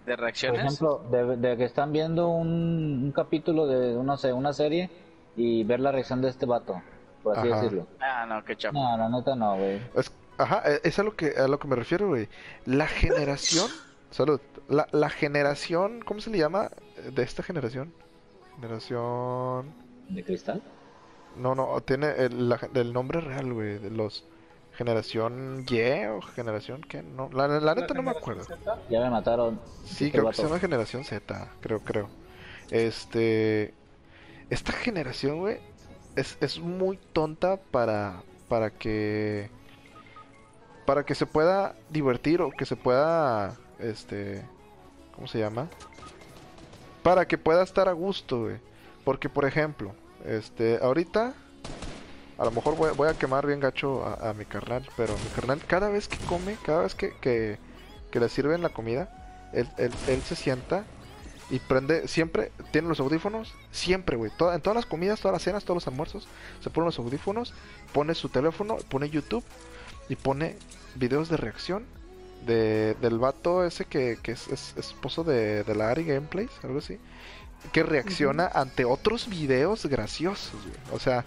[0.07, 0.79] ¿De reacciones?
[0.79, 4.89] Por ejemplo, de, que están viendo un, un, capítulo de, no sé, una serie
[5.35, 6.81] y ver la reacción de este vato,
[7.21, 7.85] por así decirlo.
[7.99, 8.73] Ah, no, qué chapo.
[8.73, 9.79] No, la neta no, güey.
[10.37, 12.29] Ajá, e, es a lo que, a lo que me refiero, güey.
[12.65, 13.69] La generación,
[14.11, 16.71] salud, la, la generación, ¿cómo se le llama?
[17.13, 17.93] De esta generación.
[18.55, 19.73] Generación...
[20.09, 20.61] ¿De cristal?
[21.35, 24.25] No, no, tiene el, el nombre real, güey, de los...
[24.77, 28.45] Generación Y o generación qué, no, la, la neta no me acuerdo.
[28.87, 29.59] Ya me mataron.
[29.83, 32.11] Sí, creo que se llama generación Z, creo, creo.
[32.69, 33.73] Este,
[34.51, 35.59] esta generación, güey,
[36.15, 39.49] es, es muy tonta para, para que
[40.87, 44.41] para que se pueda divertir o que se pueda, este,
[45.13, 45.67] ¿cómo se llama?
[47.03, 48.55] Para que pueda estar a gusto, güey.
[49.03, 49.93] Porque, por ejemplo,
[50.25, 51.33] este, ahorita,
[52.37, 55.89] a lo mejor voy, a quemar bien gacho a, mi carnal, pero mi carnal, cada
[55.89, 57.59] vez que come, cada vez que, que,
[58.17, 60.85] le sirven la comida, él, él, se sienta
[61.49, 64.31] y prende, siempre tiene los audífonos, siempre, güey.
[64.31, 66.29] en todas las comidas, todas las cenas, todos los almuerzos,
[66.61, 67.53] se pone los audífonos,
[67.91, 69.43] pone su teléfono, pone YouTube
[70.09, 70.57] y pone
[70.95, 71.85] videos de reacción
[72.45, 74.47] de, del vato ese que, que es,
[74.77, 76.99] esposo de, de la Ari Gameplays, algo así,
[77.71, 80.59] que reacciona ante otros videos graciosos,
[80.91, 81.25] O sea,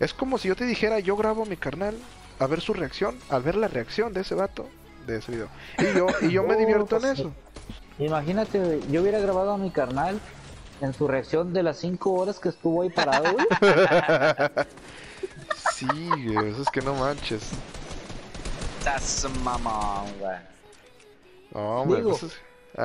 [0.00, 1.96] es como si yo te dijera, yo grabo mi carnal
[2.38, 4.68] a ver su reacción, al ver la reacción de ese vato
[5.06, 5.48] de ese video.
[5.78, 7.32] Y yo, y yo me divierto en eso.
[7.98, 10.20] Imagínate, yo hubiera grabado a mi carnal
[10.80, 13.24] en su reacción de las 5 horas que estuvo ahí parado,
[15.74, 15.88] sí,
[16.46, 17.50] eso es que no manches.
[18.78, 20.38] Estás mamón, güey.
[21.52, 22.02] No, güey.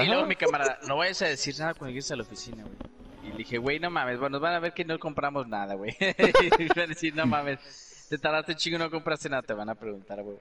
[0.01, 2.75] Y luego mi camarada, no vayas a decir nada cuando llegues a la oficina, güey.
[3.23, 5.75] Y le dije, güey, no mames, bueno, nos van a ver que no compramos nada,
[5.75, 5.95] güey.
[5.99, 9.69] y van a decir, no mames, te tardaste chingo y no compraste nada, te van
[9.69, 10.37] a preguntar, güey.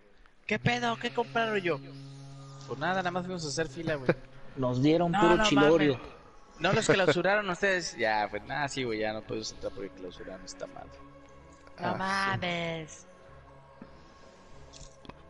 [0.46, 0.96] ¿Qué pedo?
[0.96, 1.78] ¿Qué compraron yo?
[2.66, 4.10] Pues nada, nada más fuimos a hacer fila, güey.
[4.56, 6.00] Nos dieron puro no, chilorio.
[6.60, 7.96] No los clausuraron ustedes.
[7.96, 10.90] Ya, pues nada, sí, güey, ya no puedes entrar porque clausuraron esta madre.
[11.78, 11.96] No ah,
[12.38, 13.06] mames.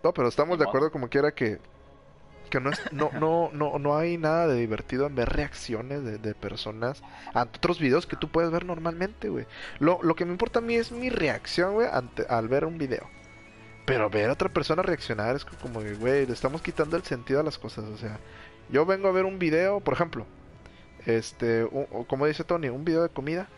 [0.02, 1.58] No, pero estamos de acuerdo como quiera que
[2.52, 6.18] que no, es, no, no, no, no hay nada de divertido en ver reacciones de,
[6.18, 7.02] de personas
[7.32, 9.46] ante otros videos que tú puedes ver normalmente, güey.
[9.78, 11.88] Lo, lo que me importa a mí es mi reacción, güey,
[12.28, 13.08] al ver un video.
[13.86, 17.42] Pero ver a otra persona reaccionar es como, güey, le estamos quitando el sentido a
[17.42, 17.84] las cosas.
[17.86, 18.20] O sea,
[18.68, 20.26] yo vengo a ver un video, por ejemplo,
[21.06, 21.66] este,
[22.06, 23.48] como dice Tony, un video de comida.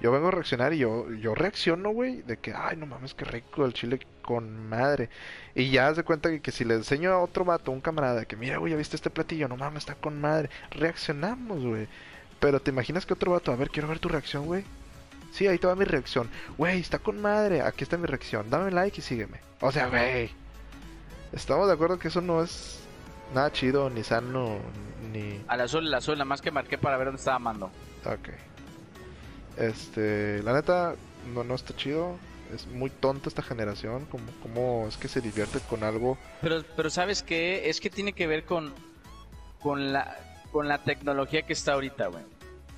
[0.00, 3.24] Yo vengo a reaccionar y yo, yo reacciono, güey, de que, ay, no mames, qué
[3.24, 5.08] rico el chile con madre.
[5.54, 8.36] Y ya se cuenta que, que, si le enseño a otro vato, un camarada, que
[8.36, 10.50] mira, güey, ya viste este platillo, no mames, está con madre.
[10.70, 11.88] Reaccionamos, güey.
[12.40, 14.64] Pero te imaginas que otro vato, a ver, quiero ver tu reacción, güey.
[15.32, 16.28] Sí, ahí te va mi reacción.
[16.58, 18.50] Güey, está con madre, aquí está mi reacción.
[18.50, 19.40] Dame like y sígueme.
[19.60, 20.30] O sea, güey.
[21.32, 22.80] Estamos de acuerdo que eso no es
[23.34, 24.58] nada chido, ni sano,
[25.12, 25.42] ni...
[25.48, 27.66] Al azul, al azul, nada más que marqué para ver dónde estaba mando.
[28.04, 28.28] Ok.
[29.56, 30.94] Este, la neta,
[31.34, 32.16] no, no está chido.
[32.54, 36.18] Es muy tonta esta generación, como, como es que se divierte con algo.
[36.40, 37.68] Pero, pero ¿sabes qué?
[37.68, 38.72] Es que tiene que ver con,
[39.60, 40.16] con, la,
[40.52, 42.24] con la tecnología que está ahorita, güey.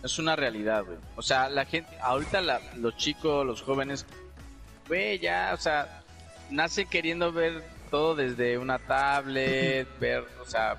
[0.03, 0.99] Es una realidad, güey.
[1.17, 2.41] O sea, la gente, ahorita
[2.77, 4.07] los chicos, los jóvenes,
[4.87, 6.03] güey, ya, o sea,
[6.51, 10.79] nace queriendo ver todo desde una tablet, ver, o sea,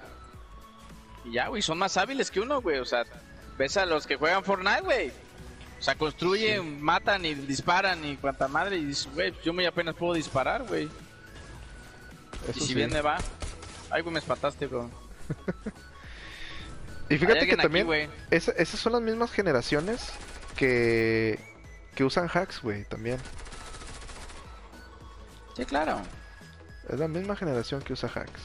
[1.25, 2.79] y ya, güey, son más hábiles que uno, güey.
[2.79, 3.03] O sea,
[3.57, 5.11] ves a los que juegan Fortnite, güey.
[5.79, 8.77] O sea, construyen, matan y disparan y cuanta madre.
[8.77, 10.89] Y dices, güey, yo muy apenas puedo disparar, güey.
[12.53, 13.17] Y si bien me va.
[13.89, 14.89] Ay, güey, me espantaste, bro.
[17.09, 20.11] y fíjate que también, esas son las mismas generaciones
[20.57, 21.39] que,
[21.95, 23.19] que usan hacks, güey, también.
[25.55, 26.01] Sí, claro.
[26.89, 28.41] Es la misma generación que usa hacks.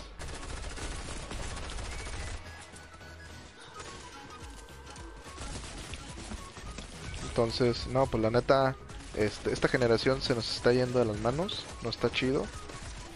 [7.34, 8.76] Entonces, no, pues la neta,
[9.16, 12.46] este, esta generación se nos está yendo de las manos, no está chido.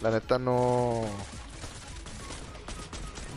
[0.01, 1.05] La neta no...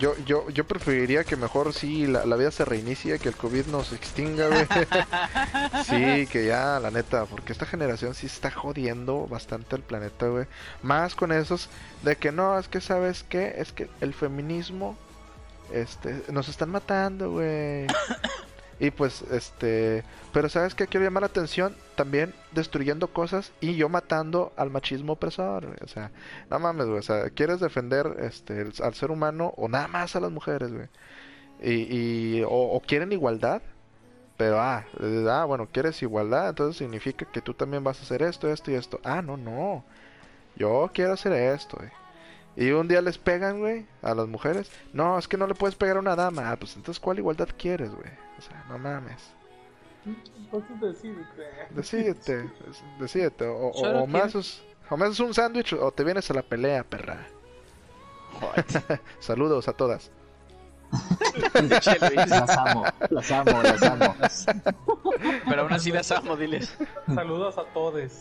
[0.00, 3.92] Yo, yo, yo preferiría que mejor sí la, vida se reinicie, que el COVID nos
[3.92, 4.66] extinga, güey.
[5.84, 10.46] sí, que ya, la neta, porque esta generación sí está jodiendo bastante el planeta, güey.
[10.82, 11.68] Más con esos
[12.02, 14.98] de que no, es que sabes qué, es que el feminismo,
[15.72, 17.86] este, nos están matando, güey.
[18.82, 20.02] Y pues, este,
[20.32, 25.12] pero sabes que quiero llamar la atención también destruyendo cosas y yo matando al machismo
[25.12, 26.10] opresor, O sea,
[26.50, 26.98] no mames, güey.
[26.98, 30.88] O sea, quieres defender este, al ser humano o nada más a las mujeres, güey.
[31.62, 33.62] Y, y o, quieren igualdad,
[34.36, 34.84] pero ah,
[35.30, 38.74] ah, bueno, quieres igualdad, entonces significa que tú también vas a hacer esto, esto y
[38.74, 39.00] esto.
[39.04, 39.84] Ah, no, no.
[40.56, 41.90] Yo quiero hacer esto, güey.
[42.56, 44.70] Y un día les pegan, güey, a las mujeres.
[44.92, 46.50] No, es que no le puedes pegar a una dama.
[46.50, 48.10] Ah, pues entonces, ¿cuál igualdad quieres, güey?
[48.38, 49.32] O sea, no mames.
[50.04, 51.48] Entonces decídete.
[51.70, 52.50] Decídete,
[52.98, 53.46] decídete.
[53.46, 54.34] O, o, más
[54.90, 57.26] o más un sándwich o te vienes a la pelea, perra.
[59.20, 60.10] Saludos a todas.
[61.54, 64.14] Las amo, las amo, las amo.
[65.48, 66.76] Pero aún así las amo, diles.
[67.14, 68.12] Saludos a todos.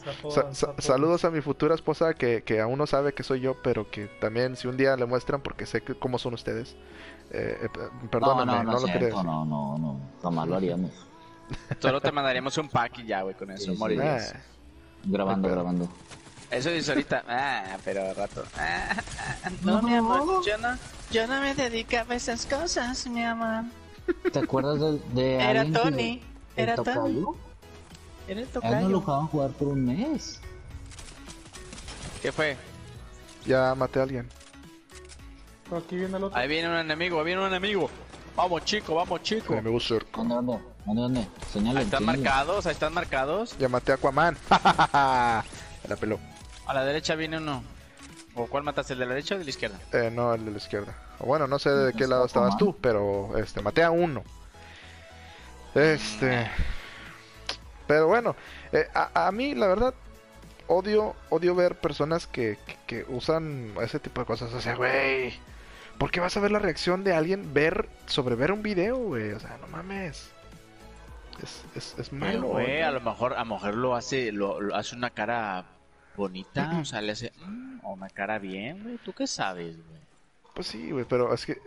[0.79, 4.07] Saludos a mi futura esposa que, que aún no sabe que soy yo, pero que
[4.19, 6.75] también si un día le muestran porque sé que, cómo son ustedes.
[7.31, 7.69] Eh, eh
[8.09, 9.23] perdóname, no, no, no, lo quería decir.
[9.23, 10.91] No, no, no, jamás lo haríamos.
[11.79, 13.73] Solo te mandaríamos un pack y ya, güey, con eso.
[13.73, 14.19] Sí, ah.
[15.03, 15.89] Grabando, grabando.
[16.51, 18.43] Eso dice ahorita, ah, pero rato.
[18.57, 19.01] Ah,
[19.63, 20.77] no, mi amor, yo no,
[21.09, 23.63] yo no me dedicaba a esas cosas, mi amor.
[24.33, 26.21] ¿Te acuerdas de, de Era Tony,
[26.57, 27.25] era Tony.
[28.27, 28.75] Era el tocayo.
[28.75, 30.41] Él no lo dejaban jugar por un mes.
[32.21, 32.57] ¿Qué fue?
[33.45, 34.27] Ya maté a alguien.
[35.75, 36.37] Aquí viene el otro.
[36.37, 37.89] Ahí viene un enemigo, ahí viene un enemigo.
[38.35, 39.53] Vamos chico, vamos chico.
[39.53, 40.17] Enemigo cerca.
[40.17, 40.59] ¿Dónde, dónde?
[40.85, 41.27] ¿Dónde, dónde?
[41.51, 43.57] Señale, ahí están marcados, ahí están marcados.
[43.57, 44.37] Ya maté a Aquaman.
[44.49, 45.43] la
[45.99, 46.19] peló.
[46.71, 47.61] A la derecha viene uno.
[48.33, 49.77] ¿O cuál mataste, el de la derecha o de la izquierda?
[49.91, 50.95] Eh, no, el de la izquierda.
[51.19, 54.23] bueno, no sé de qué lado estabas tú, pero este, maté a uno.
[55.75, 56.49] Este.
[57.87, 58.37] Pero bueno,
[58.71, 59.93] eh, a, a, mí la verdad
[60.67, 62.57] odio odio ver personas que,
[62.87, 64.53] que, usan ese tipo de cosas.
[64.53, 65.33] O sea, güey,
[65.97, 69.33] ¿por qué vas a ver la reacción de alguien ver sobre ver un video, güey?
[69.33, 70.31] O sea, no mames.
[71.43, 72.47] Es, es, es malo.
[72.47, 75.65] Güey, a lo mejor a lo mejor lo hace lo hace una cara
[76.15, 78.97] bonita, o sea, le hace mm, una cara bien, güey.
[78.97, 80.01] ¿Tú qué sabes, güey?
[80.53, 81.57] Pues sí, güey, pero es que,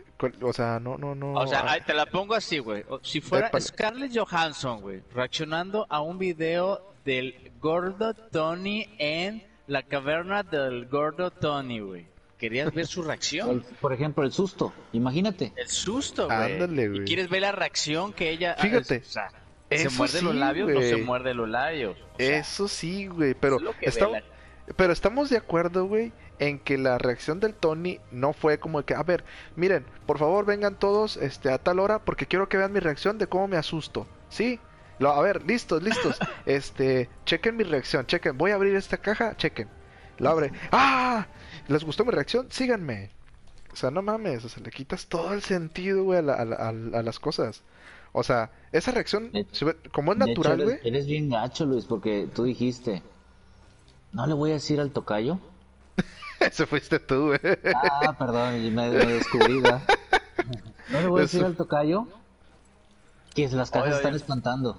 [0.42, 1.32] o sea, no, no, no.
[1.34, 2.84] O sea, te la pongo así, güey.
[3.02, 10.42] Si fuera Scarlett Johansson, güey, reaccionando a un video del gordo Tony en la caverna
[10.42, 12.06] del gordo Tony, güey.
[12.38, 13.64] Querías ver su reacción.
[13.80, 15.52] Por ejemplo, el susto, imagínate.
[15.56, 16.52] El susto, güey.
[16.52, 17.04] Ándale, güey.
[17.04, 18.56] Quieres ver la reacción que ella.
[18.58, 18.98] Fíjate.
[18.98, 19.30] o sea,
[19.70, 21.96] ¿se muerde los labios o se muerde los labios?
[22.18, 23.58] eso sí, güey, pero.
[24.76, 28.94] Pero estamos de acuerdo, güey, en que la reacción del Tony no fue como que,
[28.94, 29.24] a ver,
[29.56, 33.18] miren, por favor vengan todos este, a tal hora porque quiero que vean mi reacción
[33.18, 34.06] de cómo me asusto.
[34.30, 34.58] ¿Sí?
[34.98, 36.18] Lo, a ver, listos, listos.
[36.46, 38.38] este, chequen mi reacción, chequen.
[38.38, 39.68] Voy a abrir esta caja, chequen.
[40.18, 40.52] Lo abre.
[40.72, 41.26] ¡Ah!
[41.68, 42.46] ¿Les gustó mi reacción?
[42.50, 43.10] Síganme.
[43.72, 47.18] O sea, no mames, o sea, le quitas todo el sentido, güey, a, a, las
[47.18, 47.62] cosas.
[48.12, 49.32] O sea, esa reacción,
[49.92, 50.78] como es natural, güey.
[50.84, 53.02] Eres bien gacho, Luis, porque tú dijiste,
[54.14, 55.38] no le voy a decir al tocayo.
[56.40, 57.40] Ese fuiste tú, güey.
[57.74, 59.60] Ah, perdón, me, me descubrí,
[60.90, 62.06] No le voy a decir al tocayo
[63.34, 64.78] que las cajas están espantando.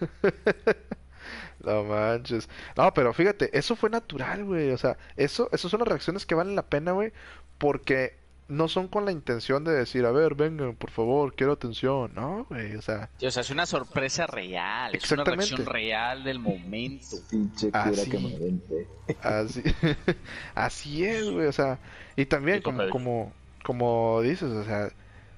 [1.64, 2.48] no manches.
[2.76, 4.70] No, pero fíjate, eso fue natural, güey.
[4.70, 7.12] O sea, eso, eso son las reacciones que valen la pena, güey.
[7.56, 8.19] Porque
[8.50, 12.12] no son con la intención de decir, a ver, vengan, por favor, quiero atención.
[12.14, 13.08] No, güey, o sea.
[13.22, 17.16] o sea, es una sorpresa real, es una reacción real del momento.
[17.72, 18.62] Así,
[19.22, 19.62] así,
[20.54, 21.78] así es, güey, o sea,
[22.16, 23.32] y también como, como,
[23.62, 24.90] como dices, o sea,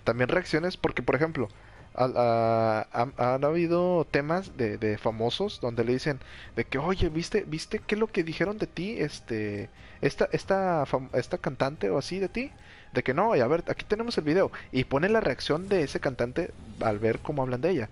[0.04, 1.48] también reacciones, porque por ejemplo,
[1.94, 6.20] han habido temas de, de, famosos donde le dicen
[6.56, 9.68] de que oye viste viste qué es lo que dijeron de ti este
[10.00, 12.50] esta esta esta cantante o así de ti
[12.92, 15.82] de que no y a ver aquí tenemos el video y pone la reacción de
[15.82, 16.50] ese cantante
[16.80, 17.88] al ver cómo hablan de ella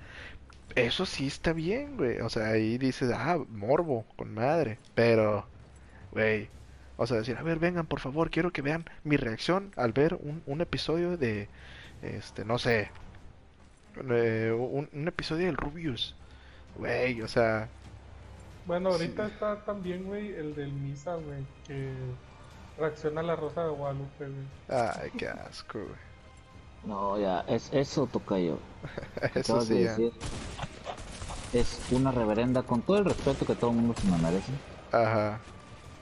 [0.75, 5.47] eso sí está bien güey o sea ahí dices ah morbo con madre pero
[6.13, 6.49] güey
[6.97, 10.15] o sea decir a ver vengan por favor quiero que vean mi reacción al ver
[10.15, 11.49] un, un episodio de
[12.03, 12.91] este no sé
[13.97, 16.15] eh, un, episodio del Rubius.
[16.77, 17.69] Güey, o sea.
[18.67, 21.93] Bueno, ahorita está también, güey, el del Misa, güey, que
[22.81, 24.81] reacciona a la Rosa de Guadalupe, güey.
[24.81, 26.11] Ay, qué asco, güey.
[26.85, 28.59] No, ya, es, eso toca yo.
[29.35, 29.87] eso sí,
[31.53, 34.53] Es una reverenda, con todo el respeto que todo el mundo se me merece.
[34.93, 35.39] Ajá.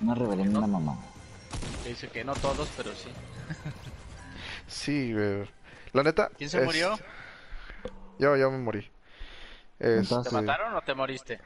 [0.00, 0.96] Una reverenda mamá.
[1.84, 3.10] Dice que no todos, pero sí.
[4.68, 5.50] sí, güey.
[5.92, 6.30] La neta.
[6.36, 6.96] ¿Quién se murió?
[8.18, 8.88] Yo, yo me morí.
[9.78, 10.02] ¿Te
[10.32, 11.40] mataron o te moriste?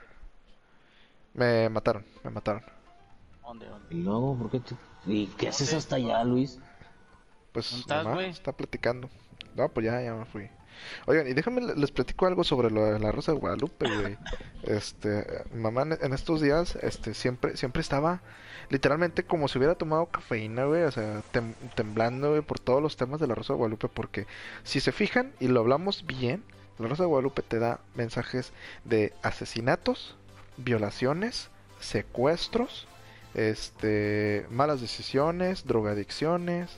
[1.34, 2.64] Me mataron, me mataron.
[3.52, 3.94] ¿Dónde, dónde?
[3.94, 4.74] ¿Y luego por qué te...
[5.04, 6.58] ¿Y qué haces hasta allá, Luis?
[7.52, 9.10] Pues mamá está platicando.
[9.54, 10.48] No, pues ya, ya me fui.
[11.04, 14.16] Oigan, y déjame les platico algo sobre lo de la Rosa de Guadalupe, güey.
[14.62, 18.22] Este, mamá en estos días, este, siempre, siempre estaba
[18.70, 21.20] literalmente como si hubiera tomado cafeína, güey, o sea,
[21.74, 24.26] temblando, güey, por todos los temas de la Rosa de Guadalupe, porque
[24.62, 26.42] si se fijan y lo hablamos bien,
[26.78, 28.52] la Rosa de Guadalupe te da mensajes
[28.84, 30.16] de asesinatos,
[30.56, 31.50] violaciones,
[31.80, 32.86] secuestros,
[33.34, 36.70] este, malas decisiones, drogadicciones,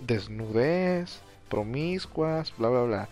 [0.00, 3.08] desnudez, promiscuas, bla, bla, bla.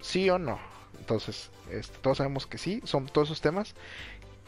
[0.00, 0.58] ¿Sí o no?
[0.98, 3.74] Entonces, este, todos sabemos que sí, son todos esos temas.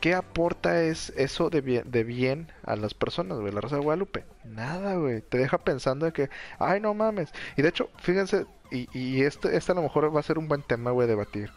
[0.00, 3.52] ¿Qué aporta es eso de bien, de bien a las personas, güey?
[3.52, 4.24] La Rosa de Guadalupe.
[4.44, 5.22] Nada, güey.
[5.22, 7.32] Te deja pensando que, ay, no mames.
[7.56, 10.46] Y de hecho, fíjense, y, y este, este a lo mejor va a ser un
[10.46, 11.50] buen tema, güey, debatir.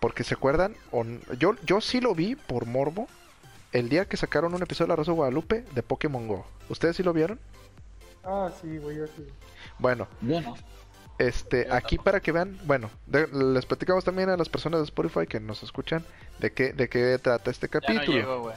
[0.00, 0.74] Porque se acuerdan,
[1.38, 3.06] yo, yo sí lo vi por morbo
[3.72, 6.46] el día que sacaron un episodio de La Rosa de Guadalupe de Pokémon Go.
[6.68, 7.40] ¿Ustedes sí lo vieron?
[8.22, 9.26] Ah, sí, güey, yo sí.
[9.78, 10.06] Bueno.
[11.18, 15.40] Este, aquí para que vean, bueno, les platicamos también a las personas de Spotify que
[15.40, 16.04] nos escuchan
[16.38, 18.52] de qué, de qué trata este capítulo.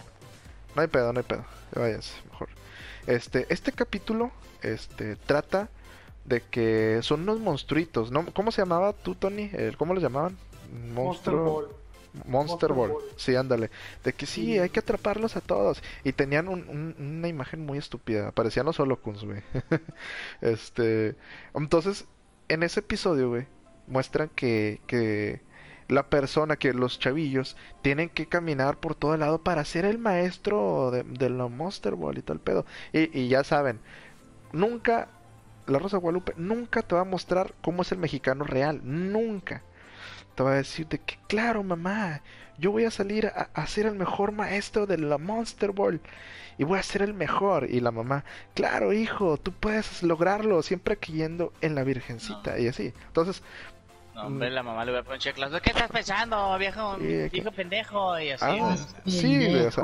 [0.75, 1.45] no, hay pedo, no hay pedo.
[1.73, 2.49] Váyanse, mejor.
[3.07, 4.31] Este, este capítulo,
[4.61, 5.69] este, trata
[6.23, 8.25] de que son unos monstruitos, ¿no?
[8.33, 9.51] ¿Cómo se llamaba tú, Tony?
[9.77, 10.37] ¿Cómo los llamaban?
[10.93, 11.03] Monstruo.
[11.05, 11.84] Monster, Ball.
[13.17, 13.69] Sí, ándale.
[14.03, 15.81] De que sí, hay que atraparlos a todos.
[16.03, 18.31] Y tenían una imagen muy estúpida.
[18.31, 19.41] Parecían los Holocuns, güey.
[20.41, 21.15] este.
[21.53, 22.05] Entonces,
[22.47, 23.47] en ese episodio, güey,
[23.87, 25.41] muestran que, que
[25.87, 29.97] la persona, que los chavillos, tienen que caminar por todo el lado para ser el
[29.97, 32.65] maestro de, de la Monster Ball y todo el pedo.
[32.93, 33.79] Y, y ya saben,
[34.51, 35.09] nunca,
[35.67, 38.81] la Rosa Guadalupe nunca te va a mostrar cómo es el mexicano real.
[38.83, 39.63] Nunca
[40.35, 42.21] te va a decir de que, claro, mamá,
[42.57, 45.99] yo voy a salir a, ser el mejor maestro de la Monster Ball
[46.57, 47.69] y voy a ser el mejor.
[47.69, 52.93] Y la mamá, claro, hijo, tú puedes lograrlo, siempre creyendo en la Virgencita y así.
[53.07, 53.41] Entonces,
[54.13, 55.51] no, hombre, la mamá le va a poner checlas.
[55.61, 58.17] ¿Qué estás pensando, viejo, viejo pendejo?
[58.19, 58.45] Y así.
[58.47, 59.83] Ah, sí, o sea,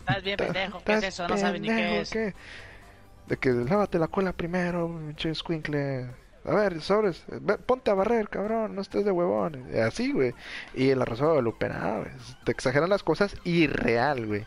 [0.00, 1.28] Estás bien pendejo, ¿qué es eso?
[1.28, 2.10] No sabes ni qué es.
[2.10, 6.10] De que lávate la cola primero, pinche squinkle.
[6.44, 7.22] A ver, sobres,
[7.66, 9.66] ponte a barrer, cabrón, no estés de huevón.
[9.86, 10.34] Así, güey.
[10.74, 12.04] Y el arroz de Guadalupe, nada,
[12.44, 14.46] Te exageran las cosas irreal, güey.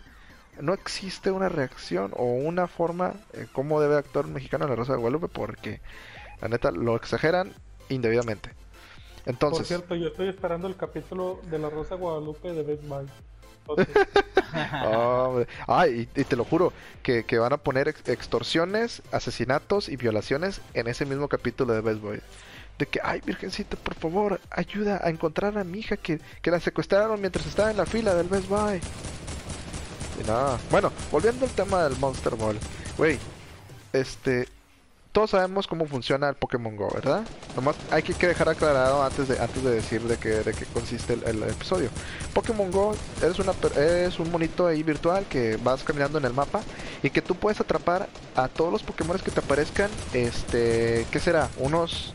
[0.60, 4.76] No existe una reacción o una forma en cómo debe actuar un mexicano en la
[4.76, 5.82] Rosa de Guadalupe porque,
[6.42, 7.54] la neta, lo exageran
[7.90, 8.52] indebidamente.
[9.26, 9.60] Entonces...
[9.60, 13.06] Por cierto, yo estoy esperando el capítulo de la Rosa de Guadalupe de Best Buy.
[15.68, 21.06] Ay, y, te lo juro, que, van a poner extorsiones, asesinatos y violaciones en ese
[21.06, 22.22] mismo capítulo de Best Boy.
[22.78, 26.60] De que, ay, Virgencita, por favor, ayuda a encontrar a mi hija que, que la
[26.60, 28.82] secuestraron mientras estaba en la fila del Best Buy.
[30.22, 32.58] Y nada, bueno, volviendo al tema del Monster Ball,
[32.98, 33.20] güey,
[33.94, 34.48] este,
[35.14, 37.24] todos sabemos cómo funciona el Pokémon Go, ¿verdad?
[37.56, 41.14] Nomás hay que dejar aclarado antes de antes de decir de qué de qué consiste
[41.14, 41.90] el, episodio.
[42.34, 46.62] Pokémon Go es una es un monito ahí virtual que vas caminando en el mapa
[47.04, 51.48] y que tú puedes atrapar a todos los Pokémon que te aparezcan, este, ¿qué será?
[51.60, 52.12] Unos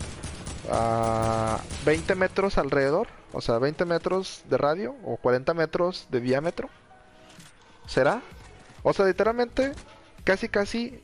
[0.64, 6.68] 20 ah, metros alrededor, o sea, 20 metros de radio o 40 metros de diámetro.
[7.86, 8.22] ¿Será?
[8.82, 9.72] O sea, literalmente,
[10.24, 11.00] casi casi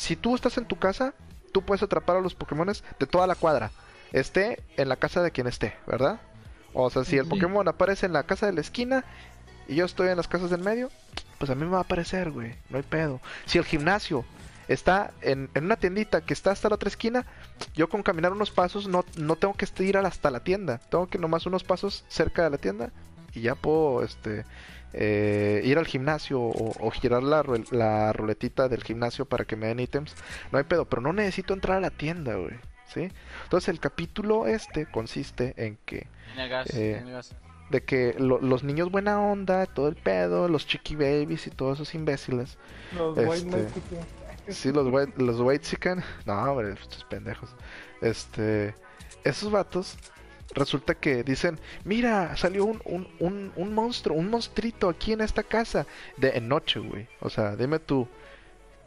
[0.00, 1.14] si tú estás en tu casa
[1.50, 3.70] tú puedes atrapar a los Pokémones de toda la cuadra.
[4.12, 6.20] Esté en la casa de quien esté, ¿verdad?
[6.72, 9.04] O sea, si el Pokémon aparece en la casa de la esquina
[9.68, 10.90] y yo estoy en las casas del medio,
[11.38, 12.54] pues a mí me va a aparecer, güey.
[12.70, 13.20] No hay pedo.
[13.46, 14.24] Si el gimnasio
[14.68, 17.26] está en, una tiendita que está hasta la otra esquina,
[17.74, 20.78] yo con caminar unos pasos no, no tengo que ir hasta la tienda.
[20.90, 22.90] Tengo que nomás unos pasos cerca de la tienda
[23.32, 24.44] y ya puedo este
[24.92, 29.80] eh, ir al gimnasio o, girar la, la ruletita del gimnasio para que me den
[29.80, 30.14] ítems.
[30.52, 32.54] No hay pedo, pero no necesito entrar a la tienda, güey.
[32.92, 33.08] ¿Sí?
[33.44, 36.08] Entonces el capítulo este consiste en que...
[36.74, 37.04] Eh,
[37.70, 41.94] de que los niños buena onda, todo el pedo, los chiqui babies y todos esos
[41.94, 42.58] imbéciles.
[42.96, 43.68] Los este,
[44.48, 46.02] Sí, los white, los white chicken.
[46.26, 47.50] No, hombre, estos pendejos.
[48.00, 48.74] Este,
[49.24, 49.96] esos vatos
[50.54, 55.42] resulta que dicen, mira, salió un, un, un, un monstruo, un monstruito aquí en esta
[55.42, 55.86] casa
[56.16, 57.08] de en noche, güey.
[57.20, 58.08] O sea, dime tú,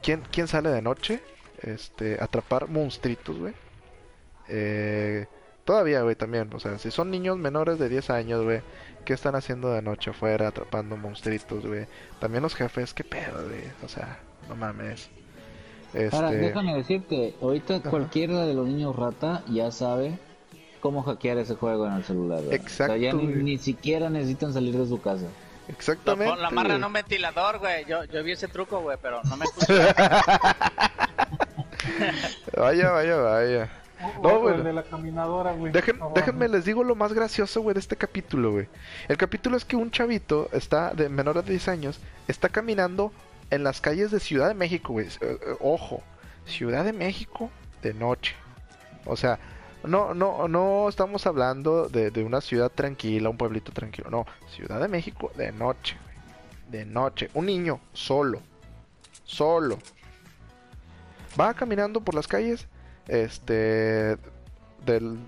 [0.02, 1.22] ¿quién, quién sale de noche?
[1.62, 3.54] Este, atrapar monstruitos, güey.
[4.50, 5.26] Eh,
[5.64, 6.50] todavía, güey, también.
[6.54, 8.62] O sea, si son niños menores de 10 años, güey,
[9.06, 11.88] ¿qué están haciendo de noche afuera atrapando monstruitos, güey?
[12.20, 13.64] También los jefes, ¿qué pedo, güey?
[13.84, 14.20] O sea,
[14.50, 15.10] no mames.
[16.12, 20.18] Ahora, este, déjame decirte, ahorita cualquiera de los niños rata ya sabe
[20.84, 22.42] cómo hackear ese juego en el celular.
[22.52, 22.94] Exacto.
[22.94, 25.28] O sea, ya ni, siquiera necesitan salir de su casa.
[25.70, 26.36] Exactamente.
[26.42, 27.86] la amarra en un ventilador, güey.
[27.86, 29.76] Yo, yo vi ese truco, güey, pero no me escuché.
[32.58, 33.70] vaya, vaya, vaya.
[34.22, 34.62] No, güey.
[34.62, 35.72] de la caminadora, güey.
[35.72, 38.68] déjenme les digo lo más gracioso, güey, de este capítulo, güey.
[39.08, 43.14] El capítulo es que un chavito está de menor de 10 años, está caminando
[43.52, 45.08] en las calles de Ciudad de México, güey.
[45.08, 46.04] Eh, eh, ojo,
[46.46, 47.50] Ciudad de México
[47.82, 48.36] de noche.
[49.06, 49.40] O sea,
[49.84, 54.10] no, no, no estamos hablando de, una ciudad tranquila, un pueblito tranquilo.
[54.10, 55.98] No, Ciudad de México de noche,
[56.70, 57.30] De noche.
[57.34, 58.42] Un niño solo.
[59.24, 59.78] Solo.
[61.40, 62.68] Va caminando por las calles.
[63.08, 64.18] Este.
[64.86, 65.20] Del.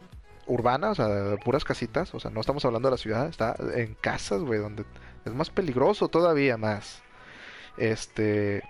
[0.47, 2.13] Urbana, o sea, de puras casitas.
[2.13, 3.27] O sea, no estamos hablando de la ciudad.
[3.27, 4.85] Está en casas, güey, donde
[5.25, 7.01] es más peligroso todavía más.
[7.77, 8.63] Este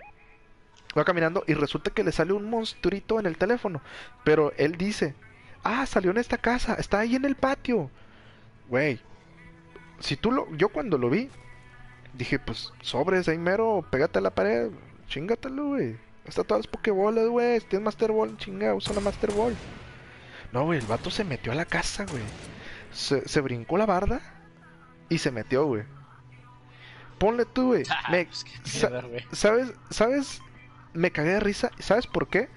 [0.98, 3.82] va caminando y resulta que le sale un monstruito en el teléfono.
[4.24, 5.16] Pero él dice,
[5.66, 7.90] ah, salió en esta casa, está ahí en el patio.
[8.70, 9.00] Güey,
[10.00, 11.30] si tú lo, yo cuando lo vi,
[12.14, 14.72] dije, pues sobres ahí mero, pégate a la pared,
[15.08, 15.98] chingatelo, güey.
[16.26, 19.56] Está todas las pokebolas, güey, tienes Master Ball, chinga, usa la Master Ball.
[20.52, 22.24] No, güey, el vato se metió a la casa, güey.
[22.92, 24.22] Se, se brincó la barda
[25.10, 25.84] y se metió, güey.
[27.18, 27.84] Ponle tú, güey.
[29.32, 29.74] ¿Sabes?
[29.90, 30.42] ¿Sabes?
[30.94, 31.72] Me cagué de risa.
[31.80, 32.50] ¿Sabes por qué?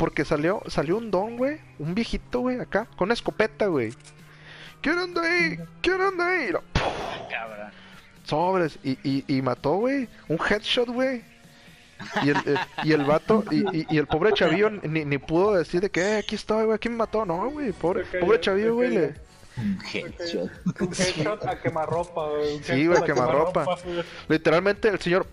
[0.00, 1.58] Porque salió, salió un don, güey.
[1.78, 2.86] Un viejito, güey, acá.
[2.96, 3.92] Con una escopeta, güey.
[4.80, 5.58] ¿Quién anda ahí?
[5.82, 6.50] ¿Quién anda ahí?
[8.24, 8.78] Sobres.
[8.82, 10.08] Y, y, y mató, güey.
[10.28, 11.22] Un headshot, güey.
[12.22, 15.82] Y el, eh, y el vato, y, y, el pobre chavillo ni, ni pudo decir
[15.82, 17.26] de que eh, aquí estoy, güey, ¿quién me mató?
[17.26, 19.14] No, güey, pobre, pobre chavillo, güey, le,
[19.58, 20.50] un headshot.
[20.80, 22.62] Un headshot a quemarropa, güey.
[22.62, 23.66] Sí, güey, quemarropa.
[24.28, 25.26] Literalmente el señor.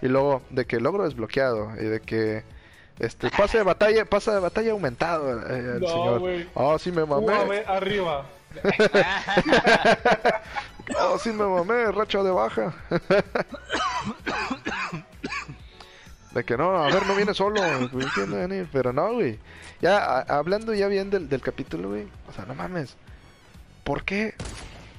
[0.00, 1.72] y luego de que logro desbloqueado.
[1.78, 2.44] Y de que.
[3.00, 6.22] Este, pase de batalla, pasa de batalla aumentado eh, el no, señor.
[6.54, 7.64] Ah, sí me mamé.
[7.66, 8.26] arriba.
[11.00, 12.74] oh, sí me mamé, racha de baja.
[16.32, 17.62] de que no, a ver, no viene solo,
[18.70, 19.38] pero no, güey.
[19.80, 22.06] Ya, hablando ya bien del, del capítulo, güey.
[22.28, 22.98] O sea, no mames.
[23.82, 24.34] ¿Por qué?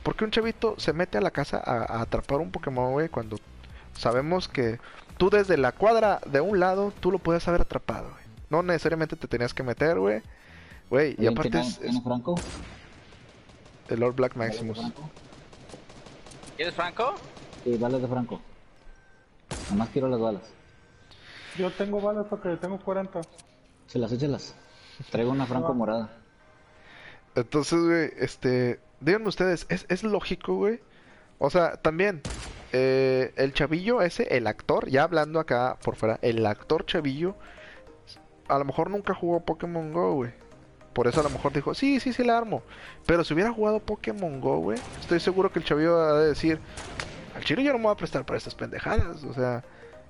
[0.01, 3.09] ¿Por qué un chavito se mete a la casa a, atrapar un Pokémon, güey?
[3.09, 3.37] Cuando
[3.93, 4.79] sabemos que
[5.21, 8.23] tú desde la cuadra de un lado, tú lo puedes haber atrapado, güey.
[8.49, 10.23] No necesariamente te tenías que meter, güey.
[10.89, 12.33] Güey, y aparte es, Franco?
[13.87, 14.79] El Lord Black Maximus.
[16.55, 17.13] ¿Quieres Franco?
[17.63, 18.41] Sí, balas de Franco.
[19.69, 20.41] Nomás quiero las balas.
[21.55, 23.21] Yo tengo balas porque tengo 40.
[23.85, 24.55] Se las échelas.
[25.11, 26.09] Traigo una Franco morada.
[27.35, 30.79] Entonces, güey, este, díganme ustedes, ¿es, es lógico, güey?
[31.37, 32.23] O sea, también,
[32.71, 37.35] eh, el chavillo ese, el actor, ya hablando acá por fuera, el actor chavillo,
[38.47, 40.31] a lo mejor nunca jugó Pokémon Go, güey.
[40.93, 42.63] Por eso a lo mejor dijo, sí, sí, sí, la armo.
[43.05, 46.59] Pero si hubiera jugado Pokémon Go, güey, estoy seguro que el chavillo va a decir,
[47.35, 49.23] al chino yo no me voy a prestar para estas pendejadas.
[49.23, 49.63] O sea,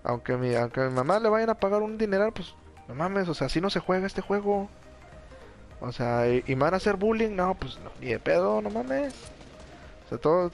[0.03, 2.55] aunque mi, aunque a mi mamá le vayan a pagar un dineral, pues,
[2.87, 4.69] no mames, o sea, así no se juega este juego.
[5.79, 8.69] O sea, y, me van a hacer bullying, no, pues no, ni de pedo, no
[8.69, 9.13] mames.
[10.05, 10.51] O sea, todo.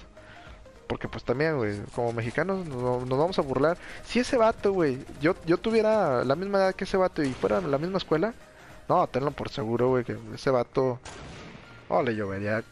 [0.87, 3.77] Porque pues también, güey, como mexicanos nos, vamos a burlar.
[4.05, 7.61] Si ese vato, güey, yo, yo tuviera la misma edad que ese vato y fuera
[7.61, 8.33] la misma escuela,
[8.87, 10.99] no, tenlo por seguro, güey, que ese vato,
[11.89, 12.63] oh, le llovería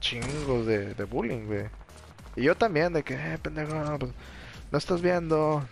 [0.00, 1.66] chingos de, de bullying, güey.
[2.36, 4.12] Y yo también, de que, eh, pendejo, no, pues,
[4.72, 5.64] no estás viendo.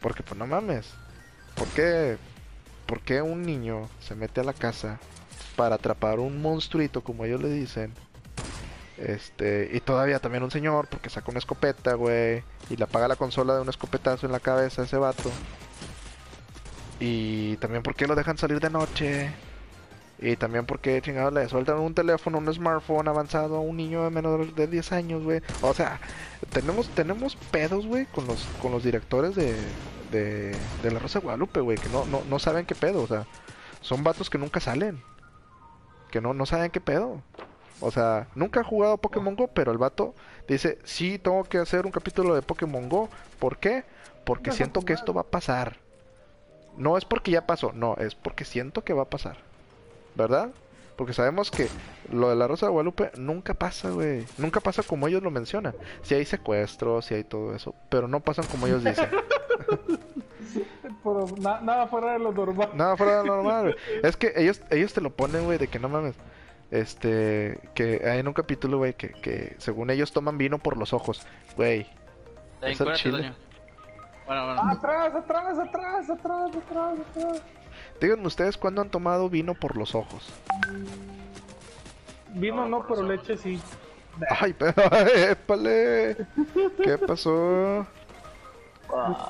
[0.00, 0.92] Porque pues no mames.
[1.54, 2.18] ¿Por qué
[2.92, 4.98] por qué un niño se mete a la casa
[5.56, 7.94] para atrapar un monstruito, como ellos le dicen.
[8.98, 13.16] Este, y todavía también un señor, porque saca una escopeta, güey, y le apaga la
[13.16, 15.30] consola de un escopetazo en la cabeza a ese vato.
[17.00, 19.32] Y también por qué lo dejan salir de noche.
[20.20, 24.10] Y también porque chingados le sueltan un teléfono, un smartphone avanzado a un niño de
[24.10, 25.42] menos de 10 años, güey.
[25.62, 26.00] O sea,
[26.52, 29.56] tenemos tenemos pedos, güey, con los con los directores de,
[30.12, 33.06] de, de la Rosa de Guadalupe, güey, que no, no, no saben qué pedo, o
[33.08, 33.26] sea,
[33.80, 35.02] son vatos que nunca salen.
[36.12, 37.20] Que no, no saben qué pedo.
[37.82, 40.14] O sea, nunca ha jugado Pokémon Go, pero el vato
[40.48, 43.08] dice, sí, tengo que hacer un capítulo de Pokémon Go.
[43.38, 43.84] ¿Por qué?
[44.24, 45.76] Porque siento que esto va a pasar.
[46.76, 49.36] No es porque ya pasó, no, es porque siento que va a pasar.
[50.14, 50.50] ¿verdad?
[50.96, 51.68] Porque sabemos que
[52.12, 54.24] lo de la Rosa de Guadalupe nunca pasa, güey.
[54.38, 55.74] Nunca pasa como ellos lo mencionan.
[56.02, 59.08] Si hay secuestros, si hay todo eso, pero no pasan como ellos dicen.
[61.40, 62.70] nada fuera de lo normal.
[62.74, 65.78] Nada fuera de lo normal, Es que ellos, ellos te lo ponen, güey, de que
[65.78, 66.14] no mames.
[66.72, 70.94] Este, que hay en un capítulo, güey, que, que según ellos toman vino por los
[70.94, 71.20] ojos.
[71.54, 71.86] Güey.
[72.62, 73.34] Bueno,
[74.26, 74.62] bueno.
[74.70, 77.42] Atrás, atrás, atrás, atrás, atrás, atrás.
[78.00, 80.32] Díganme ustedes cuándo han tomado vino por los ojos.
[82.30, 83.60] Vino no, pero leche sí.
[84.30, 84.72] Ay, pero
[85.14, 86.16] épale.
[86.82, 87.86] ¿Qué pasó?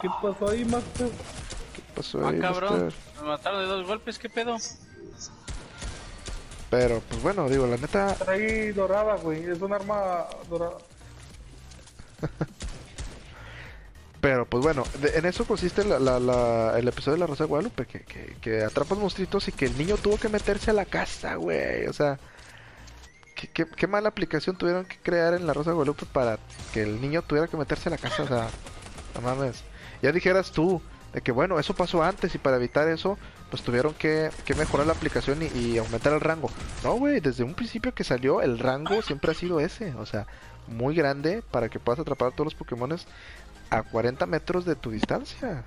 [0.00, 1.08] ¿Qué pasó ahí, Master?
[1.74, 2.92] ¿Qué pasó ah, ahí, cabrón.
[3.20, 4.56] Me mataron de dos golpes, ¿qué pedo?
[6.72, 8.14] Pero, pues bueno, digo, la neta.
[8.14, 9.44] Trae dorada, güey.
[9.44, 10.78] Es un arma dorada.
[14.22, 18.36] Pero pues bueno, en eso consiste el episodio de la Rosa de Guadalupe, que, que,
[18.40, 21.86] que atrapas monstruitos y que el niño tuvo que meterse a la casa, güey.
[21.88, 22.18] O sea,
[23.34, 26.38] ¿qué, qué, mala aplicación tuvieron que crear en la Rosa de Guadalupe para
[26.72, 28.22] que el niño tuviera que meterse a la casa.
[28.22, 28.48] O sea,
[29.14, 29.62] no mames.
[30.00, 30.80] Ya dijeras tú,
[31.12, 33.18] de que bueno, eso pasó antes y para evitar eso,
[33.52, 36.50] pues tuvieron que, que mejorar la aplicación y, aumentar el rango.
[36.82, 39.94] No, güey, desde un principio que salió, el rango siempre ha sido ese.
[39.96, 40.26] O sea,
[40.68, 43.06] muy grande para que puedas atrapar a todos los Pokémones
[43.68, 45.64] a 40 metros de tu distancia.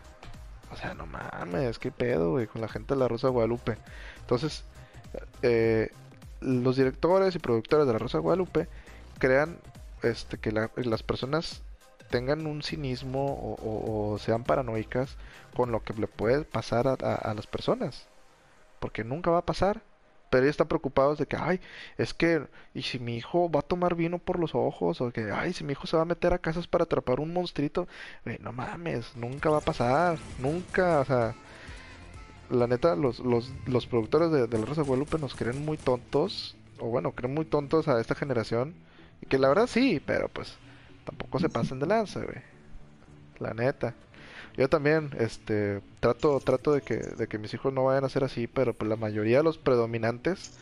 [0.71, 3.77] O sea, no mames, qué pedo, güey, con la gente de la Rosa Guadalupe.
[4.21, 4.63] Entonces,
[5.43, 5.91] eh,
[6.41, 8.67] los directores y productores de la Rosa Guadalupe
[9.19, 9.59] crean
[10.01, 11.61] este, que las personas
[12.15, 15.17] tengan un cinismo o, sean paranoicas
[15.55, 18.07] con lo que le puede pasar a las personas.
[18.79, 19.81] Porque nunca va a pasar
[20.29, 21.61] pero ellos están preocupados de que, ay,
[21.97, 24.99] es que, ¿y si mi hijo va a tomar vino por los ojos?
[24.99, 27.31] O que, ay, si mi hijo se va a meter a casas para atrapar un
[27.31, 27.87] monstruito.
[28.41, 31.35] no mames, nunca va a pasar, nunca, o sea,
[32.49, 36.57] la neta, los, los, los productores de, La Rosa de Guadalupe nos creen muy tontos,
[36.79, 38.75] o bueno, creen muy tontos a esta generación.
[39.21, 40.57] Y que la verdad sí, pero pues
[41.05, 42.41] tampoco se pasen de lanza, güey.
[43.39, 43.93] La neta.
[44.57, 48.23] Yo también, este, trato, trato de que, de que mis hijos no vayan a ser
[48.23, 50.57] así, pero pues la mayoría de los predominantes,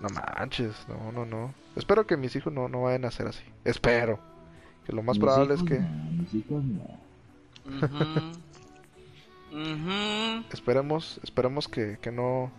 [0.00, 1.54] no manches, no, no, no.
[1.76, 3.44] Espero que mis hijos no, no vayan a ser así.
[3.64, 4.18] Espero.
[4.84, 5.78] Que lo más probable es que.
[5.78, 6.98] mis hijos no.
[10.52, 12.50] Esperemos, esperemos que, que no.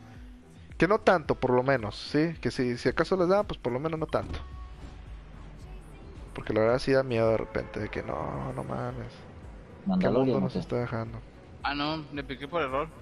[0.78, 2.34] Que no tanto, por lo menos, ¿sí?
[2.42, 4.40] Que si, si acaso les da, pues por lo menos no tanto.
[6.34, 9.12] Porque la verdad sí da miedo de repente de que no, no mames.
[9.86, 10.40] Mandalorian.
[10.40, 11.20] nos está dejando?
[11.62, 12.88] Ah, no, le piqué por error.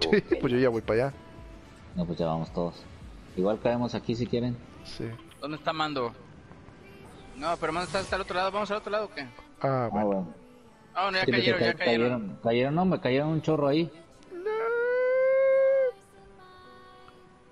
[0.00, 1.14] Sí, pues yo ya voy para allá.
[1.96, 2.84] No, pues ya vamos todos.
[3.36, 4.56] Igual caemos aquí si quieren.
[4.84, 5.10] Sí.
[5.40, 6.12] ¿Dónde está Mando?
[7.36, 8.52] No, pero Mando está, al otro lado.
[8.52, 9.22] ¿Vamos al otro lado o qué?
[9.60, 10.32] Ah, ah bueno.
[10.94, 12.38] Ah, no, ya cayeron, ya cayeron.
[12.44, 12.74] cayeron.
[12.76, 13.90] no, me cayeron un chorro ahí.
[14.32, 14.50] No.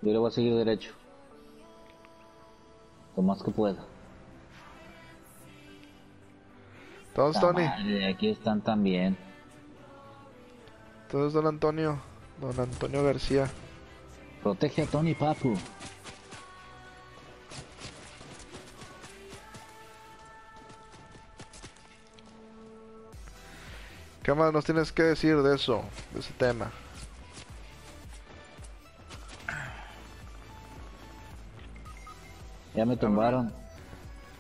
[0.03, 0.93] Yo le voy a seguir derecho.
[3.17, 3.85] Lo más que pueda.
[7.17, 7.65] Todos, Tony.
[8.05, 9.17] aquí están también.
[11.11, 11.99] Todos, don Antonio.
[12.39, 13.49] Don Antonio García.
[14.43, 15.57] Protege a Tony Papu.
[24.23, 26.71] ¿Qué más nos tienes que decir de eso, de ese tema?
[32.75, 33.66] Ya me tumbaron.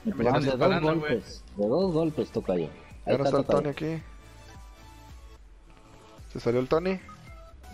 [0.06, 1.44] De dos golpes.
[1.56, 2.68] De dos golpes toca yo.
[3.06, 4.02] Ya no está, el Tony aquí.
[6.32, 7.00] ¿Se salió el Tony?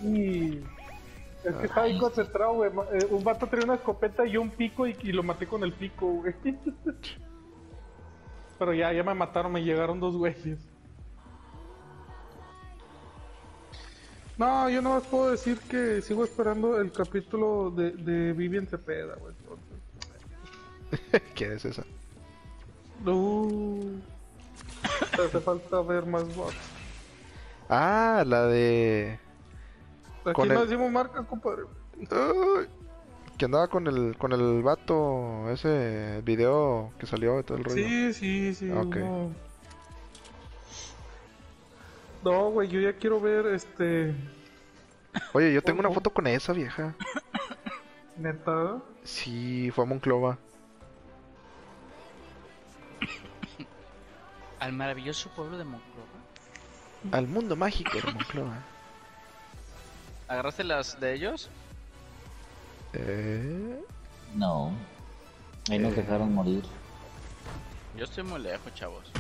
[0.03, 0.59] Y...
[1.45, 2.71] Es que estaba ahí concentrado, güey.
[2.93, 6.07] Eh, un vato tenía una escopeta y un pico y, lo maté con el pico,
[6.07, 6.35] güey.
[8.59, 10.59] Pero ya, ya me mataron, me llegaron dos güeyes.
[14.39, 19.17] No, yo no más puedo decir que sigo esperando el capítulo de, de Vivian Cepeda,
[19.17, 19.35] güey.
[21.35, 21.85] ¿Quién es esa?
[23.05, 23.49] No.
[25.13, 26.57] Hace falta ver más bots.
[27.69, 29.19] Ah, la de.
[30.25, 31.63] Aquí no decimos marcas, compadre.
[33.39, 37.77] que andaba con el con el vato, ese video que salió de todo el rollo.
[37.77, 38.67] Sí, sí, sí.
[42.25, 44.15] No, güey, yo ya quiero ver este.
[45.33, 46.95] Oye, yo tengo una foto con esa vieja.
[48.17, 48.81] ¿Neta?
[49.03, 50.39] Sí, fue a Monclova.
[54.61, 56.07] Al maravilloso pueblo de Monclova.
[57.13, 58.59] Al mundo mágico de Monclova.
[60.29, 61.51] ¿Agarraste las de ellos?
[62.93, 63.83] Eh...
[64.35, 64.73] No.
[65.71, 65.97] Ahí nos eh.
[65.97, 66.65] dejaron morir.
[67.97, 69.11] Yo estoy muy lejos, chavos.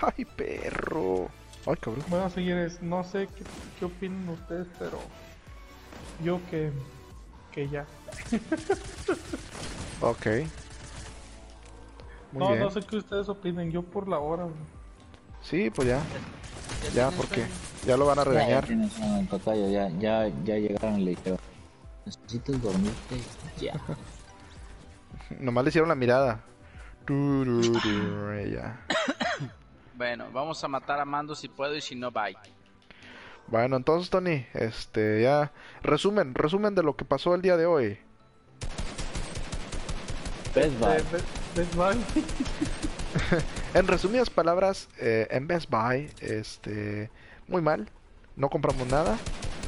[0.00, 1.28] Ay, perro.
[1.66, 2.04] Ay, cabrón.
[2.08, 3.44] Bueno, señores, no sé qué,
[3.78, 4.98] qué opinan ustedes, pero
[6.22, 6.72] yo que,
[7.52, 7.86] que ya.
[10.00, 10.26] ok.
[12.32, 14.46] Muy no, no sé qué ustedes opinen, yo por la hora.
[15.42, 16.00] Sí, pues ya.
[16.94, 17.46] Ya, porque
[17.86, 18.66] ya lo van a regañar.
[18.68, 21.38] Ya, ya, ya, llegaron le dijeron,
[22.06, 23.16] necesitas dormirte
[23.60, 23.74] ya.
[25.38, 26.42] Nomás le hicieron la mirada.
[28.52, 28.86] ya.
[29.94, 32.36] Bueno, vamos a matar a Mando si puedo y si no, bye.
[33.52, 35.52] Bueno, entonces, Tony, este, ya.
[35.82, 37.98] Resumen, resumen de lo que pasó el día de hoy.
[40.54, 40.96] Best Buy.
[41.54, 42.02] Best Buy.
[43.74, 47.10] en resumidas palabras, eh, en Best Buy, este,
[47.46, 47.90] muy mal.
[48.36, 49.18] No compramos nada.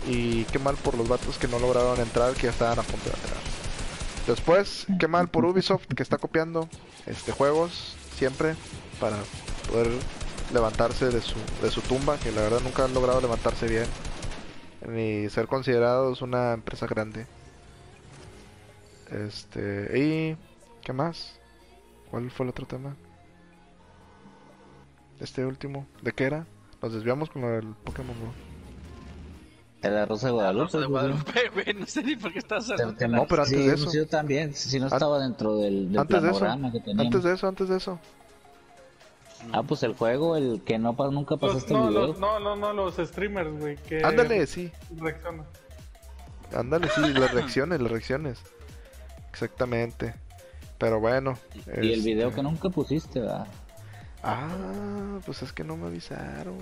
[0.09, 3.11] Y qué mal por los vatos que no lograron entrar, que ya estaban a punto
[3.11, 3.37] de entrar.
[4.27, 6.71] Después, qué mal por Ubisoft, que está copiando
[7.05, 8.55] este juegos siempre
[8.99, 9.19] para
[9.71, 9.89] poder
[10.53, 13.87] levantarse de su, de su tumba, que la verdad nunca han logrado levantarse bien,
[14.89, 17.27] ni ser considerados una empresa grande.
[19.11, 20.37] Este, y
[20.83, 21.39] ¿qué más?
[22.11, 22.97] ¿Cuál fue el otro tema?
[25.21, 26.47] Este último, ¿de qué era?
[26.83, 28.33] Nos desviamos con lo del Pokémon Go.
[29.91, 30.79] La Rosa de Guadalupe.
[30.79, 33.09] de Guadalupe, No sé ni por qué estás hablando.
[33.09, 33.93] No, pero antes de eso.
[33.93, 37.69] Yo también, si no estaba dentro del, del antes de eso, Antes de eso, antes
[37.69, 37.99] de eso.
[39.53, 42.15] Ah, pues el juego, el que no nunca pasaste no, el video.
[42.15, 43.77] no, no, no, los streamers, güey.
[43.77, 44.71] Que Ándale, sí.
[44.97, 45.45] Reacciona.
[46.55, 48.39] Ándale, sí, las reacciones, las reacciones.
[49.31, 50.15] Exactamente.
[50.79, 51.39] Pero bueno.
[51.83, 53.47] Y el video que nunca pusiste, ¿verdad?
[54.23, 56.59] Ah, pues es que no me avisaron.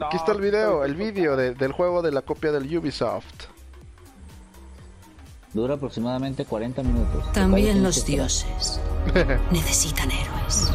[0.00, 3.48] Aquí está el video, el video del juego de la copia del Ubisoft.
[5.52, 7.32] Dura aproximadamente 40 minutos.
[7.32, 8.80] También los dioses
[9.50, 10.70] necesitan héroes.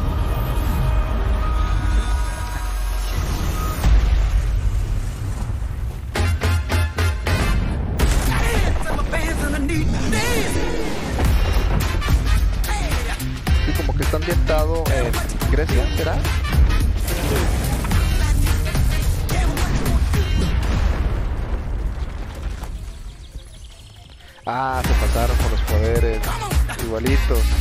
[27.26, 27.55] Igualitos.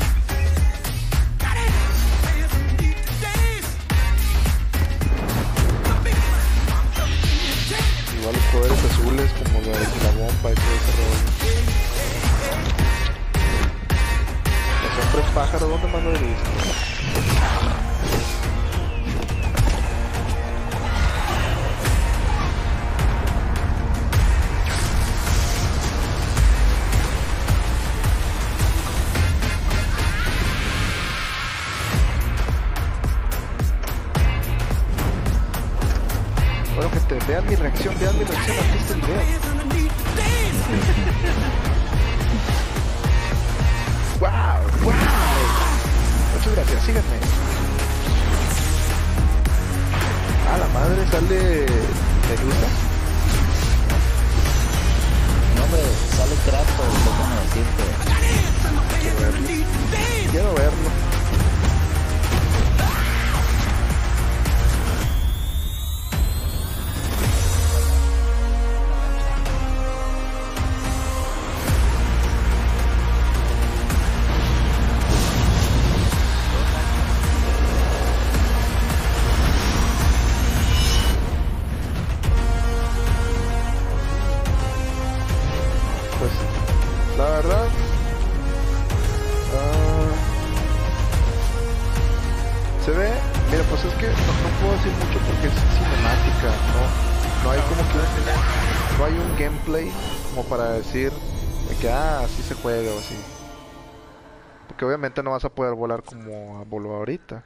[105.16, 107.44] Obviamente no vas a poder volar como voló ahorita.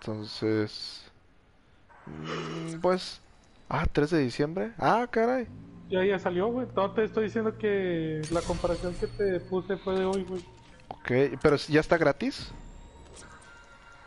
[0.00, 1.10] Entonces...
[2.06, 3.20] Mm, pues...
[3.68, 4.72] Ah, 3 de diciembre.
[4.78, 5.48] Ah, caray.
[5.88, 6.66] Ya, ya salió, güey.
[6.76, 10.44] No te estoy diciendo que la comparación que te puse fue de hoy, güey.
[10.88, 12.52] Ok, pero ¿ya está gratis?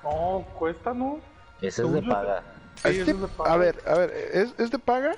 [0.03, 1.19] No, cuesta, ¿no?
[1.61, 2.43] Ese es de paga.
[2.75, 3.53] Sí, Este- es de paga.
[3.53, 5.15] A ver, a ver, ¿es, es de paga?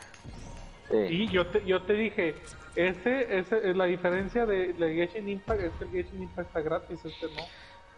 [0.89, 0.97] Sí.
[0.97, 2.35] Y yo te, yo te dije,
[2.75, 6.61] ese, ese es la diferencia de, de Genshin Impact, es que el Genshin Impact está
[6.61, 7.43] gratis, este no.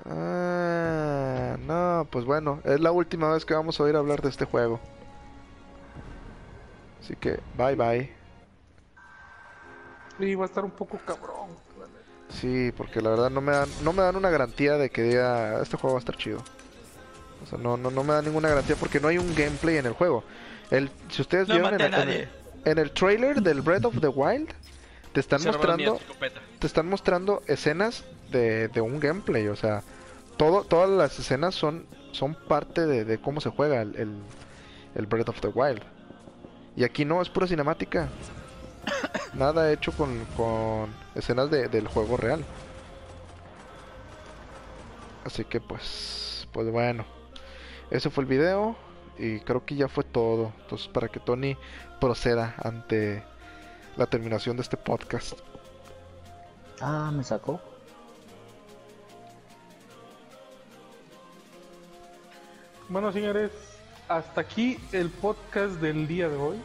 [0.06, 4.46] Ah, no, pues bueno, es la última vez que vamos a oír hablar de este
[4.46, 4.80] juego.
[7.02, 8.12] Así que, bye bye.
[10.20, 11.50] Y va a estar un poco cabrón.
[12.30, 15.62] Sí, porque la verdad no me dan, no me dan una garantía de que diga,
[15.62, 16.40] este juego va a estar chido.
[17.44, 19.88] O sea, no, no, no me dan ninguna garantía porque no hay un gameplay en
[19.88, 20.24] el juego.
[20.70, 22.24] El, si ustedes No vieron maté en, a nadie.
[22.24, 22.30] en
[22.66, 24.50] el trailer del Breath of the Wild,
[25.14, 26.00] te están Se mostrando
[26.60, 29.84] te están mostrando escenas de, de un gameplay, o sea,
[30.38, 34.16] todo, todas las escenas son, son parte de, de cómo se juega el, el,
[34.96, 35.82] el Breath of the Wild.
[36.76, 38.08] Y aquí no, es pura cinemática.
[39.34, 42.44] Nada hecho con, con escenas de- del juego real.
[45.26, 47.06] Así que pues, pues bueno.
[47.90, 48.76] Ese fue el video
[49.22, 50.52] y creo que ya fue todo.
[50.62, 51.56] Entonces para que Tony
[52.00, 53.24] proceda ante
[53.96, 55.34] la terminación de este podcast.
[56.82, 57.62] Ah, me sacó.
[62.90, 63.52] Bueno, señores,
[64.10, 66.58] hasta aquí el podcast del día de hoy.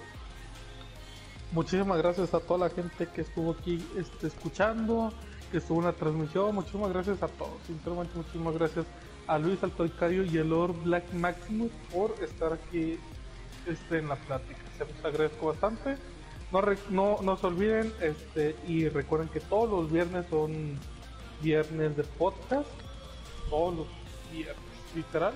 [1.53, 5.13] Muchísimas gracias a toda la gente que estuvo aquí este, escuchando,
[5.53, 6.55] que estuvo en la transmisión.
[6.55, 7.59] Muchísimas gracias a todos.
[7.67, 8.87] Sinceramente, muchísimas gracias
[9.27, 12.99] a Luis Altoicario y el Lord Black Maximus por estar aquí
[13.67, 14.61] este, en la plática.
[14.79, 15.97] Se los agradezco bastante.
[16.53, 20.79] No, re- no, no se olviden este, y recuerden que todos los viernes son
[21.43, 22.69] viernes de podcast.
[23.51, 23.87] Todos los
[24.33, 24.57] viernes,
[24.95, 25.35] literal.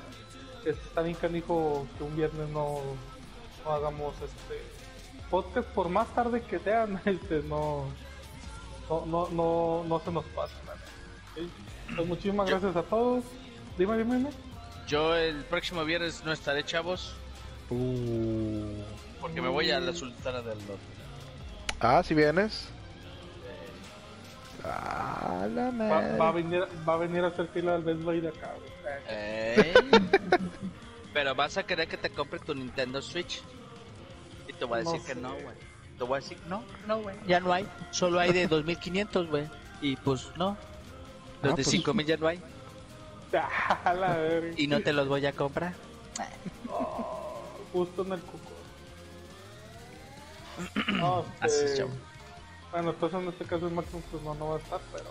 [0.58, 2.80] Este, está bien canijo que un viernes no,
[3.64, 4.60] no hagamos este
[5.30, 7.84] podcast por más tarde que sean este no
[8.88, 10.76] no no no, no se nos pasa nada
[11.36, 11.48] ¿ok?
[11.96, 13.22] pues muchísimas gracias a todos
[13.80, 14.30] dime dime, dime.
[14.86, 17.14] Yo el próximo viernes no estaré, chavos,
[17.70, 18.82] Uh.
[19.20, 20.82] porque me voy a la Sultana del Norte.
[21.80, 22.68] Ah, si vienes.
[24.64, 25.70] Ah, la
[26.18, 28.70] va, a venir va a venir a hacer fila al Best Buy de acá güey.
[29.08, 29.72] Eh.
[31.14, 33.40] Pero vas a querer que te compre tu Nintendo Switch.
[34.48, 35.20] Y te voy a No decir que sé.
[35.20, 35.56] no, güey.
[35.96, 37.16] Te voy a decir, no, no, güey.
[37.26, 37.66] Ya no hay.
[37.90, 39.48] Solo hay de 2500, güey.
[39.80, 40.56] Y pues no.
[41.42, 42.40] Los Ah, de pues- 5000 ya no hay.
[43.38, 44.54] A la verga.
[44.56, 45.74] Y no te los voy a comprar.
[46.68, 48.50] Oh, justo en el cuco
[50.92, 51.90] no, Así es, este, chavo.
[52.72, 55.10] bueno entonces en este caso el máximo pues no, no va a estar pero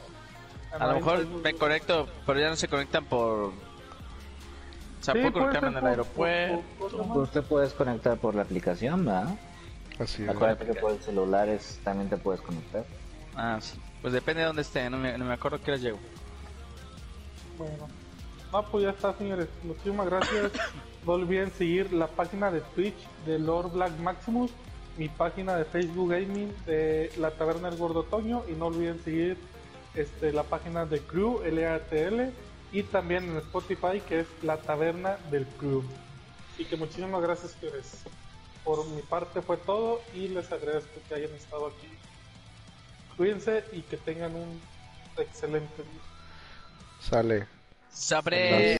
[0.83, 3.39] A lo mejor me conecto, pero ya no se conectan por.
[3.45, 3.53] O
[5.01, 6.61] sea, Sí, puedo conectarme en el por- aeropuerto.
[6.77, 9.35] por- por- por- Pues te puedes conectar por la aplicación, ¿verdad?
[9.97, 10.29] Así es.
[10.29, 12.85] Acuérdate que por el celular es- también te puedes conectar.
[13.35, 13.79] Ah, sí.
[14.01, 14.87] Pues depende de dónde esté.
[14.89, 15.97] No me, no me acuerdo que les llego.
[17.57, 17.87] Bueno,
[18.51, 19.47] no, pues ya está, señores.
[19.63, 20.51] Muchísimas gracias.
[21.05, 24.51] No olviden seguir la página de Twitch de Lord Black Maximus,
[24.97, 29.37] mi página de Facebook Gaming de La Taberna del Gordo Toño y no olviden seguir
[29.95, 32.31] este, la página de Crew LATL
[32.71, 35.83] y también en Spotify que es La Taberna del Crew.
[36.53, 38.03] Así que muchísimas gracias, señores.
[38.63, 41.87] Por mi parte fue todo y les agradezco que hayan estado aquí.
[43.15, 44.59] Cuídense y que tengan un
[45.17, 46.01] excelente día.
[46.99, 47.58] Sale.
[47.91, 48.77] sobre